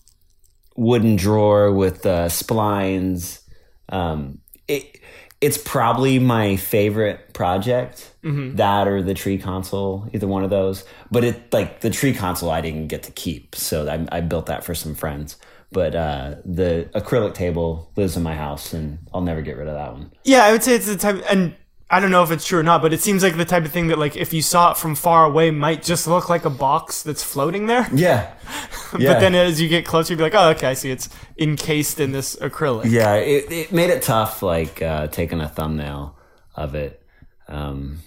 wooden 0.75 1.15
drawer 1.15 1.71
with 1.71 2.05
uh, 2.05 2.27
splines. 2.29 3.41
Um, 3.89 4.39
it 4.67 4.98
it's 5.41 5.57
probably 5.57 6.19
my 6.19 6.57
favorite 6.57 7.33
project. 7.33 8.13
That 8.57 8.87
or 8.87 9.01
the 9.01 9.13
tree 9.13 9.37
console, 9.37 10.09
either 10.13 10.27
one 10.27 10.43
of 10.43 10.49
those. 10.49 10.83
But 11.09 11.23
it 11.23 11.53
like 11.53 11.79
the 11.79 11.89
tree 11.89 12.13
console 12.13 12.49
I 12.49 12.61
didn't 12.61 12.87
get 12.87 13.03
to 13.03 13.11
keep, 13.11 13.55
so 13.55 13.87
I, 13.87 14.17
I 14.17 14.21
built 14.21 14.47
that 14.47 14.63
for 14.63 14.75
some 14.75 14.95
friends. 14.95 15.37
But 15.71 15.95
uh, 15.95 16.35
the 16.43 16.89
acrylic 16.95 17.35
table 17.35 17.91
lives 17.95 18.17
in 18.17 18.23
my 18.23 18.35
house, 18.35 18.73
and 18.73 18.99
I'll 19.13 19.21
never 19.21 19.41
get 19.41 19.55
rid 19.55 19.67
of 19.67 19.75
that 19.75 19.93
one. 19.93 20.11
Yeah, 20.23 20.43
I 20.43 20.51
would 20.51 20.63
say 20.63 20.75
it's 20.75 20.87
the 20.87 20.97
type, 20.97 21.23
and 21.29 21.55
I 21.91 21.99
don't 21.99 22.11
know 22.11 22.21
if 22.21 22.29
it's 22.29 22.45
true 22.45 22.59
or 22.59 22.63
not, 22.63 22.83
but 22.83 22.93
it 22.93 23.01
seems 23.01 23.23
like 23.23 23.35
the 23.35 23.45
type 23.45 23.65
of 23.65 23.71
thing 23.71 23.87
that, 23.87 23.97
like, 23.97 24.15
if 24.15 24.31
you 24.31 24.43
saw 24.43 24.71
it 24.71 24.77
from 24.77 24.93
far 24.93 25.25
away, 25.25 25.49
might 25.49 25.81
just 25.81 26.07
look 26.07 26.29
like 26.29 26.45
a 26.45 26.49
box 26.49 27.01
that's 27.01 27.23
floating 27.23 27.65
there. 27.65 27.87
Yeah. 27.93 28.33
But 28.91 29.19
then 29.19 29.35
as 29.35 29.61
you 29.61 29.69
get 29.69 29.85
closer, 29.85 30.13
you'd 30.13 30.17
be 30.17 30.23
like, 30.23 30.33
oh, 30.33 30.49
okay, 30.49 30.67
I 30.67 30.73
see. 30.73 30.89
It's 30.89 31.09
encased 31.37 31.99
in 31.99 32.11
this 32.11 32.35
acrylic. 32.37 32.89
Yeah, 32.89 33.13
it, 33.15 33.51
it 33.51 33.71
made 33.71 33.91
it 33.91 34.01
tough, 34.01 34.41
like 34.41 34.81
uh, 34.81 35.05
taking 35.07 35.39
a 35.41 35.47
thumbnail 35.47 36.17
of 36.55 36.73
it. 36.73 36.99
Um, 37.47 37.99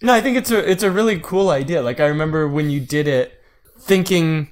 No, 0.00 0.14
I 0.14 0.22
think 0.22 0.38
it's 0.38 0.50
a 0.50 0.70
it's 0.70 0.82
a 0.82 0.90
really 0.90 1.18
cool 1.20 1.50
idea. 1.50 1.82
Like 1.82 2.00
I 2.00 2.06
remember 2.06 2.48
when 2.48 2.70
you 2.70 2.80
did 2.80 3.06
it, 3.08 3.38
thinking 3.78 4.50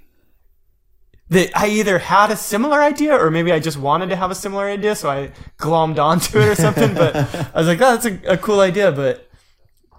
that 1.32 1.50
I 1.56 1.68
either 1.68 1.98
had 1.98 2.30
a 2.30 2.36
similar 2.36 2.80
idea 2.80 3.14
or 3.16 3.30
maybe 3.30 3.52
I 3.52 3.58
just 3.58 3.76
wanted 3.78 4.08
to 4.10 4.16
have 4.16 4.30
a 4.30 4.34
similar 4.34 4.66
idea, 4.66 4.94
so 4.94 5.10
I 5.10 5.30
glommed 5.58 5.98
onto 5.98 6.38
it 6.38 6.48
or 6.48 6.54
something. 6.54 6.94
but 6.94 7.14
I 7.16 7.58
was 7.58 7.66
like, 7.66 7.80
oh, 7.80 7.96
that's 7.96 8.06
a, 8.06 8.34
a 8.34 8.36
cool 8.36 8.60
idea, 8.60 8.92
but 8.92 9.28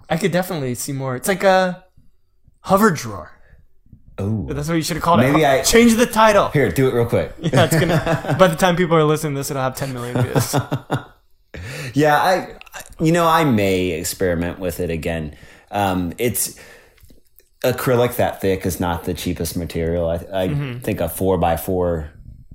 I 0.08 0.16
could 0.16 0.32
definitely 0.32 0.74
see 0.74 0.92
more. 0.92 1.16
It's 1.16 1.28
like 1.28 1.44
a 1.44 1.84
hover 2.60 2.90
drawer. 2.90 3.30
oh, 4.18 4.46
That's 4.50 4.68
what 4.68 4.74
you 4.74 4.82
should 4.82 4.96
have 4.96 5.02
called 5.04 5.20
Maybe 5.20 5.30
it. 5.30 5.32
Maybe 5.42 5.46
I- 5.46 5.62
change 5.62 5.94
the 5.94 6.06
title. 6.06 6.48
here, 6.50 6.70
do 6.70 6.88
it 6.88 6.94
real 6.94 7.06
quick. 7.06 7.32
Yeah, 7.40 7.64
it's 7.64 7.78
gonna. 7.78 8.36
by 8.38 8.48
the 8.48 8.56
time 8.56 8.76
people 8.76 8.96
are 8.96 9.04
listening 9.04 9.34
to 9.34 9.40
this, 9.40 9.50
it'll 9.50 9.62
have 9.62 9.76
10 9.76 9.92
million 9.92 10.22
views. 10.22 10.54
Yeah, 11.94 12.16
I, 12.16 12.58
you 12.98 13.12
know, 13.12 13.26
I 13.26 13.44
may 13.44 13.90
experiment 13.92 14.58
with 14.58 14.80
it 14.80 14.90
again. 14.90 15.36
Um, 15.70 16.12
it's 16.18 16.58
acrylic 17.64 18.16
that 18.16 18.40
thick 18.40 18.64
is 18.66 18.78
not 18.78 19.04
the 19.04 19.14
cheapest 19.14 19.56
material. 19.56 20.08
I, 20.08 20.16
I 20.44 20.78
think 20.80 21.00
a 21.00 21.08
four 21.08 21.38
by 21.38 21.56
four 21.56 22.10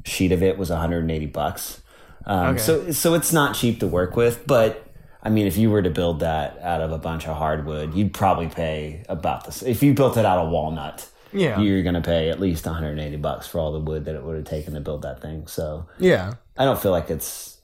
sheet 0.05 0.31
of 0.31 0.41
it 0.41 0.57
was 0.57 0.69
180 0.69 1.25
bucks. 1.27 1.81
Um, 2.25 2.49
Okay. 2.55 2.59
So 2.59 2.91
so 2.91 3.13
it's 3.15 3.33
not 3.33 3.55
cheap 3.55 3.79
to 3.81 3.87
work 3.87 4.15
with, 4.15 4.45
but 4.47 4.85
I 5.21 5.29
mean, 5.29 5.47
if 5.47 5.57
you 5.57 5.69
were 5.69 5.81
to 5.81 5.89
build 5.89 6.21
that 6.21 6.57
out 6.61 6.79
of 6.81 6.91
a 6.93 6.97
bunch 6.97 7.27
of 7.27 7.35
hardwood, 7.35 7.93
you'd 7.93 8.13
probably 8.13 8.47
pay 8.47 9.03
about 9.09 9.45
this. 9.45 9.61
If 9.63 9.83
you 9.83 9.93
built 9.93 10.15
it 10.15 10.25
out 10.25 10.39
of 10.39 10.49
walnut, 10.49 11.07
Yeah. 11.33 11.59
you're 11.59 11.83
going 11.83 11.95
to 11.95 12.01
pay 12.01 12.29
at 12.29 12.39
least 12.39 12.65
180 12.65 13.17
bucks 13.17 13.45
for 13.45 13.59
all 13.59 13.73
the 13.73 13.79
wood 13.81 14.05
that 14.05 14.15
it 14.15 14.23
would 14.23 14.37
have 14.37 14.45
taken 14.45 14.75
to 14.75 14.79
build 14.79 15.01
that 15.01 15.21
thing. 15.21 15.45
So 15.47 15.87
Yeah. 15.99 16.35
I 16.57 16.63
don't 16.65 16.79
feel 16.79 16.91
like 16.91 17.09
it's 17.09 17.57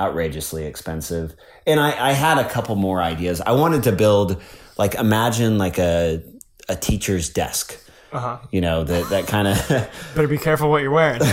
outrageously 0.00 0.64
expensive. 0.64 1.34
And 1.66 1.78
I, 1.78 2.10
I 2.10 2.12
had 2.12 2.38
a 2.38 2.48
couple 2.48 2.74
more 2.74 3.00
ideas. 3.02 3.40
I 3.40 3.52
wanted 3.52 3.82
to 3.84 3.92
build 3.92 4.40
like 4.78 4.94
imagine 4.94 5.58
like 5.58 5.78
a 5.78 6.22
a 6.70 6.76
teacher's 6.76 7.30
desk. 7.30 7.78
Uh-huh. 8.12 8.38
You 8.50 8.60
know, 8.60 8.82
that 8.84 9.08
that 9.10 9.26
kind 9.28 9.48
of 9.48 9.68
Better 10.14 10.26
be 10.28 10.38
careful 10.38 10.68
what 10.70 10.82
you're 10.82 10.90
wearing. 10.90 11.20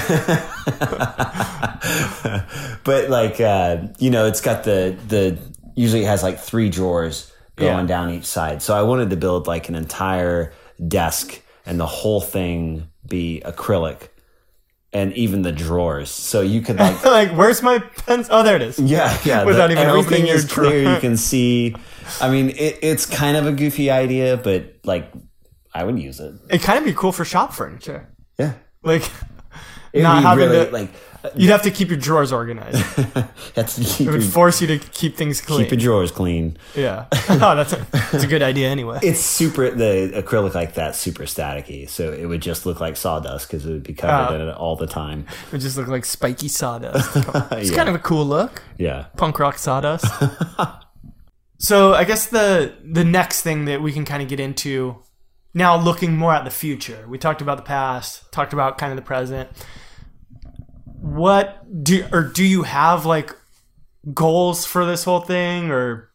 but 2.84 3.10
like 3.10 3.40
uh, 3.42 3.88
you 4.00 4.10
know, 4.10 4.26
it's 4.28 4.42
got 4.42 4.64
the 4.64 4.96
the 5.08 5.38
usually 5.76 6.04
it 6.04 6.08
has 6.08 6.24
like 6.24 6.40
three 6.40 6.70
drawers 6.70 7.32
going 7.56 7.72
Yeah. 7.82 7.86
down 7.86 8.10
each 8.12 8.26
side. 8.26 8.62
So 8.62 8.76
I 8.76 8.84
wanted 8.84 9.10
to 9.12 9.18
build 9.18 9.48
like 9.48 9.70
an 9.70 9.76
entire 9.76 10.54
desk 10.88 11.42
and 11.66 11.80
the 11.80 11.86
whole 11.88 12.22
thing 12.22 12.90
be 13.08 13.42
acrylic 13.46 14.10
and 14.94 15.12
even 15.14 15.42
the 15.42 15.52
drawers. 15.52 16.10
So 16.12 16.42
you 16.42 16.62
could 16.62 16.78
like 16.78 17.04
like, 17.06 17.32
where's 17.32 17.62
my 17.64 17.80
pencil? 17.80 18.36
Oh, 18.36 18.44
there 18.44 18.56
it 18.56 18.62
is. 18.62 18.78
Yeah, 18.80 19.18
yeah. 19.26 19.44
Without 19.46 19.68
the- 19.68 19.74
even 19.74 19.88
everything 19.88 20.06
opening 20.06 20.28
your 20.28 20.36
is 20.36 20.46
clear. 20.52 20.84
drawer. 20.84 20.94
You 20.96 21.00
can 21.02 21.18
see. 21.18 21.76
I 22.22 22.30
mean, 22.30 22.50
it, 22.52 22.80
it's 22.82 23.06
kind 23.06 23.36
of 23.36 23.48
a 23.48 23.52
goofy 23.52 23.92
idea, 23.92 24.38
but 24.38 24.76
like, 24.86 25.12
I 25.80 25.84
would 25.84 26.00
use 26.00 26.20
it. 26.20 26.34
It 26.50 26.62
kind 26.62 26.80
of 26.80 26.86
be 26.86 26.94
cool 26.94 27.12
for 27.12 27.26
shop 27.26 27.54
furniture. 27.54 28.08
Yeah, 28.40 28.54
Like, 28.84 29.04
It'd 29.94 30.04
not 30.04 30.22
having 30.24 30.50
really 30.50 30.66
to. 30.68 30.72
like. 30.72 30.90
uh, 31.24 31.30
you'd 31.36 31.50
have 31.50 31.62
to 31.64 31.72
keep 31.72 31.88
your 31.90 31.98
drawers 31.98 32.32
organized. 32.34 32.78
That's 33.56 33.76
to 33.76 33.82
keep 33.84 34.02
It 34.02 34.04
your, 34.04 34.14
would 34.14 34.24
force 34.24 34.62
you 34.62 34.68
to 34.68 34.78
keep 34.78 35.16
things 35.16 35.42
clean. 35.42 35.62
keep 35.62 35.72
your 35.72 35.80
drawers 35.80 36.12
clean. 36.12 36.58
yeah. 36.76 37.06
oh, 37.30 37.56
that's 37.56 37.74
a, 37.74 37.88
that's 37.92 38.24
a 38.24 38.28
good 38.28 38.44
idea 38.44 38.70
anyway. 38.70 39.00
It's 39.02 39.20
super. 39.22 39.72
The 39.72 40.12
acrylic 40.22 40.54
like 40.54 40.76
that 40.76 40.96
super 40.96 41.24
staticky, 41.24 41.90
so 41.90 42.12
it 42.12 42.26
would 42.26 42.42
just 42.42 42.66
look 42.66 42.80
like 42.80 42.96
sawdust 42.98 43.48
because 43.48 43.66
it 43.66 43.72
would 43.72 43.84
be 43.84 43.94
covered 43.96 44.34
Oh. 44.34 44.36
in 44.36 44.48
it 44.50 44.56
all 44.56 44.76
the 44.76 44.88
time. 44.88 45.26
It 45.48 45.52
would 45.54 45.62
just 45.62 45.78
look 45.78 45.88
like 45.88 46.06
spiky 46.06 46.50
sawdust. 46.50 47.10
It's 47.54 47.72
Yeah. 47.72 47.76
kind 47.78 47.90
of 47.90 47.96
a 47.96 48.00
cool 48.00 48.26
look. 48.26 48.62
Yeah. 48.78 49.06
Punk 49.16 49.40
rock 49.40 49.58
sawdust. 49.58 50.06
so 51.60 51.94
I 51.94 52.04
guess 52.04 52.28
the 52.28 52.74
the 52.84 53.04
next 53.04 53.42
thing 53.42 53.66
that 53.66 53.82
we 53.82 53.92
can 53.92 54.06
kind 54.06 54.22
of 54.22 54.30
get 54.30 54.40
into 54.40 54.98
now 55.58 55.76
looking 55.76 56.16
more 56.16 56.34
at 56.34 56.45
the 56.45 56.51
future. 56.51 57.05
We 57.08 57.18
talked 57.18 57.41
about 57.41 57.58
the 57.58 57.64
past, 57.64 58.32
talked 58.32 58.53
about 58.53 58.78
kind 58.78 58.91
of 58.91 58.95
the 58.95 59.01
present. 59.01 59.49
What 61.01 61.84
do 61.84 62.05
or 62.12 62.24
do 62.24 62.45
you 62.45 62.64
have 62.64 63.05
like 63.05 63.36
goals 64.14 64.66
for 64.66 64.86
this 64.86 65.03
whole 65.03 65.22
thing 65.22 65.72
or 65.72 66.10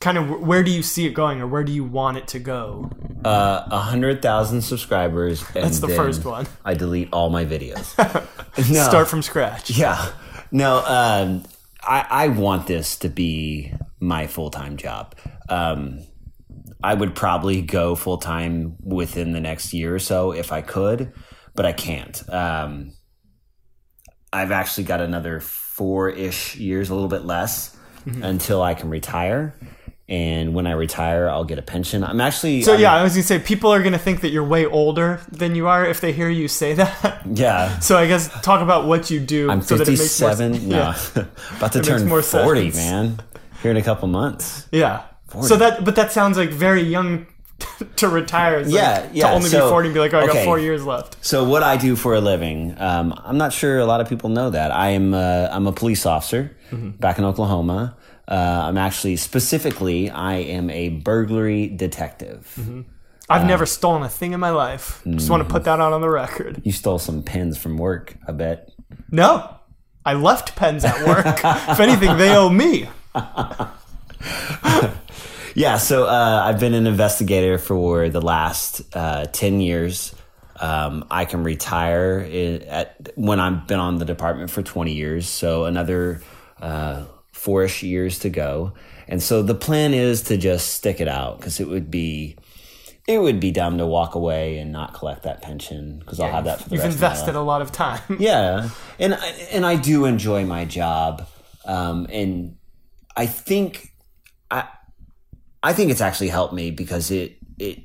kind 0.00 0.18
of 0.18 0.40
where 0.40 0.62
do 0.62 0.70
you 0.70 0.82
see 0.82 1.06
it 1.06 1.14
going 1.14 1.40
or 1.40 1.46
where 1.46 1.64
do 1.64 1.72
you 1.72 1.84
want 1.84 2.18
it 2.18 2.28
to 2.28 2.38
go? 2.38 2.90
Uh, 3.24 3.66
a 3.70 3.78
hundred 3.78 4.20
thousand 4.20 4.60
subscribers. 4.62 5.42
And 5.54 5.64
That's 5.64 5.78
the 5.78 5.88
first 5.88 6.24
one. 6.24 6.46
I 6.64 6.74
delete 6.74 7.08
all 7.12 7.30
my 7.30 7.46
videos. 7.46 7.96
no. 8.72 8.82
Start 8.84 9.08
from 9.08 9.22
scratch. 9.22 9.70
Yeah. 9.70 10.12
No, 10.50 10.84
um, 10.86 11.44
I, 11.82 12.06
I 12.10 12.28
want 12.28 12.66
this 12.66 12.98
to 12.98 13.08
be 13.08 13.72
my 14.00 14.26
full 14.26 14.50
time 14.50 14.76
job. 14.76 15.14
Um, 15.48 16.00
I 16.84 16.94
would 16.94 17.14
probably 17.14 17.62
go 17.62 17.94
full 17.94 18.18
time 18.18 18.76
within 18.82 19.32
the 19.32 19.40
next 19.40 19.72
year 19.72 19.94
or 19.94 19.98
so 19.98 20.32
if 20.32 20.52
I 20.52 20.62
could, 20.62 21.12
but 21.54 21.64
I 21.66 21.72
can't. 21.72 22.22
Um, 22.32 22.92
I've 24.32 24.50
actually 24.50 24.84
got 24.84 25.00
another 25.00 25.40
four 25.40 26.08
ish 26.10 26.56
years, 26.56 26.90
a 26.90 26.94
little 26.94 27.08
bit 27.08 27.24
less, 27.24 27.76
Mm-hmm. 28.04 28.24
until 28.24 28.60
I 28.60 28.74
can 28.74 28.90
retire. 28.90 29.54
And 30.08 30.54
when 30.54 30.66
I 30.66 30.72
retire, 30.72 31.30
I'll 31.30 31.44
get 31.44 31.60
a 31.60 31.62
pension. 31.62 32.02
I'm 32.02 32.20
actually 32.20 32.62
So 32.62 32.72
I'm- 32.72 32.80
yeah, 32.80 32.92
I 32.94 33.04
was 33.04 33.12
gonna 33.12 33.22
say 33.22 33.38
people 33.38 33.70
are 33.72 33.80
gonna 33.80 33.96
think 33.96 34.22
that 34.22 34.30
you're 34.30 34.42
way 34.42 34.66
older 34.66 35.20
than 35.30 35.54
you 35.54 35.68
are 35.68 35.86
if 35.86 36.00
they 36.00 36.10
hear 36.12 36.28
you 36.28 36.48
say 36.48 36.74
that. 36.74 37.22
yeah. 37.32 37.78
So 37.78 37.96
I 37.96 38.08
guess 38.08 38.28
talk 38.42 38.60
about 38.60 38.86
what 38.86 39.08
you 39.08 39.20
do. 39.20 39.48
I'm 39.48 39.62
so 39.62 39.76
that 39.76 39.86
it 39.86 39.92
makes 39.92 40.20
more 40.20 40.30
57. 40.30 40.68
no, 40.68 40.76
Yeah. 41.16 41.24
about 41.58 41.72
to 41.72 41.78
makes 41.78 41.88
turn 41.88 42.08
more 42.08 42.22
40, 42.22 42.72
sense. 42.72 42.76
man. 42.76 43.20
Here 43.62 43.70
in 43.70 43.76
a 43.76 43.82
couple 43.82 44.08
months. 44.08 44.66
Yeah. 44.72 45.04
So 45.42 45.56
that, 45.56 45.84
but 45.84 45.96
that 45.96 46.12
sounds 46.12 46.36
like 46.36 46.50
very 46.50 46.82
young 46.82 47.26
to 47.96 48.08
retire. 48.08 48.58
It's 48.58 48.70
like 48.70 48.82
Yeah, 48.82 49.08
yeah, 49.12 49.28
To 49.28 49.34
only 49.34 49.48
so- 49.48 49.66
be 49.66 49.70
forty 49.70 49.88
and 49.88 49.94
be 49.94 50.00
like, 50.00 50.12
oh, 50.14 50.20
I 50.20 50.26
got 50.26 50.44
four 50.44 50.58
years 50.58 50.84
left. 50.84 51.24
So 51.24 51.44
what 51.44 51.62
I 51.62 51.76
do 51.76 51.96
for 51.96 52.14
a 52.14 52.20
living, 52.20 52.74
um, 52.78 53.14
I'm 53.24 53.38
not 53.38 53.52
sure 53.52 53.78
a 53.78 53.86
lot 53.86 54.00
of 54.00 54.08
people 54.08 54.28
know 54.30 54.50
that. 54.50 54.70
I 54.70 54.90
am 54.90 55.14
uh, 55.14 55.48
I'm 55.50 55.66
a 55.66 55.72
police 55.72 56.06
officer 56.06 56.56
back 56.72 57.18
in 57.18 57.24
Oklahoma. 57.24 57.96
Uh, 58.28 58.34
I'm 58.64 58.78
actually 58.78 59.16
specifically 59.16 60.08
I 60.10 60.34
am 60.34 60.70
a 60.70 60.88
burglary 60.90 61.66
detective. 61.68 62.58
I've 63.28 63.46
never 63.46 63.66
stolen 63.66 64.02
a 64.02 64.08
thing 64.08 64.32
in 64.32 64.40
my 64.40 64.50
life. 64.50 65.02
Just 65.08 65.30
want 65.30 65.42
to 65.42 65.48
put 65.48 65.64
that 65.64 65.80
out 65.80 65.92
on 65.92 66.00
the 66.00 66.08
record. 66.10 66.60
You 66.64 66.72
stole 66.72 66.98
some 66.98 67.22
pens 67.22 67.56
from 67.58 67.78
work, 67.78 68.14
I 68.28 68.32
bet. 68.32 68.70
No, 69.10 69.54
I 70.04 70.14
left 70.14 70.54
pens 70.56 70.84
at 70.84 71.06
work. 71.06 71.24
if 71.44 71.80
anything, 71.80 72.16
they 72.18 72.34
owe 72.36 72.48
me. 72.48 72.88
Yeah, 75.54 75.76
so 75.76 76.04
uh, 76.06 76.42
I've 76.46 76.58
been 76.58 76.72
an 76.72 76.86
investigator 76.86 77.58
for 77.58 78.08
the 78.08 78.22
last 78.22 78.80
uh, 78.96 79.26
ten 79.26 79.60
years. 79.60 80.14
Um, 80.58 81.04
I 81.10 81.26
can 81.26 81.44
retire 81.44 82.24
i 82.26 82.64
at 82.66 83.10
when 83.16 83.38
I've 83.38 83.66
been 83.66 83.78
on 83.78 83.98
the 83.98 84.06
department 84.06 84.50
for 84.50 84.62
twenty 84.62 84.92
years, 84.94 85.28
so 85.28 85.66
another 85.66 86.22
uh, 86.58 87.04
four-ish 87.32 87.82
years 87.82 88.20
to 88.20 88.30
go. 88.30 88.72
And 89.08 89.22
so 89.22 89.42
the 89.42 89.54
plan 89.54 89.92
is 89.92 90.22
to 90.22 90.38
just 90.38 90.70
stick 90.72 91.02
it 91.02 91.08
out 91.08 91.38
because 91.38 91.60
it 91.60 91.68
would 91.68 91.90
be 91.90 92.38
it 93.06 93.18
would 93.18 93.38
be 93.38 93.50
dumb 93.50 93.76
to 93.76 93.84
walk 93.84 94.14
away 94.14 94.56
and 94.56 94.72
not 94.72 94.94
collect 94.94 95.24
that 95.24 95.42
pension 95.42 95.98
because 95.98 96.18
I'll 96.18 96.30
have 96.30 96.44
that 96.44 96.62
for 96.62 96.70
the 96.70 96.76
You've 96.76 96.84
rest 96.84 96.96
of 96.96 97.00
my 97.02 97.08
invested 97.08 97.34
a 97.34 97.42
lot 97.42 97.60
of 97.60 97.72
time. 97.72 98.00
Yeah, 98.18 98.70
and 98.98 99.12
I- 99.14 99.26
and 99.52 99.66
I 99.66 99.76
do 99.76 100.06
enjoy 100.06 100.46
my 100.46 100.64
job, 100.64 101.28
um, 101.66 102.06
and 102.10 102.56
I 103.14 103.26
think 103.26 103.91
I 104.52 104.68
I 105.62 105.72
think 105.72 105.90
it's 105.90 106.00
actually 106.00 106.28
helped 106.28 106.54
me 106.54 106.70
because 106.70 107.10
it 107.10 107.38
it 107.58 107.80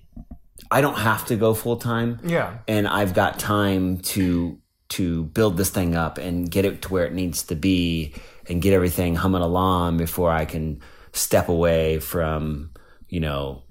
I 0.69 0.81
don't 0.81 0.97
have 0.97 1.25
to 1.27 1.35
go 1.35 1.53
full 1.53 1.77
time, 1.77 2.19
Yeah. 2.25 2.57
and 2.67 2.87
I've 2.87 3.13
got 3.13 3.39
time 3.39 3.99
to 4.13 4.59
to 4.89 5.23
build 5.25 5.57
this 5.57 5.69
thing 5.69 5.95
up 5.95 6.17
and 6.17 6.49
get 6.51 6.65
it 6.65 6.81
to 6.83 6.89
where 6.89 7.05
it 7.05 7.13
needs 7.13 7.43
to 7.43 7.55
be 7.55 8.13
and 8.49 8.61
get 8.61 8.73
everything 8.73 9.15
humming 9.15 9.41
along 9.41 9.97
before 9.97 10.31
I 10.31 10.45
can 10.45 10.81
step 11.13 11.49
away 11.49 11.99
from 11.99 12.71
you 13.09 13.19
know 13.19 13.63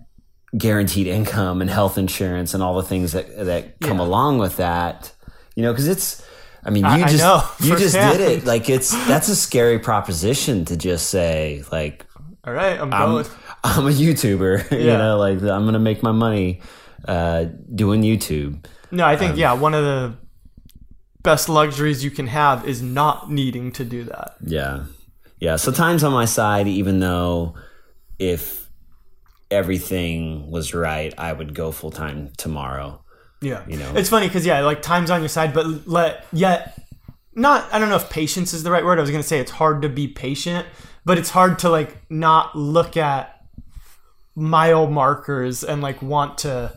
guaranteed 0.56 1.06
income 1.06 1.60
and 1.60 1.68
health 1.68 1.98
insurance 1.98 2.54
and 2.54 2.62
all 2.62 2.76
the 2.76 2.82
things 2.88 3.12
that 3.12 3.26
that 3.44 3.80
come 3.80 3.98
Yeah. 3.98 4.04
along 4.04 4.38
with 4.38 4.56
that. 4.56 5.12
You 5.54 5.62
know, 5.64 5.72
because 5.72 5.88
it's. 5.88 6.22
I 6.64 6.70
mean, 6.70 6.84
you 6.84 6.90
I- 6.90 7.02
I 7.04 7.08
just 7.08 7.18
know, 7.22 7.42
you 7.60 7.76
just 7.78 7.94
did 7.94 8.20
it. 8.20 8.44
Like 8.46 8.68
it's 8.70 8.90
that's 9.06 9.28
a 9.28 9.36
scary 9.36 9.78
proposition 9.78 10.64
to 10.66 10.76
just 10.76 11.08
say 11.08 11.62
like 11.70 12.05
All 12.46 12.52
right, 12.52 12.78
I'm 12.78 12.92
I'm, 12.92 13.10
going. 13.10 13.26
I'm 13.64 13.86
a 13.86 13.90
YouTuber. 13.90 14.70
you 14.78 14.86
know, 14.86 15.18
like 15.18 15.40
I'm 15.42 15.64
gonna 15.64 15.78
make 15.78 16.02
my 16.02 16.12
money 16.12 16.60
uh, 17.06 17.46
doing 17.74 18.02
YouTube. 18.02 18.64
No, 18.90 19.04
I 19.04 19.16
think 19.16 19.32
Um, 19.32 19.38
yeah, 19.38 19.52
one 19.52 19.74
of 19.74 19.84
the 19.84 20.14
best 21.22 21.48
luxuries 21.48 22.04
you 22.04 22.10
can 22.10 22.28
have 22.28 22.66
is 22.68 22.80
not 22.82 23.30
needing 23.30 23.72
to 23.72 23.84
do 23.84 24.04
that. 24.04 24.36
Yeah, 24.40 24.84
yeah. 25.40 25.56
So 25.56 25.72
time's 25.72 26.04
on 26.04 26.12
my 26.12 26.24
side, 26.24 26.68
even 26.68 27.00
though 27.00 27.56
if 28.18 28.68
everything 29.50 30.50
was 30.50 30.72
right, 30.74 31.12
I 31.18 31.32
would 31.32 31.54
go 31.54 31.72
full 31.72 31.90
time 31.90 32.30
tomorrow. 32.36 33.02
Yeah, 33.42 33.64
You 33.68 33.76
know. 33.76 33.92
it's 33.94 34.08
funny 34.08 34.28
because 34.28 34.46
yeah, 34.46 34.60
like 34.60 34.82
time's 34.82 35.10
on 35.10 35.20
your 35.20 35.28
side, 35.28 35.52
but 35.52 35.86
let 35.86 36.24
yet 36.32 36.78
not. 37.34 37.68
I 37.72 37.78
don't 37.78 37.88
know 37.88 37.96
if 37.96 38.08
patience 38.08 38.54
is 38.54 38.62
the 38.62 38.70
right 38.70 38.84
word. 38.84 38.98
I 38.98 39.02
was 39.02 39.10
gonna 39.10 39.22
say 39.22 39.40
it's 39.40 39.50
hard 39.50 39.82
to 39.82 39.88
be 39.88 40.08
patient, 40.08 40.66
but 41.06 41.16
it's 41.16 41.30
hard 41.30 41.58
to 41.60 41.70
like 41.70 41.96
not 42.10 42.54
look 42.54 42.96
at 42.98 43.32
mile 44.34 44.86
markers 44.86 45.64
and 45.64 45.80
like 45.80 46.02
want 46.02 46.38
to 46.38 46.76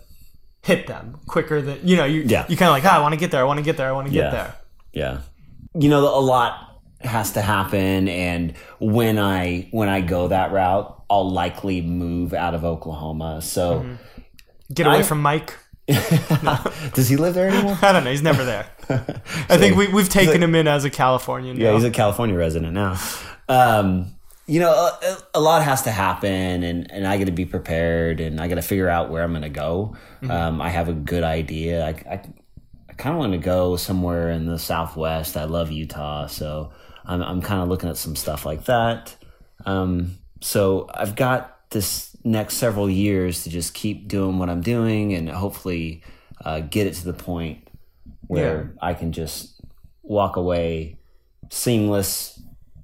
hit 0.62 0.88
them 0.88 1.20
quicker 1.28 1.62
than 1.62 1.80
you 1.86 1.98
know. 1.98 2.06
You 2.06 2.22
Yeah. 2.26 2.46
you 2.48 2.56
kind 2.56 2.70
of 2.70 2.74
like 2.74 2.86
ah, 2.86 2.98
I 2.98 3.02
want 3.02 3.14
to 3.14 3.20
get 3.20 3.32
there. 3.32 3.42
I 3.42 3.44
want 3.44 3.58
to 3.58 3.64
get 3.64 3.76
there. 3.78 3.90
I 3.90 3.92
want 3.92 4.08
to 4.08 4.14
get 4.14 4.26
Yeah. 4.26 4.32
there. 4.32 4.56
Yeah. 4.94 5.18
You 5.82 5.90
know, 5.90 6.00
a 6.18 6.22
lot 6.22 6.66
has 7.02 7.32
to 7.34 7.42
happen 7.42 8.08
and 8.10 8.54
when 8.80 9.18
I 9.20 9.68
when 9.72 9.90
I 9.90 10.02
go 10.02 10.28
that 10.30 10.52
route, 10.52 11.04
I'll 11.10 11.30
likely 11.30 11.82
move 11.82 12.34
out 12.34 12.54
of 12.54 12.64
Oklahoma. 12.66 13.42
So 13.42 13.86
Get 14.74 14.86
away 14.88 15.00
I- 15.00 15.04
from 15.04 15.22
Mike. 15.22 15.58
does 16.94 17.10
he 17.10 17.16
live 17.16 17.34
there 17.34 17.50
anymore? 17.50 17.76
I 17.82 17.92
don't 17.92 18.04
know. 18.04 18.12
He's 18.12 18.22
never 18.22 18.46
there. 18.46 18.68
I 19.50 19.58
think 19.58 19.76
we, 19.76 19.88
we've 19.88 20.08
taken 20.10 20.44
him 20.44 20.54
in 20.54 20.68
as 20.68 20.86
a 20.86 20.90
Californian. 20.92 21.58
Yeah, 21.58 21.70
now. 21.72 21.76
he's 21.78 21.84
a 21.84 21.90
California 21.90 22.38
resident 22.38 22.74
now. 22.74 22.96
Um, 23.48 24.14
you 24.50 24.60
know, 24.60 24.72
a, 24.72 25.18
a 25.36 25.40
lot 25.40 25.64
has 25.64 25.84
to 25.84 25.92
happen, 25.92 26.64
and, 26.64 26.92
and 26.92 27.08
I 27.08 27.18
got 27.18 27.26
to 27.26 27.32
be 27.32 27.46
prepared, 27.46 28.20
and 28.20 28.42
I 28.42 28.48
got 28.48 28.56
to 28.56 28.64
figure 28.64 28.90
out 28.90 29.12
where 29.12 29.24
I'm 29.24 29.32
going 29.32 29.44
to 29.44 29.50
go. 29.50 29.96
Um, 30.30 30.60
I 30.60 30.70
have 30.70 30.90
a 30.90 30.94
good 30.94 31.24
idea. 31.24 31.86
I, 31.86 31.90
I, 31.90 32.22
I 32.90 32.94
kind 32.94 33.14
of 33.14 33.20
want 33.20 33.34
to 33.34 33.38
go 33.38 33.76
somewhere 33.76 34.32
in 34.32 34.48
the 34.48 34.58
Southwest. 34.58 35.38
I 35.38 35.44
love 35.44 35.72
Utah, 35.72 36.26
so 36.26 36.72
I'm 37.06 37.22
I'm 37.22 37.42
kind 37.42 37.62
of 37.62 37.70
looking 37.70 37.90
at 37.90 37.98
some 37.98 38.16
stuff 38.16 38.46
like 38.46 38.66
that. 38.66 39.16
Um, 39.66 40.18
so 40.42 40.90
I've 40.96 41.16
got 41.16 41.70
this 41.70 42.16
next 42.24 42.56
several 42.56 42.90
years 42.90 43.44
to 43.44 43.50
just 43.50 43.74
keep 43.76 44.08
doing 44.08 44.40
what 44.40 44.50
I'm 44.50 44.62
doing 44.62 45.14
and 45.14 45.30
hopefully 45.30 46.04
uh, 46.44 46.62
get 46.62 46.88
it 46.88 46.96
to 46.96 47.06
the 47.06 47.14
point 47.14 47.68
where 48.28 48.74
I 48.82 48.94
can 48.96 49.12
just 49.12 49.62
walk 50.02 50.36
away 50.36 50.98
seamless, 51.50 52.39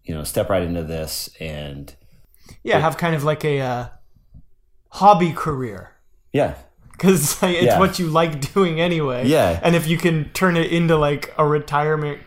you 0.05 0.13
know, 0.15 0.23
step 0.23 0.49
right 0.49 0.63
into 0.63 0.83
this 0.83 1.29
and 1.39 1.93
Yeah, 2.63 2.79
have 2.79 2.97
kind 2.97 3.15
of 3.15 3.23
like 3.23 3.43
a 3.43 3.59
uh, 3.59 3.87
hobby 4.89 5.31
career. 5.33 5.91
yeah, 6.33 6.55
because 6.91 7.41
like, 7.41 7.55
it's 7.55 7.65
Yeah. 7.65 7.79
what 7.79 7.99
you 7.99 8.07
like 8.07 8.53
doing 8.53 8.79
anyway. 8.79 9.27
Yeah. 9.27 9.59
and 9.63 9.75
if 9.75 9.87
you 9.87 9.97
can 9.97 10.29
turn 10.33 10.55
it 10.57 10.71
into 10.71 10.95
like 10.97 11.33
a 11.37 11.45
retirement 11.45 12.19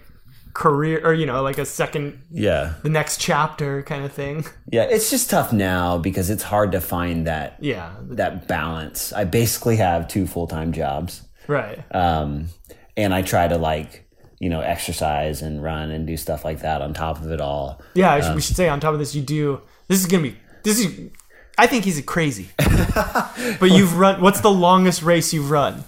career, 0.55 1.01
or 1.05 1.15
you 1.15 1.25
know, 1.25 1.41
like 1.43 1.59
a 1.59 1.65
second, 1.65 2.21
yeah, 2.31 2.75
the 2.83 2.89
next 2.89 3.21
chapter 3.21 3.83
kind 3.85 4.05
of 4.05 4.13
thing. 4.13 4.45
yeah. 4.71 4.83
It's 4.85 5.09
just 5.11 5.31
tough 5.31 5.53
now 5.53 5.99
because 5.99 6.31
it's 6.31 6.43
hard 6.43 6.73
to 6.73 6.81
find 6.81 7.27
that 7.29 7.57
Yeah, 7.61 7.95
that 8.11 8.49
balance. 8.49 9.13
I 9.13 9.25
basically 9.25 9.77
have 9.77 10.09
two 10.09 10.27
full 10.27 10.47
time 10.49 10.73
jobs. 10.73 11.23
right. 11.47 11.79
um, 11.95 12.49
and 12.97 13.15
I 13.15 13.23
try 13.23 13.47
to 13.47 13.57
like 13.57 14.08
you 14.39 14.49
know 14.49 14.61
exercise 14.61 15.43
and 15.43 15.63
run 15.63 15.91
and 15.91 16.07
do 16.07 16.17
stuff 16.17 16.45
like 16.45 16.61
that 16.61 16.83
on 16.83 16.95
top 16.95 17.21
of 17.21 17.31
it 17.31 17.41
all. 17.41 17.81
Yeah, 17.95 18.21
should, 18.21 18.35
we 18.35 18.41
should 18.41 18.57
say 18.57 18.69
on 18.69 18.81
top 18.81 18.93
of 18.93 18.99
this, 18.99 19.15
you 19.15 19.23
do. 19.23 19.61
This 19.89 20.01
is 20.01 20.07
gonna 20.07 20.23
be. 20.23 20.37
This 20.63 20.81
is. 20.81 21.11
I 21.57 21.67
think 21.67 21.85
he's 21.85 22.01
crazy. 22.03 22.51
but 22.57 23.71
you've 23.71 23.97
run. 23.97 24.21
What's 24.21 24.41
the 24.41 24.51
longest 24.51 25.03
race 25.03 25.33
you've 25.33 25.51
run? 25.51 25.85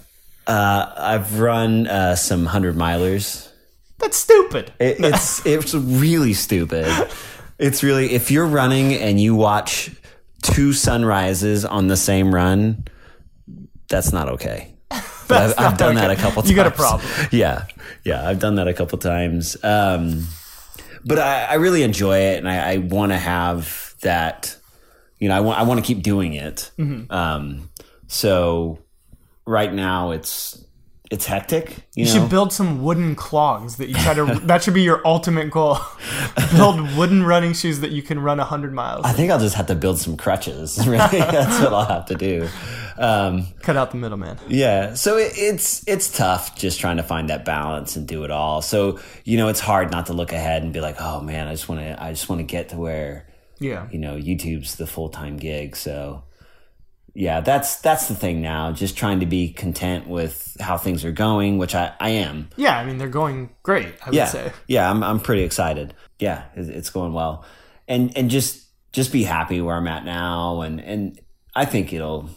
Uh, 0.46 0.92
I've 0.96 1.38
run 1.38 1.86
uh, 1.86 2.16
some 2.16 2.46
hundred 2.46 2.74
milers. 2.74 3.48
That's 3.98 4.16
stupid. 4.16 4.72
It, 4.80 4.96
it's 4.98 5.46
it's 5.46 5.74
really 5.74 6.32
stupid. 6.32 7.08
It's 7.58 7.82
really 7.82 8.12
if 8.12 8.30
you're 8.30 8.46
running 8.46 8.94
and 8.94 9.20
you 9.20 9.36
watch 9.36 9.90
two 10.42 10.72
sunrises 10.72 11.64
on 11.64 11.86
the 11.86 11.96
same 11.96 12.34
run, 12.34 12.84
that's 13.88 14.12
not 14.12 14.28
okay. 14.30 14.74
But 15.30 15.58
I've, 15.58 15.72
I've 15.72 15.78
done 15.78 15.94
that 15.96 16.10
a 16.10 16.16
couple 16.16 16.42
times. 16.42 16.50
You 16.50 16.56
got 16.56 16.66
a 16.66 16.70
problem. 16.70 17.10
Yeah, 17.30 17.66
yeah, 18.04 18.26
I've 18.26 18.38
done 18.38 18.56
that 18.56 18.68
a 18.68 18.74
couple 18.74 18.98
times. 18.98 19.56
Um, 19.62 20.26
but 21.04 21.18
I, 21.18 21.44
I 21.44 21.54
really 21.54 21.82
enjoy 21.82 22.18
it, 22.18 22.38
and 22.38 22.48
I, 22.48 22.72
I 22.72 22.76
want 22.78 23.12
to 23.12 23.18
have 23.18 23.94
that. 24.02 24.56
You 25.18 25.28
know, 25.28 25.36
I 25.36 25.40
want 25.40 25.58
I 25.58 25.62
want 25.62 25.80
to 25.80 25.86
keep 25.86 26.02
doing 26.02 26.34
it. 26.34 26.70
Mm-hmm. 26.78 27.12
Um, 27.12 27.70
so 28.06 28.78
right 29.46 29.72
now 29.72 30.10
it's 30.12 30.64
it's 31.10 31.26
hectic. 31.26 31.70
You, 31.70 31.76
You 31.94 32.04
know, 32.04 32.10
should 32.12 32.30
build 32.30 32.52
some 32.52 32.82
wooden 32.82 33.14
clogs 33.16 33.76
that 33.76 33.88
you 33.88 33.94
try 33.96 34.14
to. 34.14 34.24
that 34.44 34.62
should 34.62 34.74
be 34.74 34.82
your 34.82 35.04
ultimate 35.06 35.50
goal. 35.50 35.78
build 36.56 36.96
wooden 36.96 37.22
running 37.24 37.52
shoes 37.52 37.80
that 37.80 37.90
you 37.90 38.00
can 38.02 38.20
run 38.20 38.38
hundred 38.38 38.72
miles. 38.72 39.04
I 39.04 39.12
think 39.12 39.30
I'll 39.30 39.38
just 39.40 39.56
have 39.56 39.66
to 39.66 39.74
build 39.74 39.98
some 39.98 40.16
crutches. 40.16 40.78
Really, 40.86 40.98
that's 41.18 41.60
what 41.60 41.72
I'll 41.74 41.84
have 41.84 42.06
to 42.06 42.14
do. 42.14 42.48
Um, 42.98 43.46
Cut 43.62 43.76
out 43.76 43.90
the 43.92 43.96
middleman. 43.96 44.38
yeah, 44.48 44.94
so 44.94 45.16
it, 45.16 45.32
it's 45.36 45.82
it's 45.88 46.10
tough 46.16 46.54
just 46.56 46.80
trying 46.80 46.98
to 46.98 47.02
find 47.02 47.30
that 47.30 47.44
balance 47.44 47.96
and 47.96 48.06
do 48.06 48.24
it 48.24 48.30
all. 48.30 48.60
So 48.62 48.98
you 49.24 49.36
know, 49.38 49.48
it's 49.48 49.60
hard 49.60 49.90
not 49.90 50.06
to 50.06 50.12
look 50.12 50.32
ahead 50.32 50.62
and 50.62 50.72
be 50.72 50.80
like, 50.80 50.96
oh 51.00 51.20
man, 51.20 51.48
I 51.48 51.52
just 51.52 51.68
want 51.68 51.80
to 51.80 52.02
I 52.02 52.10
just 52.10 52.28
want 52.28 52.40
to 52.40 52.44
get 52.44 52.68
to 52.70 52.76
where 52.76 53.26
Yeah. 53.58 53.88
you 53.90 53.98
know 53.98 54.16
YouTube's 54.16 54.76
the 54.76 54.86
full 54.86 55.08
time 55.08 55.36
gig. 55.38 55.76
So 55.76 56.24
yeah, 57.14 57.40
that's 57.40 57.76
that's 57.76 58.08
the 58.08 58.14
thing 58.14 58.40
now. 58.40 58.72
Just 58.72 58.96
trying 58.96 59.20
to 59.20 59.26
be 59.26 59.52
content 59.52 60.06
with 60.06 60.56
how 60.60 60.76
things 60.76 61.04
are 61.04 61.12
going, 61.12 61.58
which 61.58 61.74
I 61.74 61.92
I 62.00 62.10
am. 62.10 62.48
Yeah, 62.56 62.78
I 62.78 62.84
mean 62.84 62.98
they're 62.98 63.08
going 63.08 63.50
great. 63.62 63.94
I 64.04 64.10
would 64.10 64.28
say. 64.28 64.52
yeah, 64.66 64.90
I'm 64.90 65.02
I'm 65.02 65.20
pretty 65.20 65.42
excited. 65.42 65.94
Yeah, 66.18 66.44
it's 66.54 66.90
going 66.90 67.12
well, 67.12 67.44
and 67.88 68.16
and 68.16 68.30
just 68.30 68.66
just 68.92 69.12
be 69.12 69.22
happy 69.24 69.60
where 69.60 69.76
I'm 69.76 69.88
at 69.88 70.04
now, 70.04 70.62
and 70.62 70.80
and 70.80 71.20
I 71.54 71.64
think 71.64 71.92
it'll 71.92 72.30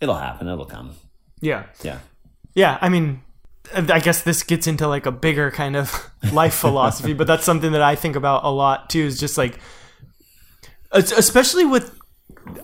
it'll 0.00 0.14
happen. 0.14 0.48
It'll 0.48 0.66
come. 0.66 0.94
Yeah. 1.40 1.64
Yeah, 1.82 1.98
Yeah, 2.54 2.78
I 2.80 2.88
mean, 2.88 3.20
I 3.74 4.00
guess 4.00 4.22
this 4.22 4.42
gets 4.42 4.66
into 4.66 4.88
like 4.88 5.04
a 5.06 5.12
bigger 5.12 5.50
kind 5.50 5.76
of 5.76 6.10
life 6.32 6.54
philosophy, 6.54 7.12
but 7.12 7.26
that's 7.26 7.44
something 7.44 7.72
that 7.72 7.82
I 7.82 7.96
think 7.96 8.16
about 8.16 8.44
a 8.44 8.50
lot 8.50 8.88
too. 8.88 9.04
Is 9.04 9.20
just 9.20 9.36
like, 9.36 9.58
especially 10.92 11.64
with, 11.66 11.93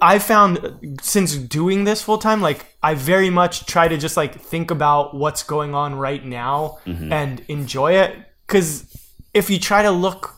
I 0.00 0.18
found 0.18 0.98
since 1.00 1.36
doing 1.36 1.84
this 1.84 2.02
full 2.02 2.18
time, 2.18 2.40
like 2.40 2.66
I 2.82 2.94
very 2.94 3.30
much 3.30 3.66
try 3.66 3.88
to 3.88 3.96
just 3.96 4.16
like 4.16 4.40
think 4.40 4.70
about 4.70 5.14
what's 5.14 5.42
going 5.42 5.74
on 5.74 5.94
right 5.94 6.24
now 6.24 6.78
mm-hmm. 6.86 7.12
and 7.12 7.42
enjoy 7.48 7.94
it. 7.94 8.16
Because 8.46 8.86
if 9.32 9.50
you 9.50 9.58
try 9.58 9.82
to 9.82 9.90
look 9.90 10.34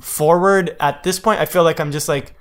forward 0.00 0.76
at 0.80 1.02
this 1.02 1.18
point, 1.18 1.40
I 1.40 1.46
feel 1.46 1.64
like 1.64 1.80
I'm 1.80 1.92
just 1.92 2.08
like 2.08 2.34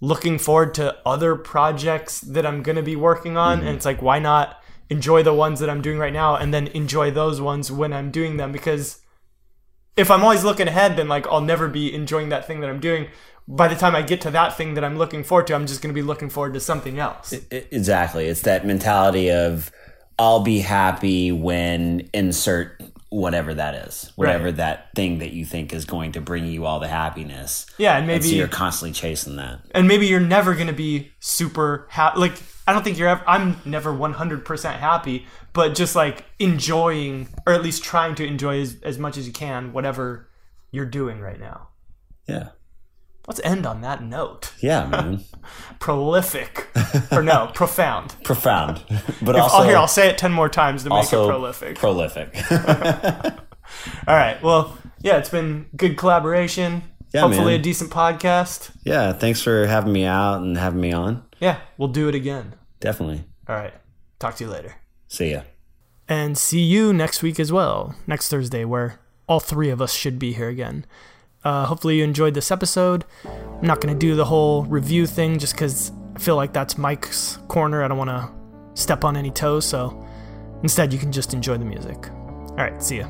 looking 0.00 0.38
forward 0.38 0.74
to 0.74 0.96
other 1.06 1.36
projects 1.36 2.20
that 2.22 2.44
I'm 2.44 2.62
going 2.62 2.76
to 2.76 2.82
be 2.82 2.96
working 2.96 3.36
on. 3.36 3.58
Mm-hmm. 3.58 3.66
And 3.68 3.76
it's 3.76 3.86
like, 3.86 4.02
why 4.02 4.18
not 4.18 4.60
enjoy 4.90 5.22
the 5.22 5.34
ones 5.34 5.60
that 5.60 5.70
I'm 5.70 5.82
doing 5.82 5.98
right 5.98 6.12
now 6.12 6.36
and 6.36 6.52
then 6.52 6.66
enjoy 6.68 7.10
those 7.10 7.40
ones 7.40 7.70
when 7.70 7.92
I'm 7.92 8.10
doing 8.10 8.36
them? 8.36 8.52
Because 8.52 9.00
if 9.96 10.10
I'm 10.10 10.22
always 10.22 10.44
looking 10.44 10.68
ahead, 10.68 10.96
then 10.96 11.08
like 11.08 11.26
I'll 11.28 11.40
never 11.40 11.68
be 11.68 11.94
enjoying 11.94 12.28
that 12.30 12.46
thing 12.46 12.60
that 12.60 12.70
I'm 12.70 12.80
doing. 12.80 13.08
By 13.46 13.68
the 13.68 13.74
time 13.76 13.94
I 13.94 14.02
get 14.02 14.20
to 14.22 14.30
that 14.30 14.56
thing 14.56 14.74
that 14.74 14.84
I'm 14.84 14.96
looking 14.96 15.22
forward 15.22 15.46
to, 15.48 15.54
I'm 15.54 15.66
just 15.66 15.82
going 15.82 15.94
to 15.94 15.98
be 15.98 16.06
looking 16.06 16.30
forward 16.30 16.54
to 16.54 16.60
something 16.60 16.98
else. 16.98 17.32
Exactly. 17.50 18.26
It's 18.26 18.42
that 18.42 18.64
mentality 18.66 19.30
of 19.30 19.70
I'll 20.18 20.40
be 20.40 20.60
happy 20.60 21.30
when 21.32 22.08
insert 22.14 22.80
whatever 23.10 23.52
that 23.54 23.74
is, 23.86 24.10
whatever 24.16 24.46
Right. 24.46 24.56
that 24.56 24.88
thing 24.96 25.18
that 25.18 25.32
you 25.32 25.44
think 25.44 25.72
is 25.72 25.84
going 25.84 26.12
to 26.12 26.20
bring 26.20 26.46
you 26.46 26.64
all 26.66 26.80
the 26.80 26.88
happiness. 26.88 27.66
Yeah, 27.78 27.96
and 27.96 28.10
And 28.10 28.22
so 28.22 28.28
maybe 28.28 28.38
you're 28.38 28.48
constantly 28.48 28.92
chasing 28.92 29.36
that. 29.36 29.60
and 29.72 29.86
maybe 29.86 30.06
you're 30.06 30.20
never 30.20 30.54
going 30.54 30.66
to 30.68 30.72
be 30.72 31.12
super 31.20 31.86
happy. 31.90 32.18
Like, 32.20 32.32
I 32.66 32.72
don't 32.72 32.82
think 32.82 32.98
you're 32.98 33.08
ever, 33.08 33.22
I'm 33.26 33.56
never 33.64 33.92
100% 33.92 34.78
happy, 34.78 35.26
but 35.52 35.74
just 35.74 35.94
like 35.94 36.24
enjoying, 36.38 37.28
or 37.46 37.52
at 37.52 37.62
least 37.62 37.84
trying 37.84 38.14
to 38.16 38.26
enjoy 38.26 38.60
as, 38.62 38.76
as 38.82 38.98
much 38.98 39.16
as 39.16 39.26
you 39.26 39.32
can, 39.32 39.72
whatever 39.72 40.28
you're 40.72 40.86
doing 40.86 41.20
right 41.20 41.38
now. 41.38 41.68
Yeah. 42.26 42.48
Let's 43.26 43.40
end 43.42 43.64
on 43.66 43.80
that 43.80 44.02
note. 44.02 44.52
Yeah, 44.60 44.86
man. 44.86 45.20
Prolific. 45.80 46.68
or 47.10 47.22
no, 47.22 47.50
profound. 47.54 48.14
Profound. 48.24 48.82
But 49.22 49.36
If- 49.36 49.40
oh, 49.40 49.44
also 49.44 49.56
oh, 49.58 49.62
here, 49.62 49.76
I'll 49.76 49.88
say 49.88 50.08
it 50.10 50.18
10 50.18 50.32
more 50.32 50.48
times 50.48 50.84
to 50.84 50.90
make 50.90 51.04
it 51.04 51.10
prolific. 51.10 51.76
Prolific. 51.76 52.36
All 54.06 54.14
right. 54.16 54.42
Well, 54.42 54.76
yeah, 55.00 55.16
it's 55.16 55.30
been 55.30 55.66
good 55.76 55.96
collaboration. 55.96 56.82
Yeah, 57.12 57.22
Hopefully 57.22 57.52
man. 57.52 57.60
a 57.60 57.62
decent 57.62 57.90
podcast. 57.90 58.70
yeah, 58.84 59.12
thanks 59.12 59.40
for 59.40 59.66
having 59.66 59.92
me 59.92 60.04
out 60.04 60.42
and 60.42 60.56
having 60.58 60.80
me 60.80 60.92
on. 60.92 61.22
Yeah, 61.40 61.60
we'll 61.78 61.88
do 61.88 62.08
it 62.08 62.14
again. 62.14 62.54
Definitely. 62.80 63.24
All 63.48 63.54
right. 63.54 63.72
Talk 64.18 64.34
to 64.36 64.44
you 64.44 64.50
later. 64.50 64.74
See 65.08 65.30
ya. 65.32 65.42
and 66.08 66.36
see 66.36 66.60
you 66.60 66.92
next 66.92 67.22
week 67.22 67.38
as 67.38 67.52
well, 67.52 67.94
next 68.06 68.28
Thursday, 68.30 68.64
where 68.64 68.98
all 69.28 69.38
three 69.40 69.70
of 69.70 69.80
us 69.80 69.92
should 69.92 70.18
be 70.18 70.32
here 70.32 70.48
again. 70.48 70.84
Uh, 71.44 71.66
hopefully, 71.66 71.98
you 71.98 72.04
enjoyed 72.04 72.34
this 72.34 72.50
episode. 72.50 73.04
I'm 73.24 73.66
not 73.66 73.80
going 73.80 73.94
to 73.94 73.98
do 73.98 74.14
the 74.16 74.24
whole 74.24 74.64
review 74.64 75.06
thing 75.06 75.38
just 75.38 75.54
because 75.54 75.92
I 76.14 76.18
feel 76.18 76.36
like 76.36 76.52
that's 76.52 76.78
Mike's 76.78 77.38
corner. 77.48 77.82
I 77.82 77.88
don't 77.88 77.98
want 77.98 78.10
to 78.10 78.30
step 78.80 79.04
on 79.04 79.16
any 79.16 79.30
toes, 79.30 79.66
so 79.66 80.06
instead, 80.62 80.92
you 80.92 80.98
can 80.98 81.12
just 81.12 81.34
enjoy 81.34 81.58
the 81.58 81.64
music. 81.64 82.08
All 82.10 82.56
right, 82.56 82.82
see 82.82 82.98
ya. 82.98 83.08